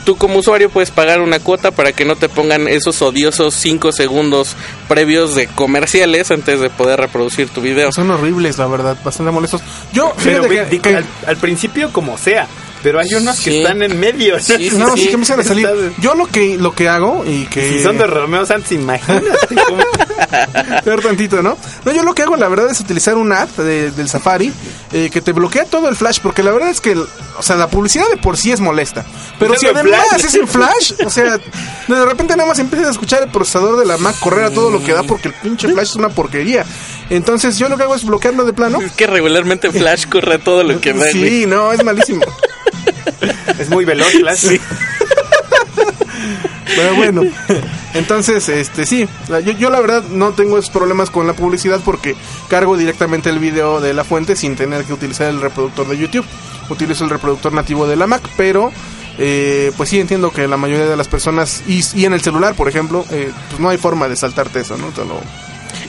tú 0.07 0.17
como 0.17 0.39
usuario 0.39 0.71
puedes 0.71 0.91
pagar 0.91 1.21
una 1.21 1.39
cuota 1.41 1.71
para 1.73 1.93
que 1.93 2.07
no 2.07 2.17
te 2.17 2.31
pongan 2.31 2.67
esos 2.69 3.03
odiosos 3.03 3.53
5 3.55 3.93
segundos 3.93 4.57
previos 4.89 5.35
de 5.35 5.49
comerciales 5.49 6.31
antes 6.31 6.61
de 6.61 6.71
poder 6.71 6.99
reproducir 7.01 7.49
tu 7.51 7.61
video. 7.61 7.93
Son 7.93 8.11
horribles, 8.11 8.57
la 8.57 8.67
verdad, 8.69 8.97
bastante 9.05 9.33
molestos. 9.33 9.61
Yo, 9.93 10.15
Pero 10.25 10.49
que- 10.49 10.95
al, 10.97 11.05
al 11.27 11.37
principio 11.37 11.93
como 11.93 12.17
sea, 12.17 12.47
pero 12.87 13.01
hay 13.01 13.13
unos 13.15 13.41
que 13.41 13.51
Sí. 13.51 13.59
están 13.63 13.83
en 13.83 13.99
medio. 13.99 14.39
Sí, 14.39 14.71
sí, 14.71 14.77
no, 14.77 14.95
sí, 14.95 15.01
sí. 15.03 15.07
que 15.09 15.15
empiezan 15.15 15.41
a 15.41 15.43
salir. 15.43 15.69
Yo 15.99 16.15
lo 16.15 16.27
que 16.29 16.57
lo 16.57 16.73
que 16.73 16.89
hago 16.89 17.25
y 17.27 17.45
que 17.47 17.69
Si 17.69 17.83
son 17.83 17.99
de 17.99 18.07
Romeo 18.07 18.47
Santos, 18.47 18.71
imagínate 18.71 19.27
cómo... 19.67 19.83
peor 20.85 21.03
tantito, 21.03 21.43
¿no? 21.43 21.59
No, 21.85 21.91
yo 21.93 22.05
lo 22.05 22.15
que 22.15 22.23
hago 22.23 22.37
la 22.37 22.47
verdad 22.49 22.71
es 22.71 22.79
utilizar 22.79 23.17
un 23.17 23.33
app 23.33 23.51
de- 23.59 23.91
del 23.91 24.09
Safari 24.09 24.53
eh, 24.93 25.11
que 25.13 25.21
te 25.21 25.33
bloquea 25.33 25.65
todo 25.65 25.89
el 25.89 25.97
flash 25.97 26.21
porque 26.23 26.45
la 26.45 26.53
verdad 26.53 26.71
es 26.71 26.81
que, 26.81 26.93
o 26.97 27.43
sea, 27.43 27.57
la 27.57 27.67
publicidad 27.67 28.09
de 28.09 28.19
por 28.19 28.37
sí 28.37 28.53
es 28.53 28.61
molesta. 28.61 29.05
Pero 29.41 29.55
¿Es 29.55 29.61
si 29.61 29.67
además 29.67 30.07
flash? 30.11 30.25
es 30.25 30.35
en 30.37 30.47
flash, 30.47 30.93
o 31.05 31.11
sea, 31.11 31.39
de 31.89 32.05
repente 32.05 32.37
nada 32.37 32.49
más 32.49 32.61
empiezas 32.61 32.87
a 32.87 32.91
escuchar 32.93 33.21
el 33.25 33.31
procesador 33.31 33.81
de 33.81 33.85
la 33.85 33.97
Mac 33.97 34.15
correr 34.21 34.45
a 34.45 34.51
todo 34.53 34.71
lo 34.71 34.81
que 34.85 34.93
da 34.93 35.03
porque 35.03 35.27
el 35.27 35.35
pinche 35.35 35.67
flash 35.73 35.89
es 35.91 35.97
una 35.97 36.11
porquería. 36.11 36.65
Entonces 37.11 37.59
yo 37.59 37.69
lo 37.69 37.77
que 37.77 37.83
hago 37.83 37.97
es 37.97 38.05
bloquearlo 38.05 38.45
de 38.45 38.53
plano. 38.53 38.81
Es 38.81 38.93
que 38.93 39.07
regularmente 39.09 39.71
Flash 39.73 40.07
corre 40.09 40.39
todo 40.39 40.63
lo 40.65 40.81
que 40.81 40.93
da. 40.93 41.07
Sí, 41.11 41.45
no, 41.47 41.73
es 41.73 41.83
malísimo. 41.85 42.23
Es 43.59 43.69
muy 43.71 43.85
veloz, 43.85 44.11
Flash. 44.21 44.59
Pero 46.75 46.95
bueno, 46.97 47.23
entonces, 47.95 48.49
este 48.49 48.85
sí, 48.87 49.09
yo, 49.29 49.53
yo 49.53 49.71
la 49.71 49.81
verdad 49.81 50.03
no 50.11 50.33
tengo 50.33 50.59
esos 50.59 50.71
problemas 50.71 51.11
con 51.11 51.27
la 51.27 51.33
publicidad 51.33 51.81
porque 51.85 52.15
cargo 52.49 52.77
directamente 52.77 53.31
el 53.31 53.39
video 53.39 53.81
de 53.81 53.95
la 53.95 54.05
fuente 54.05 54.37
sin 54.37 54.57
tener 54.57 54.85
que 54.85 54.93
utilizar 54.93 55.29
el 55.29 55.41
reproductor 55.41 55.87
de 55.89 55.97
YouTube. 55.97 56.27
Utilizo 56.69 57.05
el 57.05 57.11
reproductor 57.11 57.53
nativo 57.53 57.87
de 57.87 57.97
la 57.97 58.07
Mac, 58.07 58.23
pero 58.37 58.73
eh, 59.19 59.73
pues 59.77 59.89
sí 59.89 60.01
entiendo 60.01 60.33
que 60.33 60.49
la 60.49 60.57
mayoría 60.57 60.87
de 60.87 60.97
las 60.97 61.09
personas, 61.09 61.63
y, 61.69 61.83
y 61.95 62.05
en 62.05 62.13
el 62.13 62.21
celular, 62.21 62.55
por 62.55 62.69
ejemplo, 62.69 63.07
eh, 63.11 63.31
pues 63.49 63.61
no 63.61 63.69
hay 63.69 63.79
forma 63.79 64.09
de 64.09 64.17
saltarte 64.17 64.61
eso, 64.61 64.77
¿no? 64.77 64.89
Te 64.89 65.05
lo- 65.05 65.21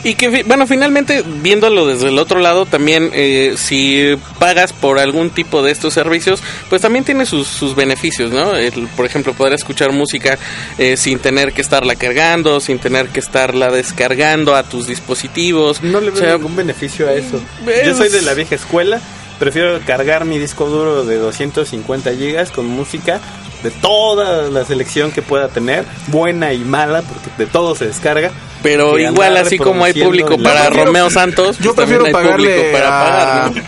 Y 0.04 0.16
que, 0.16 0.43
bueno, 0.43 0.68
finalmente, 0.68 1.24
viéndolo 1.41 1.86
desde 1.86 2.10
el 2.10 2.20
otro 2.20 2.39
lado, 2.39 2.66
también 2.66 3.10
eh, 3.14 3.56
si 3.58 4.16
pagas 4.39 4.74
por 4.74 5.00
algún 5.00 5.30
tipo 5.30 5.62
de 5.64 5.72
estos 5.72 5.93
servicios, 5.93 6.41
pues 6.70 6.82
también 6.82 7.04
tiene 7.06 7.26
sus, 7.26 7.48
sus 7.48 7.76
beneficios, 7.76 8.32
¿no? 8.32 8.56
El, 8.56 8.88
por 8.95 9.06
ejemplo, 9.06 9.34
poder 9.34 9.54
escuchar 9.54 9.91
música 9.91 10.38
eh, 10.78 10.98
sin 10.98 11.20
tener 11.20 11.54
que 11.54 11.62
estarla 11.62 11.95
cargando, 11.95 12.60
sin 12.60 12.80
tener 12.80 13.10
que 13.10 13.20
estarla 13.20 13.70
descargando 13.72 14.56
a 14.56 14.64
tus 14.64 14.88
dispositivos. 14.88 15.82
No 15.82 16.00
le 16.00 16.12
veo 16.12 16.16
O 16.22 16.26
sea, 16.26 16.38
ningún 16.38 16.56
beneficio 16.56 17.08
a 17.08 17.14
eso. 17.14 17.41
es- 17.68 17.86
Yo 17.88 17.95
soy 17.95 18.10
de 18.10 18.22
la 18.22 18.34
vieja 18.34 18.56
escuela. 18.56 19.02
Prefiero 19.39 19.79
cargar 19.85 20.25
mi 20.25 20.39
disco 20.39 20.65
duro 20.67 21.05
de 21.05 21.17
250 21.17 22.11
gigas 22.15 22.51
con 22.51 22.65
música 22.65 23.19
de 23.63 23.69
toda 23.71 24.49
la 24.49 24.65
selección 24.65 25.11
que 25.11 25.21
pueda 25.21 25.47
tener, 25.49 25.85
buena 26.07 26.53
y 26.53 26.59
mala, 26.59 27.01
porque 27.03 27.29
de 27.38 27.45
todo 27.45 27.75
se 27.75 27.85
descarga. 27.88 28.31
Pero 28.63 28.97
igual, 28.97 29.38
así 29.38 29.57
como 29.57 29.83
hay 29.85 29.93
público 29.93 30.38
para 30.41 30.63
prefiero- 30.65 30.85
Romeo 30.85 31.09
Santos, 31.09 31.57
Yo 31.59 31.75
pues 31.75 31.88
prefiero 31.88 32.11
pagarle 32.11 32.71
para 32.71 32.88
a, 32.88 33.03
pagar, 33.43 33.51
¿no? 33.55 33.61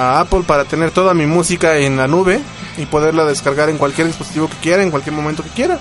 a 0.00 0.20
Apple 0.20 0.42
para 0.46 0.64
tener 0.64 0.90
toda 0.90 1.12
mi 1.14 1.26
música 1.26 1.76
en 1.78 1.96
la 1.98 2.06
nube 2.08 2.40
y 2.78 2.86
poderla 2.86 3.26
descargar 3.26 3.68
en 3.68 3.76
cualquier 3.76 4.06
dispositivo 4.06 4.48
que 4.48 4.56
quiera, 4.62 4.82
en 4.82 4.90
cualquier 4.90 5.14
momento 5.14 5.42
que 5.42 5.50
quiera. 5.50 5.78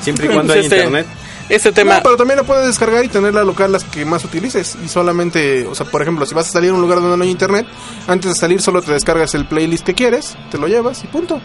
Siempre 0.00 0.24
y 0.24 0.28
Pues 0.28 0.36
cuando 0.36 0.52
hay 0.54 0.60
este- 0.60 0.76
internet. 0.76 1.06
Este 1.48 1.72
tema, 1.72 1.96
No, 1.96 2.02
pero 2.02 2.16
también 2.16 2.36
la 2.36 2.44
puedes 2.44 2.66
descargar 2.66 3.04
y 3.04 3.08
tenerla 3.08 3.42
local 3.42 3.72
las 3.72 3.84
que 3.84 4.04
más 4.04 4.24
utilices. 4.24 4.76
Y 4.84 4.88
solamente, 4.88 5.66
o 5.66 5.74
sea, 5.74 5.86
por 5.86 6.02
ejemplo, 6.02 6.26
si 6.26 6.34
vas 6.34 6.48
a 6.48 6.52
salir 6.52 6.70
a 6.70 6.74
un 6.74 6.80
lugar 6.80 7.00
donde 7.00 7.16
no 7.16 7.24
hay 7.24 7.30
internet, 7.30 7.66
antes 8.06 8.32
de 8.32 8.38
salir 8.38 8.60
solo 8.60 8.82
te 8.82 8.92
descargas 8.92 9.34
el 9.34 9.46
playlist 9.46 9.84
que 9.84 9.94
quieres, 9.94 10.36
te 10.50 10.58
lo 10.58 10.68
llevas 10.68 11.02
y 11.04 11.06
punto. 11.06 11.40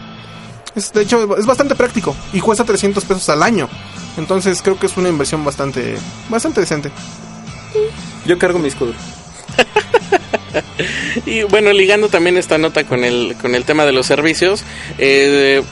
Es, 0.74 0.92
de 0.92 1.02
hecho, 1.02 1.36
es 1.38 1.46
bastante 1.46 1.74
práctico 1.74 2.14
y 2.32 2.40
cuesta 2.40 2.64
300 2.64 3.04
pesos 3.04 3.28
al 3.28 3.42
año. 3.42 3.68
Entonces 4.16 4.60
creo 4.62 4.78
que 4.78 4.86
es 4.86 4.96
una 4.96 5.08
inversión 5.08 5.44
bastante, 5.44 5.96
bastante 6.28 6.60
decente. 6.60 6.90
Yo 8.26 8.38
cargo 8.38 8.58
mi 8.58 8.68
escudo. 8.68 8.92
Y 11.26 11.42
bueno, 11.44 11.72
ligando 11.72 12.08
también 12.08 12.36
esta 12.36 12.58
nota 12.58 12.84
con 12.84 13.04
el, 13.04 13.36
con 13.40 13.54
el 13.54 13.64
tema 13.64 13.86
de 13.86 13.92
los 13.92 14.06
servicios, 14.06 14.64
eh, 14.98 15.62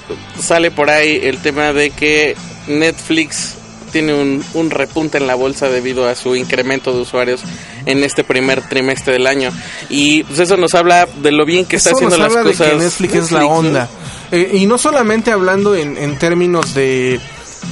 sale 0.41 0.71
por 0.71 0.91
ahí 0.91 1.21
el 1.23 1.39
tema 1.39 1.73
de 1.73 1.91
que 1.91 2.37
Netflix 2.69 3.57
tiene 3.93 4.15
un, 4.15 4.45
un 4.55 4.71
repunte 4.71 5.19
en 5.19 5.27
la 5.29 5.35
bolsa 5.37 5.69
debido 5.69 6.09
a 6.09 6.15
su 6.17 6.35
incremento 6.35 6.93
de 6.93 7.01
usuarios 7.03 7.43
en 7.87 8.03
este 8.03 8.25
primer 8.25 8.69
trimestre 8.69 9.13
del 9.13 9.27
año. 9.27 9.51
Y 9.89 10.25
pues 10.25 10.41
eso 10.41 10.57
nos 10.57 10.75
habla 10.75 11.07
de 11.07 11.31
lo 11.31 11.45
bien 11.45 11.67
que 11.67 11.77
está 11.77 11.91
haciendo 11.91 12.17
nos 12.17 12.27
las 12.27 12.37
habla 12.37 12.51
de 12.51 12.57
cosas. 12.57 12.73
que 12.73 12.79
Netflix, 12.79 13.15
es 13.15 13.31
la 13.31 13.47
onda. 13.47 13.89
Eh, 14.33 14.51
y 14.55 14.67
no 14.67 14.79
solamente 14.79 15.31
hablando 15.31 15.75
en, 15.77 15.97
en 15.97 16.19
términos 16.19 16.75
de, 16.75 17.21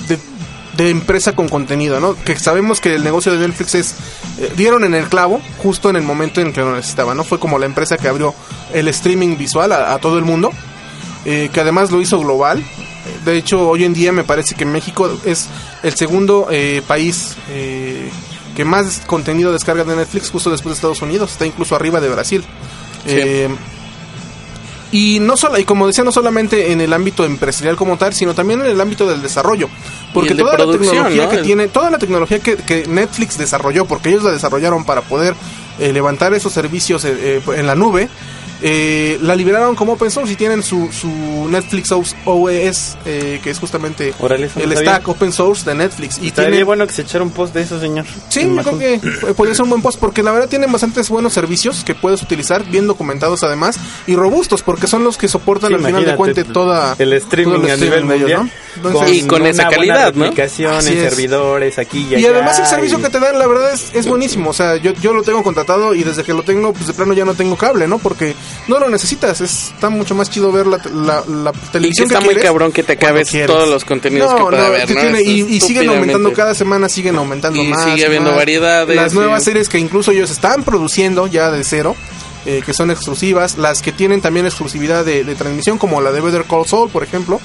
de, 0.08 0.18
de 0.76 0.90
empresa 0.90 1.32
con 1.34 1.48
contenido, 1.48 1.98
¿no? 1.98 2.14
Que 2.22 2.38
sabemos 2.38 2.80
que 2.80 2.94
el 2.94 3.02
negocio 3.02 3.32
de 3.32 3.48
Netflix 3.48 3.74
es... 3.74 3.94
eh, 4.38 4.52
dieron 4.56 4.84
en 4.84 4.94
el 4.94 5.08
clavo 5.08 5.40
justo 5.62 5.88
en 5.90 5.96
el 5.96 6.02
momento 6.02 6.40
en 6.40 6.52
que 6.52 6.60
lo 6.60 6.76
necesitaban, 6.76 7.16
¿no? 7.16 7.24
Fue 7.24 7.38
como 7.40 7.58
la 7.58 7.66
empresa 7.66 7.96
que 7.96 8.08
abrió 8.08 8.34
el 8.74 8.88
streaming 8.88 9.36
visual 9.38 9.72
a, 9.72 9.94
a 9.94 9.98
todo 9.98 10.18
el 10.18 10.24
mundo, 10.24 10.50
eh, 11.24 11.48
que 11.52 11.60
además 11.60 11.90
lo 11.90 12.00
hizo 12.00 12.20
global. 12.20 12.62
De 13.24 13.36
hecho, 13.36 13.68
hoy 13.68 13.84
en 13.84 13.92
día 13.92 14.12
me 14.12 14.24
parece 14.24 14.54
que 14.54 14.64
México 14.64 15.10
es 15.24 15.48
el 15.82 15.94
segundo 15.94 16.48
eh, 16.50 16.82
país 16.86 17.36
eh, 17.50 18.08
que 18.56 18.64
más 18.64 19.02
contenido 19.06 19.52
descarga 19.52 19.84
de 19.84 19.96
Netflix 19.96 20.30
justo 20.30 20.50
después 20.50 20.72
de 20.72 20.74
Estados 20.76 21.02
Unidos. 21.02 21.32
Está 21.32 21.46
incluso 21.46 21.74
arriba 21.74 22.00
de 22.00 22.08
Brasil. 22.08 22.42
Sí. 23.06 23.14
Eh, 23.16 23.48
y 24.92 25.20
no 25.20 25.36
solo, 25.36 25.58
y 25.58 25.64
como 25.64 25.86
decía, 25.86 26.02
no 26.02 26.10
solamente 26.10 26.72
en 26.72 26.80
el 26.80 26.92
ámbito 26.92 27.24
empresarial 27.24 27.76
como 27.76 27.96
tal, 27.96 28.12
sino 28.12 28.34
también 28.34 28.60
en 28.60 28.66
el 28.66 28.80
ámbito 28.80 29.06
del 29.06 29.22
desarrollo. 29.22 29.68
Porque 30.12 30.34
de 30.34 30.42
toda 30.42 30.58
la 30.58 30.72
tecnología 30.72 31.24
¿no? 31.24 31.30
que 31.30 31.38
tiene, 31.38 31.68
toda 31.68 31.90
la 31.90 31.98
tecnología 31.98 32.40
que, 32.40 32.56
que 32.56 32.86
Netflix 32.88 33.38
desarrolló, 33.38 33.84
porque 33.84 34.08
ellos 34.08 34.24
la 34.24 34.32
desarrollaron 34.32 34.84
para 34.84 35.02
poder 35.02 35.34
eh, 35.78 35.92
levantar 35.92 36.34
esos 36.34 36.52
servicios 36.52 37.04
eh, 37.04 37.14
eh, 37.16 37.42
en 37.56 37.66
la 37.66 37.74
nube, 37.76 38.08
eh, 38.62 39.18
la 39.22 39.34
liberaron 39.34 39.74
como 39.74 39.94
open 39.94 40.11
source 40.11 40.32
y 40.32 40.36
tienen 40.36 40.62
su, 40.62 40.90
su 40.92 41.08
Netflix 41.48 41.90
OS, 41.92 42.14
OS, 42.24 42.96
eh, 43.06 43.40
que 43.42 43.50
es 43.50 43.58
justamente 43.58 44.12
el 44.20 44.48
sabía. 44.50 44.76
stack 44.76 45.08
open 45.08 45.32
source 45.32 45.64
de 45.68 45.74
Netflix. 45.74 46.18
Y 46.20 46.28
Estaría 46.28 46.50
tiene, 46.50 46.64
bueno 46.64 46.86
que 46.86 46.92
se 46.92 47.02
echara 47.02 47.24
un 47.24 47.30
post 47.30 47.54
de 47.54 47.62
eso, 47.62 47.80
señor. 47.80 48.04
Sí, 48.28 48.42
yo 48.42 48.62
creo 48.62 48.78
que 48.78 49.32
podría 49.34 49.54
ser 49.54 49.64
un 49.64 49.70
buen 49.70 49.82
post 49.82 49.98
porque 49.98 50.22
la 50.22 50.32
verdad 50.32 50.48
tienen 50.48 50.70
bastantes 50.70 51.08
buenos 51.08 51.32
servicios 51.32 51.84
que 51.84 51.94
puedes 51.94 52.22
utilizar, 52.22 52.64
bien 52.64 52.86
documentados 52.86 53.42
además 53.42 53.78
y 54.06 54.16
robustos 54.16 54.62
porque 54.62 54.86
son 54.86 55.04
los 55.04 55.16
que 55.16 55.28
soportan 55.28 55.68
Sí, 55.70 55.74
al 55.74 55.84
final 55.84 56.04
de 56.04 56.16
cuentas 56.16 56.46
toda 56.52 56.94
el 56.98 57.12
streaming 57.14 57.54
todo 57.54 57.64
el 57.66 57.70
a 57.72 57.76
nivel 57.76 57.98
ellos, 58.04 58.18
mundial 58.20 58.44
¿no? 58.44 58.88
Entonces, 58.88 59.16
Y 59.16 59.26
con 59.26 59.46
esa 59.46 59.68
calidad, 59.68 60.14
¿no? 60.14 60.24
replicación 60.24 60.74
Así 60.74 60.92
en 60.92 60.98
es. 60.98 61.11
servidores 61.11 61.78
aquí 61.78 62.06
y 62.08 62.12
y 62.12 62.14
allá, 62.16 62.30
además 62.30 62.58
el 62.61 62.66
servicio 62.66 62.98
y- 62.98 63.02
que 63.02 63.11
te 63.11 63.18
dan, 63.18 63.36
la 63.38 63.46
verdad 63.48 63.72
es, 63.72 63.90
es 63.94 64.06
buenísimo. 64.06 64.50
O 64.50 64.52
sea, 64.52 64.76
yo, 64.76 64.92
yo 64.94 65.12
lo 65.12 65.22
tengo 65.22 65.42
contratado 65.42 65.92
y 65.94 66.04
desde 66.04 66.22
que 66.22 66.32
lo 66.32 66.42
tengo, 66.44 66.72
pues 66.72 66.86
de 66.86 66.92
plano 66.94 67.12
ya 67.12 67.24
no 67.24 67.34
tengo 67.34 67.56
cable, 67.56 67.88
¿no? 67.88 67.98
Porque 67.98 68.34
no 68.68 68.78
lo 68.78 68.88
necesitas. 68.88 69.40
Es, 69.40 69.68
está 69.74 69.90
mucho 69.90 70.14
más 70.14 70.30
chido 70.30 70.51
ver 70.53 70.66
la, 70.66 70.78
la, 70.92 71.24
la 71.26 71.51
Y 71.51 71.53
que 71.53 71.68
televisión 71.72 72.07
está 72.09 72.18
que 72.20 72.24
muy 72.24 72.34
cabrón 72.36 72.72
que 72.72 72.82
te 72.82 72.92
acabes 72.94 73.30
todos 73.46 73.68
los 73.68 73.84
contenidos 73.84 74.30
No, 74.30 74.36
que 74.36 74.42
pueda 74.44 74.59
no, 74.62 74.66
haber, 74.66 74.88
¿no? 74.94 75.01
tiene- 75.01 75.22
y, 75.22 75.40
y 75.42 75.61
siguen 75.61 75.88
aumentando 75.88 76.32
cada 76.32 76.55
semana, 76.55 76.88
siguen 76.88 77.16
aumentando 77.16 77.62
Y 77.62 77.68
más. 77.68 77.84
sigue 77.84 78.07
habiendo 78.07 78.30
más. 78.30 78.38
variedades, 78.38 78.96
Las 78.96 79.14
nuevas 79.14 79.44
series 79.44 79.68
que 79.68 79.78
incluso 79.78 80.11
ellos 80.12 80.30
están 80.30 80.62
produciendo 80.64 81.26
ya 81.26 81.51
de 81.51 81.64
cero. 81.64 81.96
eh, 82.46 82.62
que 82.64 82.72
son 82.72 82.90
exclusivas, 82.90 83.59
las 83.59 83.82
que 83.82 83.92
tienen 83.92 84.22
también 84.22 84.46
exclusividad 84.46 85.05
de, 85.05 85.24
de 85.24 85.34
transmisión, 85.34 85.76
como 85.76 86.01
la 86.01 86.11
de 86.11 86.22
Better 86.22 86.44
Call 86.48 86.64
Saul, 86.66 86.88
por 86.88 87.03
ejemplo, 87.03 87.38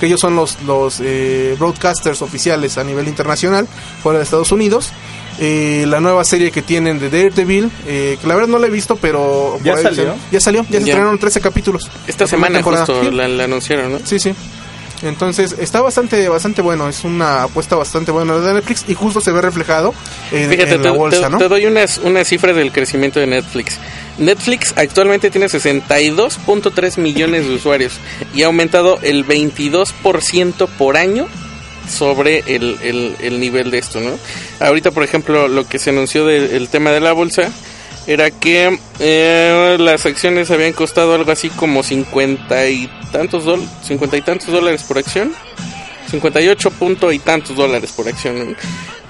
que 0.00 0.06
ellos 0.06 0.18
son 0.18 0.34
los, 0.34 0.60
los 0.62 0.96
eh, 1.00 1.54
broadcasters 1.56 2.20
oficiales 2.20 2.76
a 2.76 2.82
nivel 2.82 3.06
internacional, 3.06 3.68
fuera 4.02 4.18
de 4.18 4.24
Estados 4.24 4.50
Unidos. 4.50 4.90
Eh, 5.38 5.84
la 5.88 6.00
nueva 6.00 6.24
serie 6.24 6.50
que 6.50 6.60
tienen 6.60 6.98
de 6.98 7.08
Daredevil, 7.08 7.70
eh, 7.86 8.18
que 8.20 8.26
la 8.26 8.34
verdad 8.34 8.48
no 8.48 8.58
la 8.58 8.66
he 8.66 8.70
visto, 8.70 8.96
pero... 8.96 9.58
¿Ya 9.64 9.76
salió? 9.78 10.14
Ya 10.30 10.40
salió, 10.40 10.62
ya 10.64 10.70
se 10.72 10.78
estrenaron 10.78 11.18
13 11.18 11.40
capítulos. 11.40 11.88
Esta 12.06 12.26
semana 12.26 12.62
justo 12.62 13.02
Sí. 13.04 13.10
la, 13.10 13.26
la 13.28 13.44
anunciaron, 13.44 13.92
¿no? 13.92 14.00
Sí, 14.04 14.18
sí. 14.18 14.34
Entonces 15.02 15.56
está 15.58 15.80
bastante 15.80 16.28
bastante 16.28 16.60
bueno, 16.60 16.86
es 16.86 17.04
una 17.04 17.44
apuesta 17.44 17.74
bastante 17.74 18.10
buena 18.10 18.36
de 18.36 18.52
Netflix 18.52 18.84
y 18.86 18.92
justo 18.92 19.22
se 19.22 19.32
ve 19.32 19.40
reflejado 19.40 19.94
en, 20.30 20.50
Fíjate, 20.50 20.74
en 20.74 20.82
te, 20.82 20.88
la 20.88 20.90
bolsa, 20.90 21.22
te- 21.22 21.30
¿no? 21.30 21.38
te 21.38 21.48
doy 21.48 21.64
una, 21.64 21.86
una 22.04 22.22
cifra 22.22 22.52
del 22.52 22.70
crecimiento 22.70 23.18
de 23.18 23.26
Netflix. 23.26 23.78
Netflix 24.18 24.74
actualmente 24.76 25.30
tiene 25.30 25.46
62.3 25.46 26.98
millones 26.98 27.46
de 27.48 27.54
usuarios 27.54 27.94
y 28.34 28.42
ha 28.42 28.46
aumentado 28.46 28.98
el 29.00 29.26
22% 29.26 30.68
por 30.76 30.98
año 30.98 31.26
sobre 31.90 32.38
el, 32.46 32.76
el- 32.82 33.16
el 33.20 33.40
nivel 33.40 33.70
de 33.70 33.78
esto, 33.78 34.00
¿no? 34.00 34.12
Ahorita, 34.60 34.90
por 34.90 35.02
ejemplo, 35.04 35.48
lo 35.48 35.66
que 35.68 35.78
se 35.78 35.90
anunció 35.90 36.24
del 36.26 36.68
tema 36.68 36.90
de 36.92 37.00
la 37.00 37.12
bolsa 37.12 37.50
era 38.06 38.30
que 38.30 38.78
eh, 38.98 39.76
las 39.78 40.06
acciones 40.06 40.50
habían 40.50 40.72
costado 40.72 41.14
algo 41.14 41.30
así 41.32 41.48
como 41.50 41.82
50 41.82 42.68
y 42.68 42.90
tantos 43.12 43.44
dólares, 43.44 43.68
50 43.86 44.16
y 44.16 44.22
tantos 44.22 44.48
dólares 44.48 44.82
por 44.84 44.98
acción. 44.98 45.32
58 46.10 46.70
punto 46.72 47.12
y 47.12 47.18
tantos 47.20 47.54
dólares 47.56 47.92
por 47.92 48.08
acción. 48.08 48.56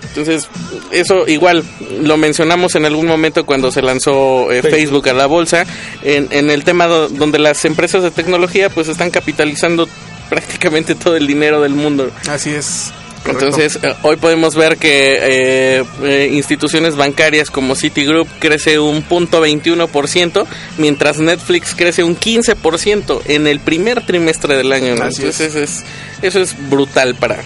Entonces, 0.09 0.49
eso 0.91 1.27
igual 1.29 1.63
lo 2.03 2.17
mencionamos 2.17 2.75
en 2.75 2.85
algún 2.85 3.07
momento 3.07 3.47
cuando 3.47 3.71
se 3.71 3.81
lanzó 3.81 4.51
eh, 4.53 4.61
Facebook 4.63 5.09
a 5.09 5.13
la 5.15 5.27
bolsa, 5.27 5.65
en, 6.03 6.29
en 6.31 6.51
el 6.51 6.65
tema 6.65 6.87
do- 6.89 7.09
donde 7.09 7.39
las 7.39 7.65
empresas 7.65 8.03
de 8.03 8.11
tecnología 8.11 8.69
pues 8.71 8.89
están 8.89 9.11
capitalizando 9.11 9.89
prácticamente 10.51 10.95
todo 10.95 11.17
el 11.17 11.27
dinero 11.27 11.61
del 11.61 11.75
mundo. 11.75 12.11
Así 12.29 12.51
es. 12.51 12.93
correcto. 13.23 13.47
Entonces, 13.47 13.79
eh, 13.83 13.95
hoy 14.03 14.17
podemos 14.17 14.55
ver 14.55 14.79
que 14.79 15.19
eh, 15.21 15.85
eh, 16.03 16.31
instituciones 16.33 16.97
bancarias 16.97 17.51
como 17.51 17.75
Citigroup 17.75 18.29
crece 18.39 18.79
un 18.79 19.03
punto 19.03 19.45
21%, 19.45 20.47
mientras 20.79 21.19
Netflix 21.19 21.75
crece 21.75 22.05
un 22.05 22.17
15% 22.17 23.23
en 23.27 23.47
el 23.47 23.61
primer 23.61 24.07
trimestre 24.07 24.57
del 24.57 24.73
año. 24.73 24.95
¿no? 24.95 25.05
Así 25.05 25.23
Entonces, 25.23 25.55
es. 25.55 25.85
eso 26.23 26.41
es 26.41 26.55
brutal 26.71 27.15
para, 27.17 27.43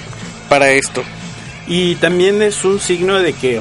para 0.48 0.70
esto. 0.70 1.02
Y 1.66 1.96
también 1.96 2.42
es 2.42 2.64
un 2.64 2.78
signo 2.78 3.18
de 3.18 3.32
que 3.32 3.60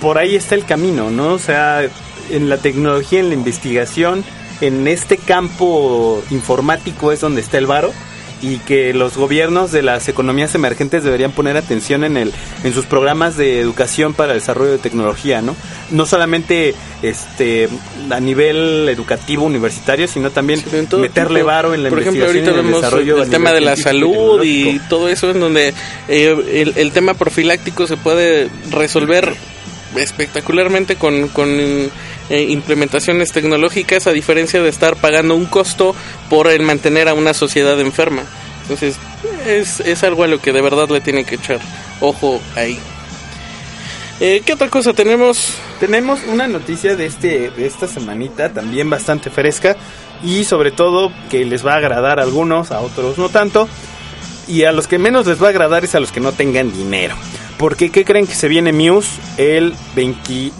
por 0.00 0.18
ahí 0.18 0.34
está 0.34 0.54
el 0.54 0.64
camino, 0.64 1.10
¿no? 1.10 1.34
O 1.34 1.38
sea, 1.38 1.82
en 2.30 2.48
la 2.48 2.58
tecnología, 2.58 3.20
en 3.20 3.28
la 3.28 3.34
investigación, 3.34 4.24
en 4.60 4.88
este 4.88 5.16
campo 5.16 6.22
informático 6.30 7.12
es 7.12 7.20
donde 7.20 7.40
está 7.40 7.58
el 7.58 7.66
varo 7.66 7.92
y 8.42 8.58
que 8.58 8.92
los 8.92 9.16
gobiernos 9.16 9.72
de 9.72 9.80
las 9.82 10.08
economías 10.08 10.54
emergentes 10.54 11.02
deberían 11.02 11.32
poner 11.32 11.56
atención 11.56 12.04
en 12.04 12.18
el 12.18 12.32
en 12.64 12.74
sus 12.74 12.84
programas 12.84 13.36
de 13.36 13.60
educación 13.60 14.12
para 14.12 14.32
el 14.34 14.40
desarrollo 14.40 14.72
de 14.72 14.78
tecnología, 14.78 15.40
¿no? 15.40 15.56
No 15.90 16.04
solamente 16.04 16.74
este 17.00 17.68
a 18.10 18.20
nivel 18.20 18.88
educativo 18.90 19.44
universitario, 19.44 20.06
sino 20.06 20.30
también 20.30 20.60
Sí, 20.60 20.66
meterle 20.98 21.40
tipo. 21.40 21.46
varo 21.46 21.72
en 21.72 21.82
la 21.82 21.88
Por 21.88 22.00
ejemplo, 22.00 22.24
investigación 22.26 22.26
ahorita 22.26 22.50
y 22.50 22.52
en 22.52 22.58
el 22.58 22.64
vemos 22.66 22.82
desarrollo 22.82 23.22
el 23.22 23.30
tema 23.30 23.52
de 23.52 23.60
la 23.62 23.76
salud 23.76 24.42
y 24.44 24.80
todo 24.90 25.08
eso 25.08 25.30
en 25.30 25.40
donde 25.40 25.72
eh, 26.08 26.36
el, 26.52 26.74
el 26.76 26.92
tema 26.92 27.14
profiláctico 27.14 27.86
se 27.86 27.96
puede 27.96 28.50
resolver 28.70 29.34
espectacularmente 29.96 30.96
con, 30.96 31.28
con 31.28 31.48
eh, 32.30 32.42
implementaciones 32.42 33.32
tecnológicas 33.32 34.06
a 34.06 34.12
diferencia 34.12 34.62
de 34.62 34.68
estar 34.68 34.96
pagando 34.96 35.34
un 35.34 35.46
costo 35.46 35.94
por 36.28 36.48
el 36.48 36.62
mantener 36.62 37.08
a 37.08 37.14
una 37.14 37.34
sociedad 37.34 37.78
enferma. 37.80 38.22
Entonces 38.62 38.96
es, 39.46 39.80
es 39.80 40.02
algo 40.02 40.24
a 40.24 40.26
lo 40.28 40.40
que 40.40 40.52
de 40.52 40.60
verdad 40.60 40.88
le 40.88 41.00
tiene 41.00 41.24
que 41.24 41.36
echar 41.36 41.60
ojo 42.00 42.40
ahí. 42.56 42.78
Eh, 44.18 44.42
¿Qué 44.44 44.54
otra 44.54 44.68
cosa 44.68 44.94
tenemos? 44.94 45.54
Tenemos 45.78 46.20
una 46.26 46.48
noticia 46.48 46.96
de 46.96 47.04
este 47.04 47.50
de 47.50 47.66
esta 47.66 47.86
semanita 47.86 48.48
también 48.48 48.88
bastante 48.88 49.28
fresca 49.28 49.76
y 50.24 50.44
sobre 50.44 50.70
todo 50.70 51.12
que 51.30 51.44
les 51.44 51.64
va 51.66 51.74
a 51.74 51.76
agradar 51.76 52.18
a 52.18 52.22
algunos, 52.22 52.72
a 52.72 52.80
otros 52.80 53.18
no 53.18 53.28
tanto. 53.28 53.68
Y 54.48 54.62
a 54.62 54.72
los 54.72 54.86
que 54.86 54.98
menos 54.98 55.26
les 55.26 55.42
va 55.42 55.48
a 55.48 55.50
agradar 55.50 55.84
es 55.84 55.94
a 55.94 56.00
los 56.00 56.12
que 56.12 56.20
no 56.20 56.32
tengan 56.32 56.72
dinero. 56.72 57.14
Porque 57.58 57.90
¿qué 57.90 58.04
creen 58.04 58.26
que 58.26 58.34
se 58.34 58.48
viene 58.48 58.72
Muse 58.72 59.10
el 59.36 59.74
20 59.94 60.52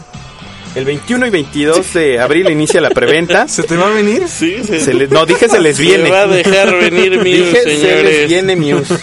el 0.77 0.85
21 0.85 1.27
y 1.27 1.31
22 1.31 1.95
de 1.95 2.21
abril 2.21 2.51
inicia 2.51 2.81
la 2.81 2.91
preventa. 2.91 3.49
¿Se 3.49 3.63
te 3.63 3.77
va 3.77 3.89
a 3.89 3.91
venir? 3.91 4.29
Sí, 4.29 4.63
Se 4.63 4.93
les- 4.95 5.11
no, 5.11 5.25
dije 5.27 5.49
se 5.49 5.59
les 5.59 5.79
viene. 5.79 6.05
Se 6.05 6.11
va 6.11 6.21
a 6.21 6.27
dejar 6.27 6.77
venir 6.79 7.13
Muse, 7.19 7.31
Dije 7.31 7.63
se 7.65 8.03
les 8.03 8.29
viene 8.29 8.57
Muse. 8.57 8.95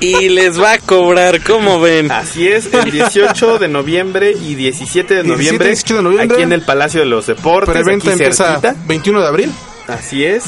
Y 0.00 0.30
les 0.30 0.60
va 0.60 0.72
a 0.72 0.78
cobrar, 0.78 1.42
¿cómo 1.42 1.80
ven? 1.80 2.10
Así 2.10 2.48
es, 2.48 2.72
el 2.72 2.90
18 2.90 3.58
de 3.58 3.68
noviembre 3.68 4.32
y 4.32 4.54
17 4.54 5.14
de 5.14 5.22
17, 5.22 5.28
noviembre, 5.28 5.66
18 5.68 5.96
de 5.96 6.02
noviembre. 6.02 6.34
aquí 6.34 6.42
en 6.42 6.52
el 6.52 6.62
Palacio 6.62 7.00
de 7.00 7.06
los 7.06 7.26
Deportes, 7.26 7.72
Preventa 7.74 8.10
aquí 8.10 8.12
empieza 8.22 8.60
cerquita. 8.60 8.74
21 8.86 9.20
de 9.20 9.28
abril. 9.28 9.52
Así 9.86 10.24
es. 10.24 10.44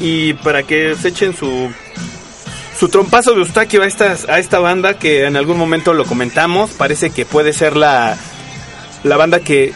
Y 0.00 0.34
para 0.34 0.62
que 0.62 0.94
se 1.00 1.08
echen 1.08 1.36
su 1.36 1.70
su 2.78 2.88
trompazo 2.88 3.32
de 3.32 3.38
Eustaquio 3.38 3.82
a 3.82 3.86
esta, 3.86 4.16
a 4.28 4.38
esta 4.40 4.58
banda 4.58 4.98
que 4.98 5.24
en 5.24 5.36
algún 5.36 5.56
momento 5.56 5.94
lo 5.94 6.04
comentamos, 6.04 6.70
parece 6.72 7.10
que 7.10 7.24
puede 7.24 7.52
ser 7.52 7.76
la, 7.76 8.16
la 9.04 9.16
banda 9.16 9.40
que 9.40 9.72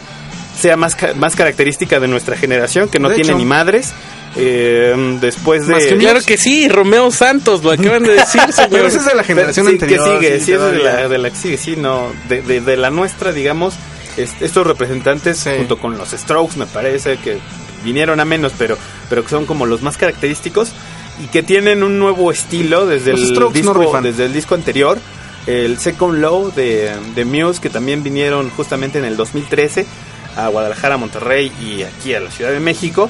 sea 0.59 0.75
más, 0.75 0.95
ca- 0.95 1.13
más 1.13 1.35
característica 1.35 1.99
de 2.01 2.07
nuestra 2.09 2.35
generación, 2.35 2.89
que 2.89 2.99
no 2.99 3.07
De 3.09 3.15
tiene 3.15 3.29
hecho. 3.31 3.37
ni 3.37 3.45
madres. 3.45 3.93
Eh, 4.35 5.17
después 5.21 5.65
Más 5.67 5.83
que 5.83 5.91
de... 5.95 5.97
Claro 5.97 6.19
que 6.23 6.37
sí, 6.37 6.67
Romeo 6.69 7.09
Santos, 7.11 7.63
lo 7.63 7.71
acaban 7.71 8.03
de 8.03 8.13
decir, 8.13 8.41
Pero 8.69 8.87
ese 8.87 8.97
es 8.97 9.05
de 9.05 9.15
la 9.15 9.23
generación 9.23 9.65
sí, 9.65 9.71
anterior. 9.73 10.19
que 10.19 10.27
sigue, 10.27 10.39
sí, 10.39 10.45
sí, 10.45 10.51
es 10.53 10.61
de 10.61 10.77
la, 10.77 11.07
de 11.07 11.17
la 11.17 11.29
que 11.31 11.35
sigue, 11.35 11.57
sí, 11.57 11.75
no, 11.75 12.11
de, 12.27 12.41
de- 12.43 12.61
de 12.61 12.77
la 12.77 12.91
nuestra, 12.91 13.31
digamos, 13.31 13.73
es- 14.17 14.35
estos 14.41 14.67
representantes 14.67 15.39
Sí. 15.39 15.49
junto 15.57 15.77
con 15.79 15.97
los 15.97 16.09
Strokes, 16.11 16.57
me 16.57 16.67
parece 16.67 17.17
que 17.17 17.39
vinieron 17.83 18.19
a 18.19 18.25
menos, 18.25 18.51
pero, 18.57 18.77
pero 19.09 19.23
que 19.23 19.29
son 19.29 19.45
como 19.47 19.65
los 19.65 19.81
más 19.81 19.97
característicos 19.97 20.73
y 21.23 21.27
que 21.27 21.41
tienen 21.41 21.81
un 21.81 21.97
nuevo 21.97 22.31
estilo 22.31 22.85
desde 22.85 23.11
Los 23.13 23.21
el 23.21 23.33
no 23.33 23.49
disco, 23.49 24.01
desde 24.01 24.25
el 24.25 24.33
disco 24.33 24.53
anterior. 24.55 24.99
El 25.47 25.77
Second 25.79 26.19
Low 26.19 26.51
de, 26.53 26.91
de 27.15 27.25
Muse, 27.25 27.59
que 27.61 27.69
también 27.69 28.03
vinieron 28.03 28.49
justamente 28.51 28.99
en 28.99 29.05
el 29.05 29.17
2013 29.17 29.85
a 30.35 30.47
Guadalajara, 30.47 30.97
Monterrey 30.97 31.51
y 31.61 31.83
aquí 31.83 32.13
a 32.13 32.19
la 32.19 32.29
Ciudad 32.31 32.51
de 32.51 32.59
México. 32.59 33.09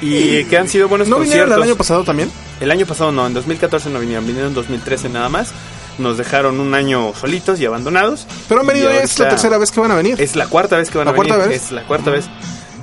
Y 0.00 0.44
que 0.44 0.58
han 0.58 0.68
sido 0.68 0.88
buenos 0.88 1.08
¿No 1.08 1.16
vinieron 1.18 1.44
conciertos. 1.48 1.56
el 1.64 1.70
año 1.70 1.76
pasado 1.76 2.04
también? 2.04 2.30
El 2.60 2.70
año 2.70 2.86
pasado 2.86 3.12
no, 3.12 3.26
en 3.26 3.34
2014 3.34 3.88
no 3.90 4.00
vinieron, 4.00 4.26
vinieron 4.26 4.48
en 4.50 4.54
2013 4.54 5.08
nada 5.10 5.28
más. 5.28 5.52
Nos 5.98 6.18
dejaron 6.18 6.60
un 6.60 6.74
año 6.74 7.14
solitos 7.18 7.58
y 7.60 7.64
abandonados. 7.66 8.26
Pero 8.48 8.60
han 8.60 8.66
venido, 8.66 8.92
Y 8.92 8.96
es 8.96 9.18
la 9.18 9.30
tercera 9.30 9.56
vez 9.56 9.70
que 9.70 9.80
van 9.80 9.90
a 9.90 9.94
venir. 9.94 10.20
Es 10.20 10.36
la 10.36 10.46
cuarta 10.46 10.76
vez 10.76 10.90
que 10.90 10.98
van 10.98 11.06
¿La 11.06 11.12
a 11.12 11.14
venir. 11.14 11.34
vez? 11.48 11.62
Es 11.64 11.72
la 11.72 11.86
cuarta 11.86 12.10
vez. 12.10 12.26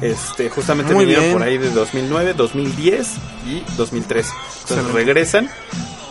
Este, 0.01 0.49
justamente 0.49 0.93
Muy 0.93 1.05
vinieron 1.05 1.25
bien. 1.25 1.37
por 1.37 1.47
ahí 1.47 1.57
de 1.59 1.69
2009, 1.69 2.33
2010 2.35 3.07
y 3.47 3.63
2013. 3.77 4.29
Entonces 4.31 4.61
Excelente. 4.61 4.91
regresan 4.93 5.49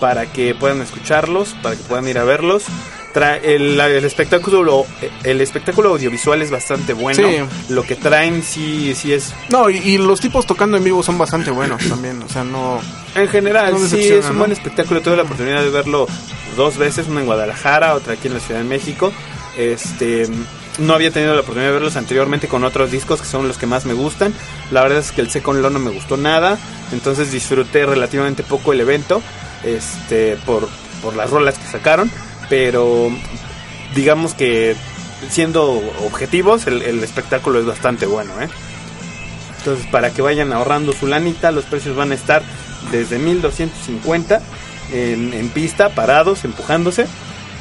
para 0.03 0.27
que 0.27 0.53
puedan 0.57 0.81
escucharlos, 0.83 1.55
para 1.63 1.77
que 1.77 1.83
puedan 1.85 2.09
ir 2.09 2.19
a 2.19 2.25
verlos. 2.25 2.65
Tra- 3.15 3.39
el, 3.41 3.79
el 3.79 4.05
espectáculo 4.05 4.85
el 5.23 5.41
espectáculo 5.41 5.91
audiovisual 5.91 6.43
es 6.43 6.51
bastante 6.51 6.93
bueno. 6.93 7.29
Sí. 7.29 7.73
Lo 7.73 7.85
que 7.85 7.95
traen 7.95 8.43
sí 8.43 8.95
sí 8.97 9.13
es 9.13 9.33
No, 9.49 9.71
y, 9.71 9.77
y 9.77 9.99
los 9.99 10.19
tipos 10.19 10.45
tocando 10.45 10.77
en 10.77 10.83
vivo 10.83 11.05
son 11.05 11.19
bastante 11.19 11.53
buenos 11.53 11.87
también. 11.89 12.21
O 12.21 12.29
sea, 12.29 12.43
no. 12.43 12.81
En 13.15 13.29
general, 13.29 13.75
No 13.75 13.79
sí, 13.79 14.09
es 14.09 14.25
un 14.27 14.33
¿no? 14.33 14.39
buen 14.41 14.51
espectáculo. 14.51 15.03
Tuve 15.03 15.15
la 15.17 15.23
oportunidad 15.23 15.63
de 15.63 15.71
verlo 15.71 16.09
dos 16.57 16.79
veces, 16.79 17.07
una 17.07 17.21
en 17.21 17.27
Guadalajara, 17.27 17.95
otra 17.95 18.15
aquí 18.15 18.27
en 18.27 18.35
la 18.35 18.41
Ciudad 18.41 18.59
de 18.61 18.67
México. 18.67 19.13
Este, 19.57 20.27
no 20.79 20.95
había 20.95 21.13
tenido 21.13 21.35
la 21.35 21.43
oportunidad 21.43 21.69
de 21.69 21.75
verlos 21.75 21.95
anteriormente 21.97 22.49
con 22.49 22.65
otros 22.65 22.91
discos 22.91 23.21
que 23.21 23.29
son 23.29 23.47
los 23.47 23.57
que 23.59 23.67
más 23.67 23.85
me 23.85 23.93
gustan. 23.93 24.35
La 24.73 24.83
verdad 24.83 24.99
es 24.99 25.13
que 25.13 25.21
el 25.21 25.31
Second 25.31 25.61
Law 25.61 25.71
no 25.71 25.79
me 25.79 25.91
gustó 25.91 26.17
nada, 26.17 26.59
entonces 26.93 27.31
disfruté 27.31 27.85
relativamente 27.87 28.43
poco 28.43 28.73
el 28.73 28.81
evento, 28.81 29.23
este, 29.65 30.37
por, 30.47 30.69
por 31.03 31.15
las 31.17 31.31
rolas 31.31 31.59
que 31.59 31.67
sacaron, 31.67 32.11
pero 32.49 33.11
digamos 33.95 34.35
que 34.35 34.75
siendo 35.31 35.71
objetivos, 36.05 36.67
el, 36.67 36.83
el 36.83 37.03
espectáculo 37.05 37.61
es 37.61 37.67
bastante 37.67 38.07
bueno, 38.07 38.33
¿eh? 38.41 38.49
Entonces, 39.59 39.87
para 39.87 40.11
que 40.11 40.23
vayan 40.23 40.53
ahorrando 40.53 40.93
su 40.93 41.07
lanita, 41.07 41.53
los 41.53 41.65
precios 41.65 41.95
van 41.95 42.11
a 42.11 42.15
estar 42.17 42.43
desde 42.91 43.19
1250 43.21 44.41
en, 44.93 45.33
en 45.33 45.49
pista, 45.51 45.91
parados, 45.91 46.45
empujándose. 46.45 47.07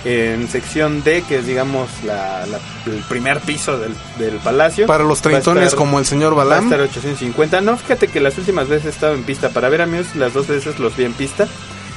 En 0.03 0.47
sección 0.49 1.03
D, 1.03 1.23
que 1.29 1.37
es 1.37 1.45
digamos 1.45 1.87
la, 2.03 2.43
la- 2.47 2.59
el 2.91 3.03
primer 3.07 3.39
piso 3.41 3.77
del, 3.77 3.93
del 4.17 4.37
palacio. 4.37 4.87
Para 4.87 5.03
los 5.03 5.21
treintones 5.21 5.65
estar- 5.65 5.77
como 5.77 5.99
el 5.99 6.07
señor 6.07 6.35
Va 6.35 6.41
a 6.41 6.45
Balam. 6.45 6.63
estar 6.63 6.81
850. 6.81 7.61
No, 7.61 7.77
fíjate 7.77 8.07
que 8.07 8.19
las 8.19 8.35
últimas 8.39 8.67
veces 8.67 8.87
he 8.87 8.89
estado 8.89 9.13
en 9.13 9.21
pista 9.23 9.49
para 9.49 9.69
ver 9.69 9.83
a 9.83 9.85
Muse, 9.85 10.17
las 10.17 10.33
dos 10.33 10.47
veces 10.47 10.79
los 10.79 10.97
vi 10.97 11.03
en 11.05 11.13
pista. 11.13 11.47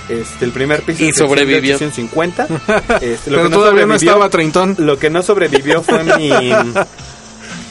Este, 0.08 0.44
el 0.44 0.50
primer 0.52 0.82
piso 0.82 1.02
Y 1.04 1.12
sobrevivió. 1.12 1.76
850. 1.76 2.46
Este, 3.00 3.30
lo 3.30 3.36
Pero 3.38 3.48
que 3.48 3.54
todavía 3.54 3.86
no 3.86 3.94
sobrevivió- 3.94 4.08
estaba 4.08 4.28
treintón. 4.30 4.76
Lo 4.78 4.98
que 4.98 5.10
no 5.10 5.22
sobrevivió 5.22 5.82
fue 5.82 6.04
mi, 6.18 6.30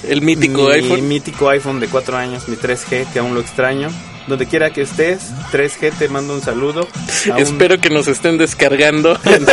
El 0.08 0.22
mítico 0.22 0.64
mi 0.68 0.72
iPhone. 0.74 1.08
mítico 1.08 1.50
iPhone 1.50 1.80
de 1.80 1.88
4 1.88 2.18
años, 2.18 2.48
mi 2.48 2.56
3G, 2.58 3.06
que 3.14 3.20
aún 3.20 3.34
lo 3.36 3.42
extraño. 3.42 3.90
Donde 4.26 4.46
quiera 4.48 4.70
que 4.72 4.84
estés, 4.84 5.32
3G 5.52 5.92
te 6.00 6.08
mando 6.08 6.34
un 6.34 6.42
saludo. 6.42 6.88
Aún- 7.32 7.38
Espero 7.42 7.80
que 7.80 7.90
nos 7.90 8.08
estén 8.08 8.38
descargando 8.38 9.20
en, 9.26 9.46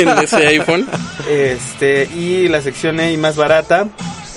en 0.00 0.18
ese 0.18 0.46
iPhone. 0.46 0.86
Este, 1.28 2.04
y 2.14 2.48
la 2.48 2.62
sección 2.62 2.98
E 3.00 3.16
más 3.18 3.36
barata 3.36 3.88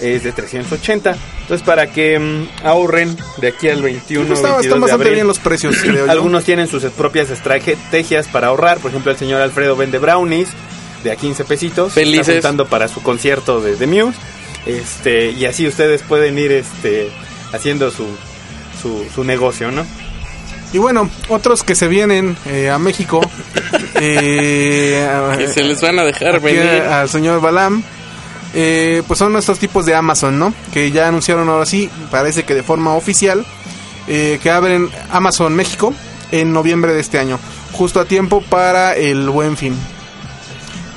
es 0.02 0.24
de 0.24 0.32
380. 0.32 1.16
Entonces, 1.41 1.66
para 1.66 1.88
que 1.91 2.18
mm, 2.20 2.66
ahorren 2.66 3.18
de 3.38 3.47
aquí 3.50 3.70
al 3.70 3.82
21, 3.82 4.22
Está- 4.34 4.34
22 4.56 4.66
están 4.66 4.78
de 4.78 4.82
bastante 4.82 4.93
abril. 4.93 5.14
bien 5.16 5.28
los 5.28 5.39
precios. 5.39 5.76
Algunos 6.10 6.43
tienen 6.43 6.68
sus 6.68 6.84
propias 6.86 7.30
estrategias 7.30 8.28
para 8.28 8.47
ahorrar. 8.47 8.78
Por 8.80 8.91
ejemplo, 8.91 9.12
el 9.12 9.18
señor 9.18 9.41
Alfredo 9.41 9.76
vende 9.76 9.97
brownies 10.00 10.50
de 11.04 11.12
a 11.12 11.16
15 11.16 11.45
pesitos. 11.45 11.93
Felices. 11.93 12.28
Está 12.28 12.34
juntando 12.50 12.66
para 12.68 12.88
su 12.88 13.02
concierto 13.02 13.62
de, 13.62 13.76
de 13.76 13.88
Muse. 13.88 14.18
Este, 14.66 15.32
y 15.32 15.45
así 15.45 15.66
ustedes 15.68 16.02
pueden 16.04 16.38
ir 16.38 16.52
este, 16.52 17.10
haciendo 17.54 17.89
su, 17.91 18.06
su, 18.82 19.06
su 19.14 19.24
negocio, 19.24 19.72
¿no? 19.72 19.86
Y 20.72 20.78
bueno, 20.78 21.10
otros 21.30 21.64
que 21.64 21.74
se 21.74 21.88
vienen 21.88 22.38
eh, 22.45 22.70
a 22.70 22.78
México. 22.78 23.22
eh, 23.95 25.08
Que 25.38 25.47
se 25.47 25.64
les 25.64 25.82
van 25.82 25.97
a 26.00 26.04
dejar 26.04 26.36
aquí 26.36 26.45
venir. 26.45 26.82
al 26.84 27.10
señor 27.10 27.41
Balam. 27.41 27.84
Eh, 28.54 29.04
pues 29.08 29.20
son 29.20 29.36
estos 29.36 29.60
tipos 29.60 29.86
de 29.86 29.95
Amazon, 29.95 30.39
¿no? 30.39 30.54
Que 30.74 30.91
ya 30.91 31.08
anunciaron 31.08 31.50
ahora 31.50 31.66
sí, 31.66 31.89
parece 32.10 32.43
que 32.43 32.56
de 32.56 32.64
forma 32.64 32.95
oficial, 32.95 33.45
eh, 34.08 34.39
que 34.41 34.50
abren 34.50 34.89
Amazon 35.12 35.56
México 35.56 35.93
en 36.32 36.54
noviembre 36.54 36.93
de 36.93 37.00
este 37.00 37.20
año, 37.20 37.39
justo 37.74 38.00
a 38.00 38.06
tiempo 38.06 38.41
para 38.41 38.95
el 38.95 39.30
buen 39.30 39.58
fin. 39.58 39.76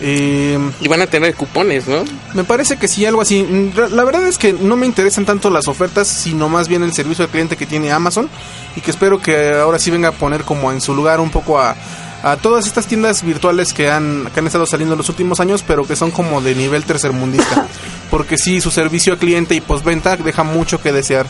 Eh, 0.05 0.59
Y 0.81 0.89
van 0.89 1.01
a 1.01 1.07
tener 1.07 1.35
cupones, 1.37 1.87
¿no? 1.87 2.03
me 2.35 2.43
parece 2.43 2.77
que 2.77 2.89
sí, 2.89 3.07
algo 3.07 3.21
así. 3.21 3.47
La 3.93 4.03
verdad 4.03 4.27
es 4.27 4.37
que 4.37 4.53
no 4.53 4.75
me 4.77 4.87
interesan 4.87 5.25
tanto 5.25 5.49
las 5.49 5.69
ofertas, 5.69 6.09
sino 6.09 6.49
más 6.49 6.67
bien 6.67 6.83
el 6.83 6.93
servicio 6.93 7.25
al 7.25 7.31
cliente 7.31 7.57
que 7.57 7.67
tiene 7.67 7.93
Amazon 7.93 8.29
y 8.75 8.81
que 8.81 8.91
espero 8.91 9.21
que 9.21 9.53
ahora 9.53 9.79
sí 9.79 9.93
venga 9.93 10.09
a 10.09 10.13
poner 10.13 10.43
como 10.43 10.73
en 10.73 10.81
su 10.81 10.93
lugar 10.95 11.21
un 11.21 11.31
poco 11.31 11.61
a, 11.61 11.77
a 12.23 12.37
todas 12.37 12.66
estas 12.66 12.87
tiendas 12.87 13.23
virtuales 13.23 13.73
que 13.73 13.91
han, 13.91 14.29
que 14.33 14.41
han 14.41 14.47
estado 14.47 14.64
saliendo 14.66 14.95
en 14.95 14.99
los 14.99 15.09
últimos 15.09 15.41
años, 15.41 15.64
pero 15.66 15.85
que 15.85 15.97
son 15.97 16.11
como 16.11 16.41
de 16.41 16.55
nivel 16.55 16.85
tercermundista. 16.85 17.66
Porque 18.11 18.39
sí, 18.39 18.61
su 18.61 18.70
servicio 18.70 19.14
al 19.14 19.18
cliente 19.18 19.55
y 19.55 19.61
postventa 19.61 20.16
deja 20.16 20.43
mucho 20.45 20.81
que 20.81 20.93
desear 20.93 21.27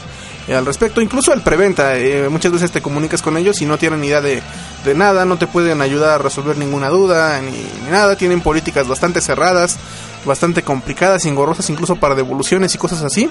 eh, 0.49 0.55
al 0.55 0.67
respecto. 0.67 1.01
Incluso 1.01 1.33
el 1.33 1.41
preventa, 1.41 1.97
eh, 1.97 2.29
muchas 2.29 2.53
veces 2.53 2.71
te 2.73 2.83
comunicas 2.83 3.23
con 3.23 3.37
ellos 3.37 3.63
y 3.63 3.67
no 3.67 3.79
tienen 3.79 4.05
idea 4.05 4.21
de, 4.21 4.43
de 4.85 4.95
nada, 4.95 5.25
no 5.25 5.39
te 5.39 5.47
pueden 5.47 5.81
ayudar 5.81 6.11
a 6.11 6.19
resolver 6.19 6.59
ninguna 6.59 6.89
duda 6.89 7.41
ni, 7.41 7.53
ni 7.53 7.91
nada. 7.91 8.17
Tienen 8.17 8.43
políticas 8.43 8.87
bastante 8.87 9.23
cerradas, 9.23 9.79
bastante 10.27 10.63
complicadas 10.63 11.25
y 11.25 11.29
engorrosas 11.29 11.71
incluso 11.71 11.97
para 11.97 12.15
devoluciones 12.15 12.75
y 12.75 12.79
cosas 12.79 13.03
así. 13.03 13.31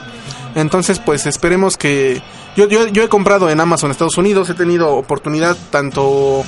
Entonces, 0.56 1.00
pues 1.00 1.26
esperemos 1.28 1.78
que... 1.78 2.22
Yo, 2.56 2.68
yo, 2.68 2.88
yo 2.88 3.04
he 3.04 3.08
comprado 3.08 3.50
en 3.50 3.60
Amazon 3.60 3.92
Estados 3.92 4.18
Unidos, 4.18 4.50
he 4.50 4.54
tenido 4.56 4.90
oportunidad 4.96 5.56
tanto 5.70 6.44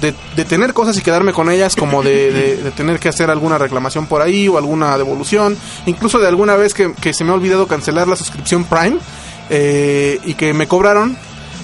de, 0.00 0.14
de 0.36 0.44
tener 0.44 0.72
cosas 0.74 0.96
y 0.98 1.02
quedarme 1.02 1.32
con 1.32 1.50
ellas 1.50 1.76
como 1.76 2.02
de, 2.02 2.72
tener 2.76 2.98
que 2.98 3.08
hacer 3.08 3.30
alguna 3.30 3.58
reclamación 3.58 4.06
por 4.06 4.22
ahí 4.22 4.48
o 4.48 4.58
alguna 4.58 4.96
devolución. 4.98 5.56
Incluso 5.86 6.18
de 6.18 6.28
alguna 6.28 6.56
vez 6.56 6.74
que, 6.74 6.92
que 6.94 7.12
se 7.14 7.24
me 7.24 7.30
ha 7.30 7.34
olvidado 7.34 7.66
cancelar 7.66 8.08
la 8.08 8.16
suscripción 8.16 8.64
Prime 8.64 8.98
eh, 9.50 10.18
y 10.24 10.34
que 10.34 10.52
me 10.54 10.66
cobraron. 10.68 11.16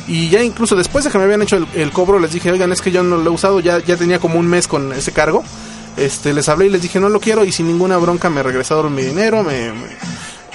Y 0.09 0.29
ya 0.29 0.43
incluso 0.43 0.75
después 0.75 1.05
de 1.05 1.11
que 1.11 1.19
me 1.19 1.25
habían 1.25 1.43
hecho 1.43 1.57
el, 1.57 1.67
el 1.75 1.93
cobro 1.93 2.19
les 2.19 2.33
dije, 2.33 2.51
oigan, 2.51 2.73
es 2.73 2.81
que 2.81 2.91
yo 2.91 3.03
no 3.03 3.17
lo 3.17 3.31
he 3.31 3.35
usado, 3.35 3.61
ya, 3.61 3.79
ya 3.79 3.97
tenía 3.97 4.19
como 4.19 4.39
un 4.39 4.47
mes 4.49 4.67
con 4.67 4.93
ese 4.93 5.13
cargo. 5.13 5.45
Este, 5.97 6.33
les 6.33 6.49
hablé 6.49 6.67
y 6.67 6.71
les 6.71 6.83
dije, 6.83 6.99
no 7.01 7.09
lo 7.09 7.21
quiero 7.21 7.45
y 7.45 7.53
sin 7.53 7.67
ninguna 7.67 7.97
bronca 7.99 8.31
me 8.31 8.43
regresaron 8.43 8.95
mi 8.95 9.03
dinero. 9.03 9.43
Me, 9.45 9.73
me- 9.73 9.97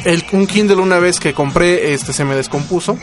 el, 0.03 0.23
un 0.33 0.45
Kindle 0.45 0.75
una 0.77 0.99
vez 0.99 1.19
que 1.19 1.33
compré 1.33 1.93
este 1.93 2.11
se 2.13 2.25
me 2.25 2.35
descompuso 2.35 2.97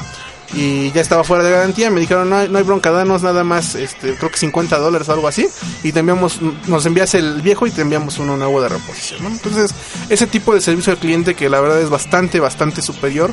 y 0.55 0.91
ya 0.93 1.01
estaba 1.01 1.25
fuera 1.25 1.43
de 1.45 1.51
garantía. 1.51 1.91
Me 1.91 2.01
dijeron, 2.01 2.29
no 2.29 2.37
hay, 2.37 2.49
no 2.49 2.59
hay 2.59 2.65
bronca, 2.65 2.91
danos 2.91 3.23
nada 3.23 3.43
más, 3.45 3.75
este, 3.75 4.15
creo 4.17 4.31
que 4.31 4.39
50 4.39 4.79
dólares 4.79 5.09
o 5.09 5.13
algo 5.13 5.29
así. 5.29 5.47
Y 5.83 5.93
te 5.93 6.01
enviamos, 6.01 6.41
nos 6.67 6.85
envías 6.87 7.15
el 7.15 7.41
viejo 7.43 7.67
y 7.67 7.71
te 7.71 7.81
enviamos 7.83 8.19
uno 8.19 8.37
nuevo 8.37 8.61
de 8.61 8.69
reposición. 8.69 9.23
¿no? 9.23 9.29
Entonces, 9.31 9.75
ese 10.09 10.27
tipo 10.27 10.55
de 10.55 10.61
servicio 10.61 10.93
al 10.93 10.99
cliente 10.99 11.35
que 11.35 11.49
la 11.49 11.61
verdad 11.61 11.81
es 11.81 11.89
bastante, 11.91 12.41
bastante 12.41 12.83
superior 12.83 13.33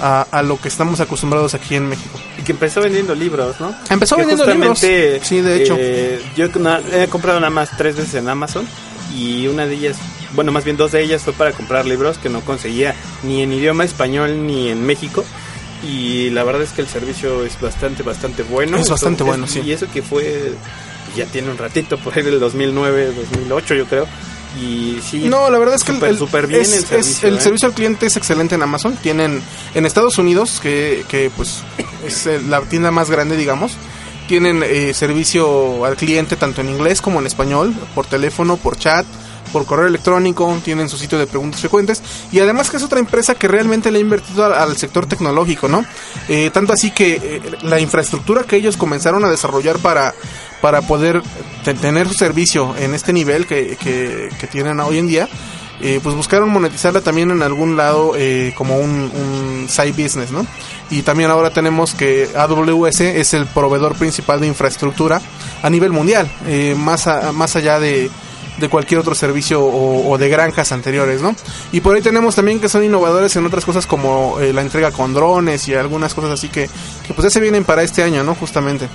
a, 0.00 0.26
a 0.30 0.42
lo 0.42 0.60
que 0.60 0.68
estamos 0.68 1.00
acostumbrados 1.00 1.54
aquí 1.54 1.74
en 1.74 1.88
México. 1.88 2.18
Y 2.38 2.42
que 2.42 2.52
empezó 2.52 2.80
vendiendo 2.80 3.14
libros, 3.14 3.60
¿no? 3.60 3.74
Empezó 3.88 4.16
Que 4.16 4.22
vendiendo 4.22 4.46
libros. 4.46 4.78
Sí, 4.78 5.40
de 5.40 5.62
hecho. 5.62 5.76
eh, 5.78 6.22
yo 6.36 6.46
he 6.46 7.08
comprado 7.08 7.40
nada 7.40 7.50
más 7.50 7.70
tres 7.76 7.96
veces 7.96 8.14
en 8.14 8.28
Amazon 8.28 8.66
y 9.16 9.48
una 9.48 9.66
de 9.66 9.74
ellas, 9.74 9.96
bueno, 10.34 10.52
más 10.52 10.62
bien 10.64 10.76
dos 10.76 10.92
de 10.92 11.02
ellas 11.02 11.22
fue 11.22 11.32
para 11.32 11.50
comprar 11.50 11.84
libros 11.84 12.18
que 12.18 12.28
no 12.28 12.42
conseguía 12.42 12.94
ni 13.24 13.42
en 13.42 13.52
idioma 13.52 13.82
español 13.84 14.46
ni 14.46 14.68
en 14.68 14.86
México. 14.86 15.24
Y 15.82 16.30
la 16.30 16.44
verdad 16.44 16.62
es 16.62 16.72
que 16.72 16.82
el 16.82 16.88
servicio 16.88 17.44
es 17.44 17.58
bastante, 17.60 18.02
bastante 18.02 18.42
bueno. 18.42 18.76
Es 18.76 18.90
bastante 18.90 19.22
bueno, 19.22 19.46
sí. 19.46 19.60
Y 19.64 19.72
eso 19.72 19.86
que 19.92 20.02
fue, 20.02 20.52
ya 21.16 21.24
tiene 21.26 21.50
un 21.50 21.58
ratito, 21.58 21.96
por 22.04 22.16
ahí 22.16 22.22
del 22.22 22.38
2009, 22.40 23.12
2008 23.30 23.74
yo 23.74 23.86
creo. 23.86 24.06
Y 24.60 24.98
sí, 25.08 25.28
No, 25.28 25.48
la 25.48 25.58
verdad 25.58 25.76
es 25.76 25.84
que 25.84 25.92
el- 25.92 26.18
súper 26.18 26.46
bien 26.48 26.60
es- 26.62 26.68
el 26.72 26.74
es- 26.80 26.86
servicio. 26.88 27.28
el 27.28 27.38
¿eh? 27.38 27.40
servicio 27.40 27.68
al 27.68 27.74
cliente 27.74 28.06
es 28.06 28.16
excelente 28.16 28.56
en 28.56 28.62
Amazon. 28.62 28.96
Tienen 28.96 29.40
en 29.74 29.86
Estados 29.86 30.18
Unidos, 30.18 30.58
que, 30.60 31.04
que 31.08 31.30
pues 31.34 31.62
es 32.06 32.26
la 32.48 32.60
tienda 32.62 32.90
más 32.90 33.10
grande, 33.10 33.36
digamos. 33.36 33.72
Tienen 34.28 34.62
eh, 34.64 34.92
servicio 34.92 35.84
al 35.84 35.96
cliente 35.96 36.36
tanto 36.36 36.60
en 36.60 36.68
inglés 36.68 37.00
como 37.00 37.20
en 37.20 37.26
español, 37.26 37.74
por 37.94 38.06
teléfono, 38.06 38.56
por 38.56 38.76
chat, 38.76 39.06
por 39.52 39.66
correo 39.66 39.86
electrónico. 39.86 40.58
Tienen 40.64 40.88
su 40.88 40.96
sitio 40.96 41.18
de 41.18 41.26
preguntas 41.26 41.60
frecuentes. 41.60 42.02
Y 42.32 42.40
además 42.40 42.70
que 42.70 42.76
es 42.78 42.82
otra 42.82 42.98
empresa 42.98 43.34
que 43.34 43.48
realmente 43.48 43.90
le 43.90 43.98
ha 43.98 44.02
invertido 44.02 44.44
al, 44.44 44.76
sector 44.76 45.06
tecnológico, 45.06 45.68
¿no? 45.68 45.84
Eh, 46.28 46.50
tanto 46.52 46.72
así 46.72 46.90
que 46.90 47.14
eh, 47.22 47.42
la 47.62 47.80
infraestructura 47.80 48.44
que 48.44 48.56
ellos 48.56 48.76
comenzaron 48.76 49.24
a 49.24 49.30
desarrollar 49.30 49.78
para 49.78 50.14
para 50.60 50.82
poder 50.82 51.22
te- 51.64 51.72
tener 51.72 52.06
su 52.06 52.12
servicio 52.12 52.76
en 52.76 52.92
este 52.94 53.14
nivel 53.14 53.46
que, 53.46 53.78
que, 53.80 54.46
tienen 54.48 54.78
hoy 54.80 54.98
en 54.98 55.06
día, 55.08 55.26
eh, 55.80 56.00
pues 56.02 56.14
buscaron 56.14 56.50
monetizarla 56.50 57.00
también 57.00 57.30
en 57.30 57.42
algún 57.42 57.78
lado 57.78 58.12
eh, 58.14 58.52
como 58.58 58.76
un, 58.78 59.66
side 59.70 59.92
business, 59.92 60.30
¿no? 60.30 60.46
Y 60.90 61.00
también 61.00 61.30
ahora 61.30 61.50
tenemos 61.50 61.94
que 61.94 62.28
AWS 62.36 63.00
es 63.00 63.32
el 63.32 63.46
proveedor 63.46 63.94
principal 63.94 64.38
de 64.40 64.48
infraestructura 64.48 65.22
a 65.62 65.70
nivel 65.70 65.92
mundial, 65.92 66.30
más, 66.76 67.06
a- 67.06 67.32
más 67.32 67.56
allá 67.56 67.80
de, 67.80 68.10
de 68.60 68.68
cualquier 68.68 69.00
otro 69.00 69.14
servicio 69.14 69.64
o, 69.64 70.18
de 70.18 70.28
granjas 70.28 70.72
anteriores, 70.72 71.20
¿no? 71.22 71.34
Y 71.72 71.80
por 71.80 71.96
ahí 71.96 72.02
tenemos 72.02 72.36
también 72.36 72.60
que 72.60 72.68
son 72.68 72.84
innovadores 72.84 73.34
en 73.36 73.46
otras 73.46 73.64
cosas 73.64 73.86
como 73.86 74.38
eh, 74.40 74.52
la 74.52 74.62
entrega 74.62 74.92
con 74.92 75.14
drones 75.14 75.66
y 75.68 75.74
algunas 75.74 76.14
cosas 76.14 76.32
así 76.32 76.48
que, 76.48 76.68
que 77.06 77.14
pues 77.14 77.24
ya 77.24 77.30
se 77.30 77.40
vienen 77.40 77.64
para 77.64 77.82
este 77.82 78.02
año, 78.02 78.22
¿no? 78.22 78.34
Justamente. 78.34 78.88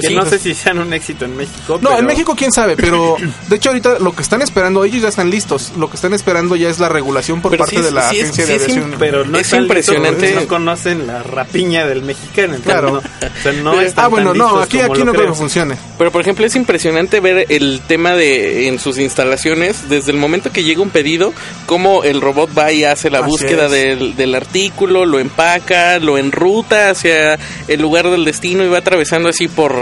Que 0.00 0.08
Sí. 0.08 0.14
no 0.14 0.24
sé 0.26 0.38
si 0.38 0.54
sean 0.54 0.78
un 0.78 0.92
éxito 0.92 1.24
en 1.24 1.36
México. 1.36 1.78
No, 1.80 1.90
pero- 1.90 1.98
en 2.00 2.06
México 2.06 2.34
quién 2.36 2.50
sabe, 2.52 2.76
pero 2.76 3.16
de 3.48 3.56
hecho 3.56 3.68
ahorita 3.70 3.98
lo 4.00 4.14
que 4.14 4.22
están 4.22 4.42
esperando, 4.42 4.84
ellos 4.84 5.02
ya 5.02 5.08
están 5.08 5.30
listos, 5.30 5.72
lo 5.78 5.88
que 5.88 5.96
están 5.96 6.12
esperando 6.14 6.56
ya 6.56 6.68
es 6.68 6.78
la 6.80 6.88
regulación 6.88 7.40
por 7.40 7.50
Pero 7.52 7.64
parte 7.64 7.76
sí 7.76 7.82
de 7.82 7.90
la 7.92 8.10
sí 8.10 8.20
agencia 8.20 8.44
sí 8.44 8.50
de 8.52 8.64
aviación. 8.64 8.94
Pero 8.98 9.24
no 9.24 9.38
Es 9.38 9.44
listos 9.46 9.58
impresionante. 9.60 10.26
porque 10.28 10.34
No 10.34 10.48
conocen 10.48 11.06
la 11.06 11.22
rapiña 11.22 11.86
del 11.86 12.02
mexicano. 12.02 12.54
entonces 12.56 12.64
Claro. 12.72 12.90
no- 12.92 12.98
o 12.98 13.42
sea, 13.42 13.52
no 13.52 13.80
están 13.80 14.04
ah, 14.04 14.08
bueno, 14.08 14.30
tan 14.30 14.38
no, 14.38 14.44
listos 14.46 14.64
aquí, 14.64 14.80
aquí 14.80 15.04
no 15.04 15.12
creo 15.12 15.28
que 15.28 15.34
funcione. 15.38 15.76
Pero 15.98 16.10
por 16.10 16.20
ejemplo 16.20 16.44
es 16.46 16.56
impresionante 16.56 17.20
ver 17.20 17.46
el 17.48 17.80
tema 17.86 18.14
de 18.14 18.68
en 18.68 18.78
sus 18.78 18.98
instalaciones 18.98 19.88
desde 19.88 20.10
el 20.10 20.16
momento 20.18 20.50
que 20.52 20.64
llega 20.64 20.82
un 20.82 20.90
pedido, 20.90 21.32
cómo 21.66 22.04
el 22.04 22.20
robot 22.20 22.50
va 22.56 22.72
y 22.72 22.84
hace 22.84 23.10
la 23.10 23.20
Así 23.20 23.28
búsqueda 23.30 23.68
del, 23.68 24.16
del 24.16 24.34
artículo, 24.34 25.06
lo 25.06 25.18
empaca, 25.18 25.98
lo 25.98 26.18
enruta 26.18 26.90
hacia 26.90 27.38
el 27.68 27.80
lugar 27.80 28.10
del 28.10 28.24
destino 28.24 28.64
y 28.64 28.68
va 28.68 28.78
atravesando 28.78 29.28
así 29.28 29.48
por, 29.48 29.73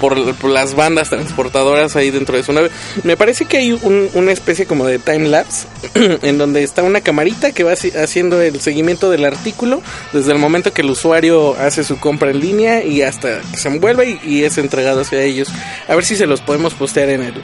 por, 0.00 0.34
por 0.36 0.50
las 0.50 0.74
bandas 0.74 1.10
transportadoras 1.10 1.96
ahí 1.96 2.10
dentro 2.10 2.36
de 2.36 2.42
su 2.42 2.52
nave. 2.52 2.70
Me 3.04 3.16
parece 3.16 3.44
que 3.44 3.58
hay 3.58 3.72
un- 3.72 4.08
una 4.14 4.32
especie 4.32 4.66
como 4.66 4.86
de 4.86 4.98
time 4.98 5.28
lapse 5.28 5.66
en 5.94 6.38
donde 6.38 6.62
está 6.62 6.82
una 6.82 7.00
camarita 7.00 7.52
que 7.52 7.64
va 7.64 7.72
haci- 7.72 7.94
haciendo 7.96 8.40
el 8.40 8.60
seguimiento 8.60 9.10
del 9.10 9.24
artículo 9.24 9.82
desde 10.12 10.32
el 10.32 10.38
momento 10.38 10.72
que 10.72 10.82
el 10.82 10.90
usuario 10.90 11.54
hace 11.58 11.84
su 11.84 11.98
compra 11.98 12.30
en 12.30 12.40
línea 12.40 12.84
y 12.84 13.02
hasta 13.02 13.40
que 13.50 13.56
se 13.56 13.68
envuelve 13.68 14.18
y, 14.24 14.28
y 14.36 14.44
es 14.44 14.56
entregado 14.58 15.00
hacia 15.02 15.22
ellos. 15.22 15.48
A 15.88 15.94
ver 15.94 16.04
si 16.04 16.16
se 16.16 16.26
los 16.26 16.40
podemos 16.40 16.74
postear 16.74 17.10
en 17.10 17.22
el, 17.22 17.34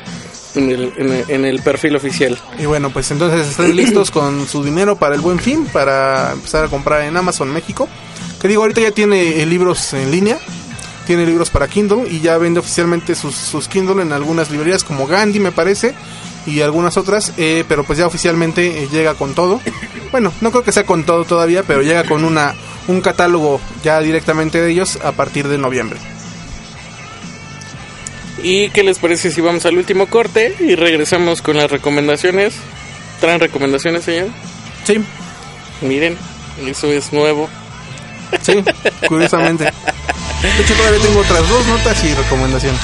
en 0.54 0.70
el, 0.70 0.92
en 0.96 1.12
el, 1.12 1.24
en 1.28 1.44
el 1.44 1.60
perfil 1.60 1.96
oficial. 1.96 2.38
Y 2.58 2.64
bueno, 2.66 2.90
pues 2.90 3.10
entonces 3.10 3.46
estén 3.48 3.76
listos 3.76 4.10
con 4.10 4.46
su 4.48 4.64
dinero 4.64 4.96
para 4.96 5.14
el 5.14 5.20
buen 5.20 5.38
fin, 5.38 5.66
para 5.66 6.32
empezar 6.32 6.64
a 6.64 6.68
comprar 6.68 7.02
en 7.02 7.16
Amazon 7.16 7.50
México. 7.52 7.88
Que 8.40 8.48
digo, 8.48 8.62
ahorita 8.62 8.80
ya 8.82 8.90
tiene 8.90 9.42
eh, 9.42 9.46
libros 9.46 9.92
en 9.94 10.10
línea, 10.10 10.38
tiene 11.06 11.24
libros 11.24 11.50
para 11.50 11.68
Kindle 11.68 12.08
y 12.08 12.20
ya 12.20 12.36
vende 12.36 12.60
oficialmente 12.60 13.14
sus, 13.14 13.34
sus 13.34 13.68
Kindle 13.68 14.02
en 14.02 14.12
algunas 14.12 14.50
librerías 14.50 14.84
como 14.84 15.06
Gandhi 15.06 15.40
me 15.40 15.52
parece 15.52 15.94
y 16.46 16.60
algunas 16.60 16.96
otras, 16.96 17.32
eh, 17.38 17.64
pero 17.68 17.84
pues 17.84 17.98
ya 17.98 18.06
oficialmente 18.06 18.82
eh, 18.82 18.88
llega 18.90 19.14
con 19.14 19.34
todo. 19.34 19.60
Bueno, 20.12 20.32
no 20.40 20.50
creo 20.50 20.62
que 20.62 20.72
sea 20.72 20.86
con 20.86 21.04
todo 21.04 21.24
todavía, 21.24 21.62
pero 21.64 21.82
llega 21.82 22.04
con 22.04 22.24
una 22.24 22.54
un 22.86 23.00
catálogo 23.00 23.60
ya 23.82 24.00
directamente 24.00 24.60
de 24.60 24.70
ellos 24.70 24.98
a 25.02 25.12
partir 25.12 25.48
de 25.48 25.58
noviembre. 25.58 25.98
¿Y 28.42 28.70
qué 28.70 28.84
les 28.84 28.98
parece 28.98 29.30
si 29.30 29.40
vamos 29.40 29.66
al 29.66 29.76
último 29.76 30.06
corte 30.06 30.54
y 30.60 30.76
regresamos 30.76 31.42
con 31.42 31.56
las 31.56 31.70
recomendaciones? 31.70 32.54
¿Traen 33.20 33.40
recomendaciones, 33.40 34.04
señor? 34.04 34.28
Sí, 34.84 35.02
Miren, 35.80 36.16
eso 36.66 36.86
es 36.86 37.12
nuevo. 37.12 37.48
sí, 38.42 38.64
curiosamente. 39.08 39.70
De 40.54 40.62
hecho, 40.62 40.74
todavía 40.74 41.00
tengo 41.00 41.20
otras 41.20 41.48
dos 41.48 41.66
notas 41.66 42.04
y 42.04 42.14
recomendaciones. 42.14 42.80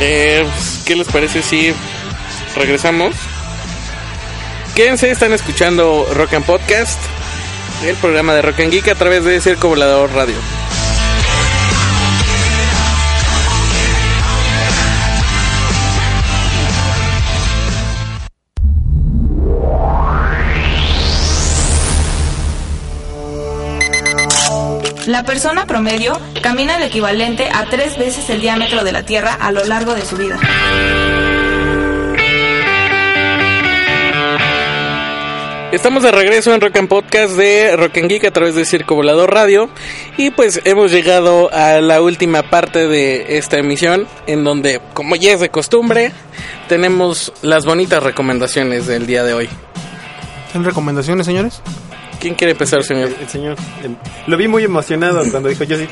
Eh, 0.00 0.46
¿Qué 0.84 0.96
les 0.96 1.06
parece 1.06 1.42
si 1.42 1.72
regresamos? 2.56 3.14
Quédense, 4.74 5.10
están 5.10 5.32
escuchando 5.32 6.08
Rock 6.14 6.34
and 6.34 6.44
Podcast, 6.44 6.98
el 7.84 7.94
programa 7.96 8.34
de 8.34 8.42
Rock 8.42 8.60
and 8.60 8.72
Geek 8.72 8.88
a 8.88 8.94
través 8.94 9.24
de 9.24 9.40
Circo 9.40 9.68
Volador 9.68 10.12
Radio. 10.12 10.36
La 25.06 25.24
persona 25.24 25.66
promedio 25.66 26.18
camina 26.42 26.76
el 26.76 26.84
equivalente 26.84 27.48
a 27.52 27.64
tres 27.64 27.98
veces 27.98 28.30
el 28.30 28.40
diámetro 28.40 28.84
de 28.84 28.92
la 28.92 29.02
Tierra 29.02 29.34
a 29.34 29.50
lo 29.50 29.64
largo 29.64 29.94
de 29.94 30.02
su 30.02 30.16
vida. 30.16 30.38
Estamos 35.72 36.02
de 36.02 36.12
regreso 36.12 36.54
en 36.54 36.60
Rock 36.60 36.76
and 36.76 36.88
Podcast 36.88 37.34
de 37.34 37.76
Rock 37.76 37.96
and 37.96 38.10
Geek 38.10 38.26
a 38.26 38.30
través 38.30 38.54
de 38.54 38.64
Circo 38.64 38.94
Volador 38.94 39.32
Radio 39.32 39.70
y 40.18 40.30
pues 40.30 40.60
hemos 40.64 40.92
llegado 40.92 41.52
a 41.52 41.80
la 41.80 42.00
última 42.00 42.42
parte 42.42 42.86
de 42.86 43.38
esta 43.38 43.58
emisión 43.58 44.06
en 44.26 44.44
donde, 44.44 44.80
como 44.92 45.16
ya 45.16 45.32
es 45.32 45.40
de 45.40 45.48
costumbre, 45.48 46.12
tenemos 46.68 47.32
las 47.42 47.64
bonitas 47.64 48.02
recomendaciones 48.02 48.86
del 48.86 49.06
día 49.06 49.24
de 49.24 49.34
hoy. 49.34 49.48
¿Tienen 50.52 50.68
recomendaciones, 50.68 51.26
señores? 51.26 51.62
¿Quién 52.22 52.34
quiere 52.36 52.52
empezar, 52.52 52.84
señor? 52.84 53.08
El, 53.08 53.16
el 53.22 53.28
señor. 53.28 53.56
el- 53.82 53.96
lo 54.28 54.36
vi 54.36 54.46
muy 54.46 54.62
emocionado 54.62 55.28
cuando 55.30 55.48
dijo 55.48 55.64
yo 55.64 55.76
sí. 55.76 55.88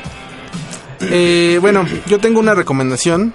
Eh, 1.01 1.57
bueno, 1.59 1.85
yo 2.07 2.19
tengo 2.19 2.39
una 2.39 2.55
recomendación. 2.55 3.33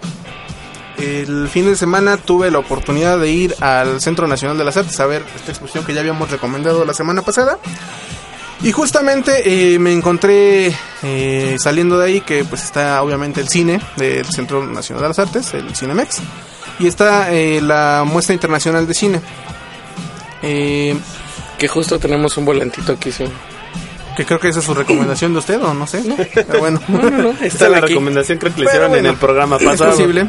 El 0.96 1.46
fin 1.48 1.66
de 1.66 1.76
semana 1.76 2.16
tuve 2.16 2.50
la 2.50 2.58
oportunidad 2.58 3.18
de 3.18 3.30
ir 3.30 3.54
al 3.60 4.00
Centro 4.00 4.26
Nacional 4.26 4.56
de 4.56 4.64
las 4.64 4.78
Artes 4.78 4.98
a 4.98 5.04
ver 5.04 5.22
esta 5.36 5.50
exposición 5.52 5.84
que 5.84 5.92
ya 5.92 6.00
habíamos 6.00 6.30
recomendado 6.30 6.86
la 6.86 6.94
semana 6.94 7.20
pasada. 7.20 7.58
Y 8.62 8.72
justamente 8.72 9.74
eh, 9.74 9.78
me 9.78 9.92
encontré 9.92 10.74
eh, 11.02 11.56
saliendo 11.62 11.98
de 11.98 12.06
ahí 12.06 12.20
que 12.22 12.44
pues 12.44 12.64
está 12.64 13.02
obviamente 13.02 13.42
el 13.42 13.48
cine 13.48 13.78
del 13.98 14.24
Centro 14.24 14.66
Nacional 14.66 15.02
de 15.02 15.08
las 15.08 15.18
Artes, 15.18 15.52
el 15.52 15.76
Cinemex, 15.76 16.16
y 16.78 16.86
está 16.86 17.30
eh, 17.30 17.60
la 17.60 18.04
muestra 18.06 18.32
internacional 18.32 18.86
de 18.86 18.94
cine. 18.94 19.20
Que 21.58 21.68
justo 21.68 21.98
tenemos 21.98 22.36
un 22.36 22.44
volantito 22.44 22.92
aquí, 22.92 23.10
sí. 23.12 23.24
que 24.16 24.24
creo 24.24 24.38
que 24.38 24.48
esa 24.48 24.60
es 24.60 24.64
su 24.66 24.74
recomendación 24.74 25.32
de 25.32 25.38
usted 25.38 25.60
o 25.62 25.72
no 25.74 25.86
sé. 25.86 26.02
Pero 26.34 26.58
bueno. 26.58 26.80
No, 26.88 26.98
no, 27.02 27.10
no, 27.10 27.30
Esta 27.30 27.46
está 27.46 27.64
es 27.66 27.70
la 27.70 27.78
aquí. 27.78 27.88
recomendación 27.88 28.38
creo 28.38 28.54
que 28.54 28.60
le 28.60 28.66
Pero 28.66 28.70
hicieron 28.70 28.90
en 28.94 29.02
bueno, 29.02 29.10
el 29.10 29.16
programa 29.16 29.56
Es 29.56 29.64
pasado. 29.64 29.90
posible. 29.92 30.26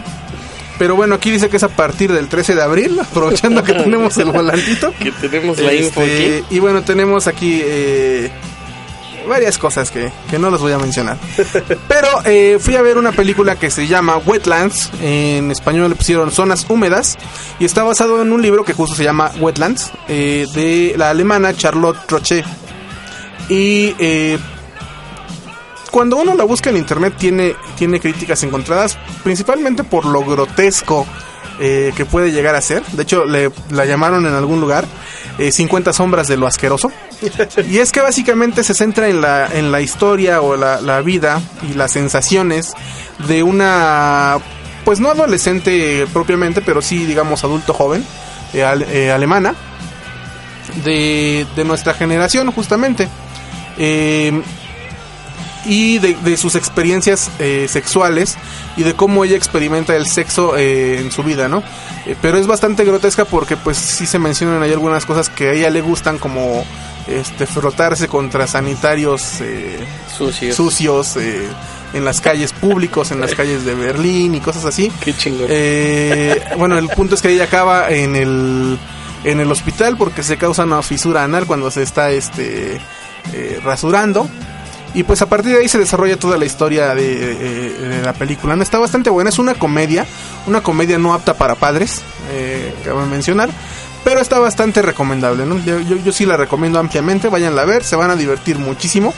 Pero 0.79 0.95
bueno, 0.95 1.15
aquí 1.15 1.31
dice 1.31 1.49
que 1.49 1.57
es 1.57 1.63
a 1.63 1.69
partir 1.69 2.11
del 2.13 2.27
13 2.27 2.53
de 2.55 2.61
abril, 2.61 2.99
aprovechando 3.01 3.63
que 3.63 3.73
tenemos 3.73 4.15
el 4.17 4.25
volantito. 4.31 4.93
Que 4.99 5.11
tenemos 5.11 5.57
la 5.59 5.73
info 5.73 6.01
Este, 6.01 6.37
aquí. 6.39 6.55
y 6.55 6.59
bueno, 6.59 6.83
tenemos 6.83 7.27
aquí 7.27 7.61
eh, 7.63 8.29
varias 9.27 9.57
cosas 9.57 9.91
que, 9.91 10.11
que 10.29 10.39
no 10.39 10.49
las 10.49 10.61
voy 10.61 10.71
a 10.71 10.77
mencionar. 10.79 11.17
Pero 11.87 12.07
eh, 12.25 12.57
fui 12.59 12.75
a 12.75 12.81
ver 12.81 12.97
una 12.97 13.11
película 13.11 13.55
que 13.55 13.69
se 13.69 13.87
llama 13.87 14.17
Wetlands. 14.17 14.91
En 15.01 15.51
español 15.51 15.89
le 15.89 15.95
pusieron 15.95 16.31
Zonas 16.31 16.65
Húmedas. 16.69 17.17
Y 17.59 17.65
está 17.65 17.83
basado 17.83 18.21
en 18.21 18.31
un 18.31 18.41
libro 18.41 18.63
que 18.63 18.73
justo 18.73 18.95
se 18.95 19.03
llama 19.03 19.31
Wetlands. 19.39 19.91
eh, 20.07 20.47
de 20.53 20.95
la 20.97 21.09
alemana 21.11 21.55
Charlotte 21.55 21.99
Roche. 22.09 22.43
Y 23.49 23.95
eh, 23.99 24.37
cuando 25.91 26.17
uno 26.17 26.35
la 26.35 26.43
busca 26.43 26.69
en 26.69 26.77
internet 26.77 27.13
tiene, 27.17 27.55
tiene 27.77 27.99
críticas 27.99 28.43
encontradas, 28.43 28.97
principalmente 29.23 29.83
por 29.83 30.05
lo 30.05 30.23
grotesco 30.23 31.05
eh, 31.59 31.91
que 31.95 32.05
puede 32.05 32.31
llegar 32.31 32.55
a 32.55 32.61
ser. 32.61 32.83
De 32.87 33.03
hecho, 33.03 33.25
le, 33.25 33.51
la 33.71 33.85
llamaron 33.85 34.25
en 34.25 34.33
algún 34.33 34.61
lugar 34.61 34.85
eh, 35.37 35.51
50 35.51 35.93
sombras 35.93 36.27
de 36.27 36.37
lo 36.37 36.47
asqueroso. 36.47 36.91
Y 37.69 37.79
es 37.79 37.91
que 37.91 38.01
básicamente 38.01 38.63
se 38.63 38.73
centra 38.73 39.07
en 39.07 39.21
la, 39.21 39.47
en 39.47 39.71
la 39.71 39.81
historia 39.81 40.41
o 40.41 40.55
la, 40.55 40.81
la 40.81 41.01
vida 41.01 41.41
y 41.69 41.73
las 41.73 41.91
sensaciones 41.91 42.73
de 43.27 43.41
una, 43.43 44.37
pues 44.85 44.99
no 44.99 45.09
adolescente 45.09 46.07
propiamente, 46.13 46.61
pero 46.61 46.81
sí, 46.81 47.05
digamos, 47.05 47.43
adulto 47.43 47.73
joven, 47.73 48.05
eh, 48.53 48.63
eh, 48.91 49.11
alemana, 49.11 49.55
de, 50.83 51.47
de 51.55 51.63
nuestra 51.63 51.93
generación 51.93 52.51
justamente. 52.51 53.07
Y 55.67 55.99
de, 55.99 56.15
de 56.15 56.37
sus 56.37 56.55
experiencias 56.55 57.29
eh, 57.39 57.67
sexuales 57.69 58.37
y 58.77 58.83
de 58.83 58.93
cómo 58.93 59.25
ella 59.25 59.35
experimenta 59.35 59.95
el 59.95 60.05
sexo 60.05 60.55
eh, 60.57 60.99
en 60.99 61.11
su 61.11 61.23
vida, 61.23 61.49
¿no? 61.49 61.61
Eh, 62.05 62.15
pero 62.21 62.37
es 62.37 62.47
bastante 62.47 62.85
grotesca 62.85 63.25
porque 63.25 63.57
pues 63.57 63.77
sí 63.77 64.05
se 64.05 64.17
mencionan 64.17 64.63
ahí 64.63 64.71
algunas 64.71 65.05
cosas 65.05 65.29
que 65.29 65.49
a 65.49 65.51
ella 65.53 65.69
le 65.69 65.81
gustan 65.81 66.17
como 66.19 66.65
este 67.07 67.45
frotarse 67.45 68.07
contra 68.07 68.47
sanitarios 68.47 69.41
eh, 69.41 69.77
Sucio. 70.17 70.53
sucios 70.53 71.17
eh, 71.17 71.47
en 71.93 72.05
las 72.05 72.21
calles 72.21 72.53
públicos, 72.53 73.11
en 73.11 73.19
las 73.19 73.35
calles 73.35 73.65
de 73.65 73.75
Berlín 73.75 74.35
y 74.35 74.39
cosas 74.39 74.65
así. 74.65 74.91
Qué 75.01 75.13
chingón. 75.13 75.47
Bueno, 76.57 76.77
el 76.77 76.87
punto 76.89 77.15
es 77.15 77.21
que 77.21 77.29
ella 77.29 77.45
acaba 77.45 77.89
en 77.89 78.15
el 78.15 78.77
en 79.23 79.39
el 79.39 79.51
hospital 79.51 79.97
porque 79.97 80.23
se 80.23 80.37
causa 80.37 80.63
una 80.63 80.81
fisura 80.81 81.23
anal 81.23 81.45
cuando 81.45 81.71
se 81.71 81.83
está 81.83 82.11
este 82.11 82.79
eh, 83.33 83.59
rasurando. 83.63 84.29
Y 84.93 85.03
pues 85.03 85.21
a 85.21 85.27
partir 85.27 85.51
de 85.53 85.59
ahí 85.59 85.67
se 85.69 85.77
desarrolla 85.77 86.17
toda 86.17 86.37
la 86.37 86.45
historia 86.45 86.95
de, 86.95 87.13
eh, 87.31 87.73
de 87.89 88.01
la 88.01 88.13
película. 88.13 88.55
¿no? 88.55 88.63
Está 88.63 88.79
bastante 88.79 89.09
buena, 89.09 89.29
es 89.29 89.37
una 89.37 89.53
comedia, 89.53 90.05
una 90.47 90.61
comedia 90.61 90.97
no 90.97 91.13
apta 91.13 91.35
para 91.35 91.55
padres, 91.55 92.01
eh, 92.31 92.73
cabe 92.83 93.05
mencionar, 93.05 93.49
pero 94.03 94.21
está 94.21 94.39
bastante 94.39 94.81
recomendable. 94.81 95.45
¿no? 95.45 95.59
Yo, 95.63 95.79
yo, 95.81 95.97
yo 95.97 96.11
sí 96.11 96.25
la 96.25 96.35
recomiendo 96.37 96.79
ampliamente, 96.79 97.27
váyanla 97.29 97.61
a 97.61 97.65
ver, 97.65 97.83
se 97.83 97.95
van 97.95 98.09
a 98.09 98.15
divertir 98.15 98.57
muchísimo. 98.57 99.13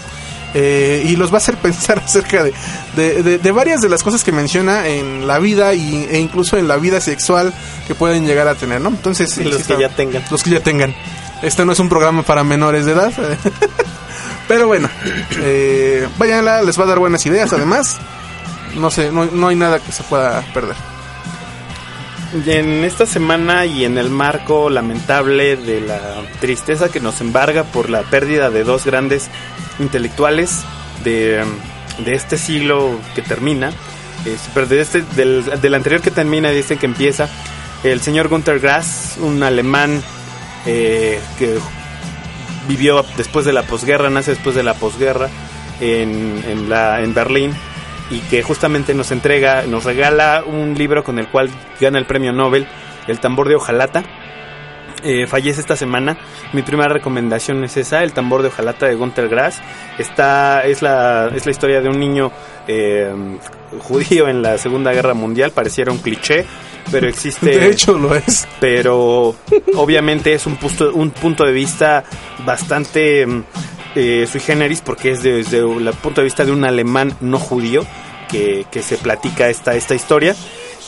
eh, 0.55 1.03
y 1.05 1.15
los 1.15 1.29
va 1.31 1.35
a 1.35 1.37
hacer 1.37 1.55
pensar 1.61 1.99
acerca 1.99 2.43
de, 2.43 2.53
de, 2.95 3.21
de- 3.23 3.37
de 3.37 3.51
varias 3.51 3.81
de 3.81 3.87
las 3.87 4.01
cosas 4.03 4.23
que 4.23 4.31
menciona 4.31 4.87
en 4.87 5.27
la 5.27 5.37
vida 5.37 5.75
y, 5.75 6.07
e 6.09 6.19
incluso 6.19 6.57
en 6.57 6.67
la 6.67 6.75
vida 6.77 6.99
sexual 6.99 7.53
que 7.87 7.93
pueden 7.93 8.25
llegar 8.25 8.47
a 8.47 8.55
tener, 8.55 8.81
¿no? 8.81 8.89
Entonces, 8.89 9.31
sí, 9.31 9.43
Los 9.43 9.53
sí 9.53 9.57
que 9.67 9.73
está- 9.73 9.79
ya 9.79 9.89
tengan. 9.95 10.23
Los 10.31 10.41
que 10.43 10.49
ya 10.49 10.59
tengan. 10.61 10.95
Este 11.43 11.63
no 11.65 11.71
es 11.71 11.79
un 11.79 11.87
programa 11.87 12.23
para 12.23 12.43
menores 12.43 12.85
de 12.85 12.93
edad. 12.93 13.13
Pero 14.49 14.65
bueno, 14.65 14.89
eh, 15.43 16.09
les 16.65 16.79
va 16.79 16.83
a 16.83 16.87
dar 16.87 16.97
buenas 16.97 17.23
ideas 17.27 17.53
además. 17.53 17.97
No 18.75 18.89
sé, 18.89 19.11
no, 19.11 19.25
no 19.25 19.47
hay 19.47 19.55
nada 19.55 19.79
que 19.79 19.91
se 19.91 20.01
pueda 20.01 20.41
perder. 20.53 20.75
En 22.47 22.83
esta 22.83 23.05
semana 23.05 23.67
y 23.67 23.85
en 23.85 23.99
el 23.99 24.09
marco 24.09 24.71
lamentable 24.71 25.55
de 25.55 25.81
la 25.81 25.99
tristeza 26.39 26.89
que 26.89 26.99
nos 26.99 27.21
embarga 27.21 27.63
por 27.63 27.91
la 27.91 28.01
pérdida 28.01 28.49
de 28.49 28.63
dos 28.63 28.85
grandes 28.85 29.29
intelectuales 29.77 30.61
de, 31.03 31.43
de 32.03 32.15
este 32.15 32.39
siglo 32.39 32.99
que 33.13 33.21
termina, 33.21 33.71
este, 34.25 35.03
del, 35.15 35.45
del 35.61 35.73
anterior 35.75 36.01
que 36.01 36.11
termina 36.11 36.51
este 36.51 36.77
que 36.77 36.87
empieza, 36.87 37.29
el 37.83 38.01
señor 38.01 38.29
Gunther 38.29 38.59
Grass, 38.59 39.17
un 39.19 39.43
alemán 39.43 40.01
eh, 40.65 41.19
que 41.37 41.59
vivió 42.69 43.03
después 43.17 43.45
de 43.45 43.51
la 43.51 43.63
posguerra, 43.63 44.11
nace 44.11 44.31
después 44.31 44.55
de 44.55 44.61
la 44.61 44.75
posguerra 44.75 45.27
en, 45.81 46.41
en, 46.47 46.71
en 46.71 47.13
Berlín 47.15 47.51
y 48.11 48.19
que 48.21 48.43
justamente 48.43 48.93
nos 48.93 49.11
entrega, 49.11 49.63
nos 49.63 49.83
regala 49.83 50.43
un 50.45 50.75
libro 50.75 51.03
con 51.03 51.17
el 51.17 51.27
cual 51.27 51.49
gana 51.81 51.97
el 51.97 52.05
premio 52.05 52.31
Nobel, 52.31 52.67
El 53.07 53.19
tambor 53.19 53.49
de 53.49 53.55
hojalata. 53.55 54.03
Eh, 55.03 55.27
fallece 55.27 55.61
esta 55.61 55.75
semana. 55.75 56.17
Mi 56.53 56.61
primera 56.61 56.89
recomendación 56.89 57.63
es 57.63 57.77
esa, 57.77 58.03
El 58.03 58.13
tambor 58.13 58.41
de 58.41 58.49
hojalata 58.49 58.87
de 58.87 58.95
Gunther 58.95 59.29
Grass. 59.29 59.59
Está, 59.97 60.63
es, 60.65 60.81
la, 60.81 61.31
es 61.35 61.45
la 61.45 61.51
historia 61.51 61.81
de 61.81 61.89
un 61.89 61.99
niño 61.99 62.31
eh, 62.67 63.11
judío 63.79 64.27
en 64.27 64.41
la 64.41 64.57
Segunda 64.57 64.91
Guerra 64.91 65.13
Mundial, 65.13 65.51
pareciera 65.51 65.91
un 65.91 65.99
cliché, 65.99 66.45
pero 66.91 67.07
existe 67.07 67.45
De 67.45 67.67
hecho, 67.67 67.97
lo 67.97 68.15
es. 68.15 68.47
pero 68.59 69.35
obviamente 69.75 70.33
es 70.33 70.45
un 70.45 70.55
punto, 70.57 70.91
un 70.93 71.11
punto 71.11 71.45
de 71.45 71.51
vista 71.51 72.03
bastante 72.45 73.25
mm, 73.25 73.43
eh, 73.95 74.27
sui 74.29 74.39
generis 74.39 74.81
porque 74.81 75.11
es 75.11 75.23
desde 75.23 75.59
el 75.59 75.93
punto 76.01 76.21
de 76.21 76.25
vista 76.25 76.45
de 76.45 76.51
un 76.51 76.63
alemán 76.63 77.15
no 77.21 77.39
judío 77.39 77.85
que, 78.29 78.65
que 78.71 78.81
se 78.81 78.97
platica 78.97 79.49
esta, 79.49 79.75
esta 79.75 79.95
historia 79.95 80.35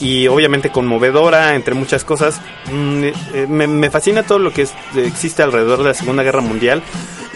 y 0.02 0.28
obviamente 0.28 0.70
conmovedora 0.72 1.56
entre 1.56 1.74
muchas 1.76 2.04
cosas. 2.04 2.42
Mm, 2.72 3.04
eh, 3.34 3.46
me, 3.48 3.68
me 3.68 3.90
fascina 3.90 4.24
todo 4.24 4.40
lo 4.40 4.52
que 4.52 4.64
es- 4.64 4.74
existe 4.96 5.44
alrededor 5.44 5.80
de 5.80 5.86
la 5.86 5.94
Segunda 5.94 6.24
Guerra 6.24 6.42
Mundial 6.42 6.82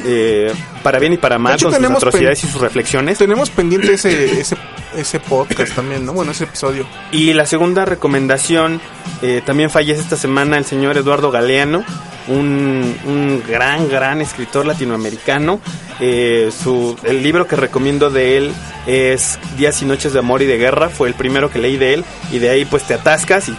eh, 0.04 0.52
para 0.84 1.00
bien 1.00 1.14
y 1.14 1.18
para 1.18 1.38
mal 1.40 1.54
hecho, 1.56 1.70
con 1.70 1.76
sus 1.82 1.92
atrocidades 1.98 2.44
y 2.44 2.48
sus 2.48 2.62
reflexiones. 2.62 3.18
Tenemos 3.18 3.50
pendiente 3.50 3.94
ese, 3.94 4.40
ese, 4.42 4.56
ese 4.98 5.20
podcast 5.20 5.76
también, 5.76 6.06
¿no? 6.06 6.14
Bueno, 6.14 6.32
ese 6.32 6.46
episodio. 6.46 6.88
Y 7.12 7.34
la 7.34 7.46
segunda 7.46 7.86
recomendación, 7.86 8.82
eh, 9.22 9.42
también 9.46 9.70
fallece 9.70 10.02
esta 10.02 10.18
semana 10.18 10.58
el 10.58 10.66
señor 10.66 10.98
Eduardo 10.98 11.32
Galeano, 11.32 11.84
un, 12.28 12.98
un 13.06 13.44
gran, 13.48 13.88
gran 13.90 14.22
escritor 14.22 14.66
latinoamericano. 14.66 15.60
Eh, 16.00 16.52
su, 16.52 16.98
el 17.04 17.24
libro 17.24 17.48
que 17.48 17.56
recomiendo 17.56 18.10
de 18.10 18.38
él 18.38 18.54
es 18.86 19.40
Días 19.58 19.82
y 19.82 19.86
Noches 19.86 20.14
de 20.14 20.20
Amor 20.20 20.42
y 20.42 20.46
de 20.46 20.58
Guerra, 20.58 20.90
fue 20.90 21.08
el 21.08 21.14
primero 21.14 21.50
que 21.50 21.60
leí 21.60 21.78
de 21.78 21.94
él, 21.94 22.06
y 22.32 22.40
de 22.40 22.50
ahí 22.50 22.66
pues 22.66 22.84
te 22.84 22.94
atascas 22.94 23.50
y 23.50 23.56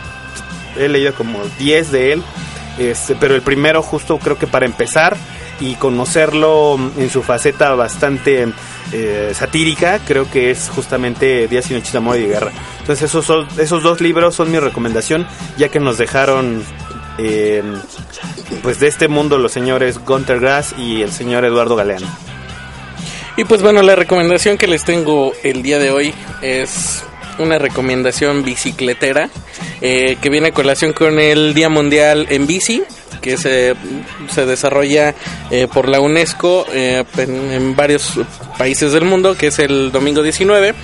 he 0.79 0.89
leído 0.89 1.15
como 1.15 1.41
10 1.59 1.91
de 1.93 2.13
él, 2.13 2.23
este, 2.79 3.15
pero 3.17 3.35
el 3.35 3.43
primero 3.43 3.83
justo 3.83 4.19
creo 4.19 4.39
que 4.39 4.47
para 4.47 4.67
empezar 4.67 5.17
y 5.61 5.75
conocerlo 5.77 6.79
en 6.99 7.11
su 7.11 7.23
faceta 7.23 7.75
bastante 7.75 8.47
eh, 8.93 9.33
satírica, 9.35 10.01
creo 10.07 10.31
que 10.31 10.51
es 10.51 10.71
justamente 10.75 11.49
Días 11.49 11.71
y 11.71 11.75
Noches 11.75 11.93
de 11.93 11.99
Amor 11.99 12.19
Guerra. 12.19 12.53
Entonces 12.81 13.11
esos, 13.11 13.47
esos 13.59 13.83
dos 13.83 14.01
libros 14.01 14.35
son 14.35 14.51
mi 14.51 14.59
recomendación, 14.59 15.27
ya 15.57 15.69
que 15.69 15.81
nos 15.81 15.99
dejaron 15.99 16.63
eh, 17.19 17.63
pues 18.63 18.79
de 18.81 18.89
este 18.89 19.09
mundo 19.09 19.39
los 19.39 19.53
señores 19.53 19.99
Gunter 20.05 20.41
Grass 20.41 20.75
y 20.79 21.03
el 21.03 21.13
señor 21.13 21.45
Eduardo 21.45 21.77
Galeano. 21.77 22.07
Y 23.37 23.45
pues 23.45 23.63
bueno, 23.63 23.83
la 23.83 23.97
recomendación 23.97 24.57
que 24.57 24.67
les 24.67 24.85
tengo 24.85 25.33
el 25.43 25.63
día 25.63 25.79
de 25.79 25.91
hoy 25.91 26.15
es 26.41 27.05
una 27.39 27.59
recomendación 27.59 28.45
bicicletera 28.45 29.29
eh, 29.83 30.17
que 30.23 30.31
viene 30.31 30.49
a 30.49 30.53
colación 30.53 30.93
con 30.93 31.19
el 31.19 31.53
Día 31.53 31.69
Mundial 31.69 32.27
en 32.31 32.47
Bici 32.47 32.83
que 33.21 33.37
se, 33.37 33.75
se 34.33 34.47
desarrolla 34.47 35.15
eh, 35.51 35.69
por 35.73 35.89
la 35.89 36.01
UNESCO 36.01 36.67
eh, 36.73 37.05
en, 37.17 37.53
en 37.53 37.77
varios 37.77 38.19
países 38.59 38.93
del 38.93 39.05
mundo, 39.05 39.37
que 39.37 39.49
es 39.49 39.59
el 39.59 39.93
domingo 39.93 40.23
19, 40.23 40.75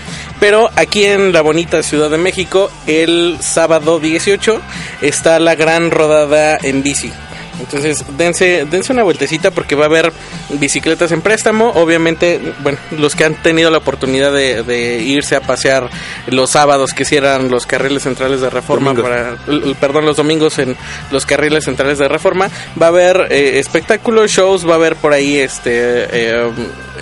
pero 0.41 0.71
aquí 0.77 1.05
en 1.05 1.33
la 1.33 1.41
bonita 1.41 1.83
Ciudad 1.83 2.11
de 2.11 2.19
México, 2.19 2.71
el 2.87 3.39
sábado 3.41 4.01
18, 4.01 4.61
está 5.01 5.39
la 5.39 5.55
gran 5.55 5.91
rodada 5.91 6.59
en 6.63 6.83
bici. 6.83 7.13
Entonces, 7.61 8.05
dense, 8.17 8.67
dense 8.71 8.93
una 8.93 9.03
vueltecita 9.03 9.51
porque 9.51 9.75
va 9.75 9.85
a 9.85 9.89
haber 9.89 10.13
bicicletas 10.51 11.13
en 11.13 11.21
préstamo. 11.21 11.71
Obviamente, 11.75 12.41
bueno, 12.63 12.79
los 12.91 13.15
que 13.15 13.25
han 13.25 13.35
tenido 13.43 13.71
la 13.71 13.79
oportunidad 13.79 14.33
de, 14.33 14.63
de 14.63 14.99
irse 15.03 15.37
a 15.37 15.41
pasear 15.41 15.89
los 16.27 16.51
sábados 16.51 16.93
que 16.93 17.05
cierran 17.05 17.51
los 17.51 17.67
carriles 17.67 18.03
centrales 18.03 18.41
de 18.41 18.51
reforma, 18.51 18.95
para, 18.95 19.37
perdón, 19.81 20.07
los 20.07 20.17
domingos 20.17 20.59
en 20.59 20.77
los 21.11 21.27
carriles 21.27 21.65
centrales 21.65 21.99
de 21.99 22.09
reforma, 22.09 22.49
va 22.81 22.87
a 22.87 22.89
haber 22.89 23.29
eh, 23.31 23.59
espectáculos, 23.59 24.31
shows, 24.31 24.67
va 24.67 24.73
a 24.73 24.77
haber 24.77 24.97
por 24.97 25.13
ahí 25.13 25.39
este 25.39 25.71
eh, 26.11 26.51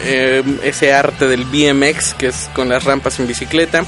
eh, 0.05 0.43
ese 0.63 0.93
arte 0.93 1.27
del 1.27 1.45
BMX 1.45 2.15
que 2.15 2.29
es 2.29 2.49
con 2.55 2.69
las 2.69 2.85
rampas 2.85 3.19
en 3.19 3.27
bicicleta. 3.27 3.85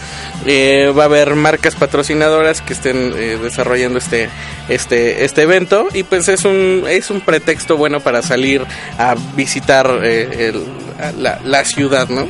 Eh, 0.46 0.92
va 0.96 1.04
a 1.04 1.06
haber 1.06 1.34
marcas 1.34 1.76
patrocinadoras 1.76 2.60
que 2.60 2.72
estén 2.72 3.12
eh, 3.16 3.38
desarrollando 3.40 3.98
este 3.98 4.28
este 4.68 5.24
este 5.24 5.42
evento 5.42 5.88
y 5.92 6.02
pues 6.02 6.28
es 6.28 6.44
un 6.44 6.51
es 6.52 7.10
un 7.10 7.20
pretexto 7.20 7.76
bueno 7.76 8.00
para 8.00 8.22
salir 8.22 8.64
a 8.98 9.14
visitar 9.36 9.90
eh, 10.02 10.48
el- 10.50 10.64
la, 11.22 11.40
la 11.44 11.64
ciudad, 11.64 12.08
¿no? 12.08 12.28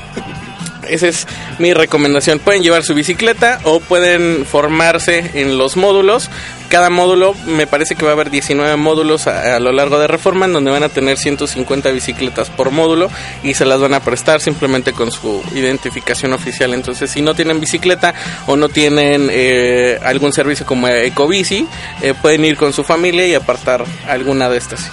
Esa 0.88 1.08
es 1.08 1.26
mi 1.58 1.74
recomendación. 1.74 2.38
Pueden 2.38 2.62
llevar 2.62 2.84
su 2.84 2.94
bicicleta 2.94 3.60
o 3.64 3.80
pueden 3.80 4.44
formarse 4.46 5.30
en 5.34 5.58
los 5.58 5.76
módulos. 5.76 6.30
Cada 6.68 6.88
módulo, 6.88 7.34
me 7.46 7.66
parece 7.66 7.96
que 7.96 8.04
va 8.04 8.12
a 8.12 8.14
haber 8.14 8.30
19 8.30 8.76
módulos 8.76 9.26
a, 9.26 9.58
lo 9.60 9.72
largo 9.72 9.98
de 9.98 10.06
Reforma, 10.06 10.46
en 10.46 10.54
donde 10.54 10.70
van 10.70 10.82
a 10.82 10.88
tener 10.88 11.18
150 11.18 11.90
bicicletas 11.90 12.48
por 12.48 12.70
módulo 12.70 13.10
y 13.42 13.54
se 13.54 13.66
las 13.66 13.80
van 13.80 13.92
a 13.92 14.00
prestar 14.00 14.40
simplemente 14.40 14.92
con 14.92 15.12
su 15.12 15.42
identificación 15.54 16.32
oficial. 16.32 16.72
Entonces, 16.72 17.10
si 17.10 17.20
no 17.20 17.34
tienen 17.34 17.60
bicicleta 17.60 18.14
o 18.46 18.56
no 18.56 18.70
tienen 18.70 19.28
eh, 19.30 19.98
algún 20.02 20.32
servicio 20.32 20.64
como 20.64 20.88
Ecobici, 20.88 21.66
eh, 22.00 22.14
pueden 22.20 22.44
ir 22.44 22.56
con 22.56 22.72
su 22.72 22.84
familia 22.84 23.26
y 23.26 23.34
apartar 23.34 23.84
alguna 24.08 24.48
de 24.48 24.56
estas. 24.56 24.90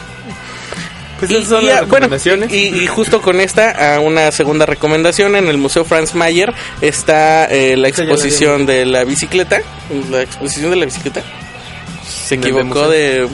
Pues 1.19 1.31
Y- 1.31 1.35
esas 1.35 1.49
son 1.49 1.63
y, 1.63 1.65
las 1.67 1.75
ah, 1.75 1.79
bueno, 1.81 2.05
recomendaciones. 2.07 2.51
y, 2.53 2.67
y 2.83 2.87
justo 2.87 3.21
con 3.21 3.41
esta, 3.41 3.95
a 3.95 3.99
una 3.99 4.31
segunda 4.31 4.65
recomendación, 4.65 5.35
en 5.35 5.47
el 5.47 5.57
Museo 5.57 5.83
Franz 5.85 6.15
Mayer 6.15 6.53
está 6.81 7.45
eh, 7.45 7.75
la 7.77 7.89
exposición 7.89 8.65
de 8.65 8.85
la 8.85 9.03
bicicleta. 9.03 9.61
La 10.09 10.21
exposición 10.21 10.69
de 10.71 10.77
la 10.77 10.85
bicicleta. 10.85 11.21
Se 12.07 12.35
¿En 12.35 12.43
el 12.43 12.49
equivocó 12.49 12.87
de... 12.87 13.27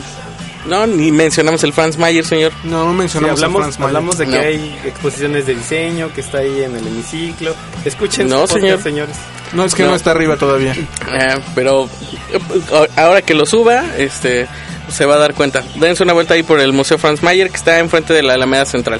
No, 0.65 0.87
ni 0.87 1.11
mencionamos 1.11 1.63
el 1.63 1.73
Franz 1.73 1.97
Mayer, 1.99 2.25
señor. 2.25 2.51
No, 2.63 2.85
no 2.85 2.91
Sí, 2.93 2.97
mencionamos 2.97 3.39
a 3.39 3.45
hablamos, 3.45 3.61
Franz 3.61 3.77
Mayer. 3.79 3.87
hablamos 3.87 4.17
de 4.17 4.25
que 4.25 4.31
No. 4.31 4.39
hay 4.41 4.79
exposiciones 4.85 5.45
de 5.45 5.53
diseño 5.53 6.11
que 6.11 6.21
está 6.21 6.39
ahí 6.39 6.63
en 6.63 6.75
el 6.75 6.87
hemiciclo. 6.87 7.53
Escuchen 7.85 8.27
No, 8.27 8.41
podcast, 8.41 8.59
señor. 8.61 8.81
señores. 8.81 9.15
No, 9.53 9.63
es 9.63 9.75
que 9.75 9.83
no. 9.83 9.89
No. 9.89 9.95
está 9.95 10.09
arriba 10.11 10.37
todavía. 10.37 10.75
Ah, 11.07 11.37
pero 11.53 11.87
eh, 12.33 12.87
ahora 12.95 13.21
que 13.21 13.35
lo 13.35 13.45
suba, 13.45 13.83
este 13.95 14.47
se 14.89 15.05
va 15.05 15.15
a 15.15 15.19
dar 15.19 15.33
cuenta. 15.33 15.63
Dense 15.75 16.03
una 16.03 16.13
vuelta 16.13 16.33
ahí 16.33 16.43
por 16.43 16.59
el 16.59 16.73
Museo 16.73 16.97
Franz 16.97 17.21
Mayer 17.23 17.49
que 17.49 17.57
está 17.57 17.79
enfrente 17.79 18.13
de 18.13 18.23
la 18.23 18.33
Alameda 18.33 18.65
Central. 18.65 18.99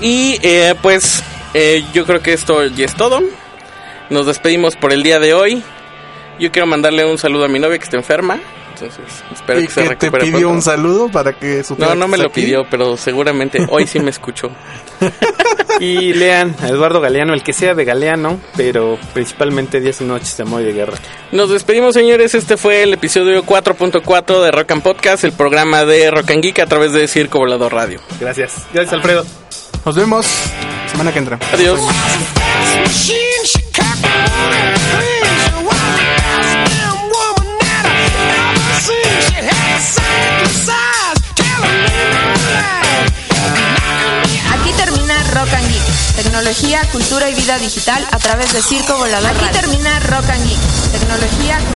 Y 0.00 0.38
eh, 0.42 0.74
pues 0.82 1.22
eh, 1.54 1.84
yo 1.92 2.04
creo 2.06 2.20
que 2.20 2.32
esto 2.32 2.66
ya 2.66 2.84
es 2.84 2.94
todo. 2.94 3.20
Nos 4.10 4.26
despedimos 4.26 4.76
por 4.76 4.92
el 4.92 5.02
día 5.02 5.18
de 5.20 5.32
hoy. 5.34 5.62
Yo 6.38 6.50
quiero 6.50 6.66
mandarle 6.66 7.04
un 7.04 7.18
saludo 7.18 7.44
a 7.44 7.48
mi 7.48 7.58
novia 7.58 7.78
que 7.78 7.84
está 7.84 7.96
enferma. 7.96 8.38
Entonces 8.74 9.04
espero 9.32 9.60
y 9.60 9.66
que 9.66 9.72
se 9.72 9.80
que 9.82 9.86
te 9.96 10.06
recupere 10.06 10.24
pidió 10.24 10.38
pronto. 10.40 10.54
un 10.56 10.62
saludo 10.62 11.08
para 11.08 11.32
que 11.34 11.62
supiera 11.62 11.94
No, 11.94 12.00
no 12.00 12.06
que 12.06 12.10
me 12.12 12.18
lo 12.18 12.28
aquí. 12.28 12.40
pidió, 12.42 12.64
pero 12.68 12.96
seguramente 12.96 13.64
hoy 13.70 13.86
sí 13.86 14.00
me 14.00 14.10
escuchó. 14.10 14.50
Y 15.82 16.12
lean 16.14 16.54
a 16.62 16.68
Eduardo 16.68 17.00
Galeano, 17.00 17.34
el 17.34 17.42
que 17.42 17.52
sea 17.52 17.74
de 17.74 17.84
Galeano, 17.84 18.38
pero 18.56 18.96
principalmente 19.14 19.80
Días 19.80 20.00
y 20.00 20.04
Noches 20.04 20.36
de 20.36 20.44
Amor 20.44 20.62
y 20.62 20.66
de 20.66 20.72
Guerra. 20.74 20.96
Nos 21.32 21.50
despedimos, 21.50 21.94
señores. 21.94 22.36
Este 22.36 22.56
fue 22.56 22.84
el 22.84 22.92
episodio 22.92 23.44
4.4 23.44 24.44
de 24.44 24.52
Rock 24.52 24.70
and 24.70 24.82
Podcast, 24.84 25.24
el 25.24 25.32
programa 25.32 25.84
de 25.84 26.08
Rock 26.12 26.30
and 26.30 26.40
Geek 26.40 26.60
a 26.60 26.66
través 26.66 26.92
de 26.92 27.08
Circo 27.08 27.40
Volador 27.40 27.74
Radio. 27.74 28.00
Gracias. 28.20 28.58
Gracias, 28.72 28.92
Alfredo. 28.92 29.26
Nos 29.84 29.96
vemos 29.96 30.24
semana 30.88 31.12
que 31.12 31.18
entra. 31.18 31.40
Adiós. 31.52 31.80
Tecnología, 46.16 46.80
cultura 46.92 47.28
y 47.30 47.34
vida 47.34 47.58
digital 47.58 48.06
a 48.10 48.18
través 48.18 48.52
de 48.52 48.62
Circo 48.62 48.96
Volador. 48.96 49.30
Aquí 49.30 49.44
Radio. 49.44 49.60
termina 49.60 49.98
Rock 50.00 50.28
and 50.30 50.44
Geek. 50.44 50.60
Tecnología, 50.92 51.58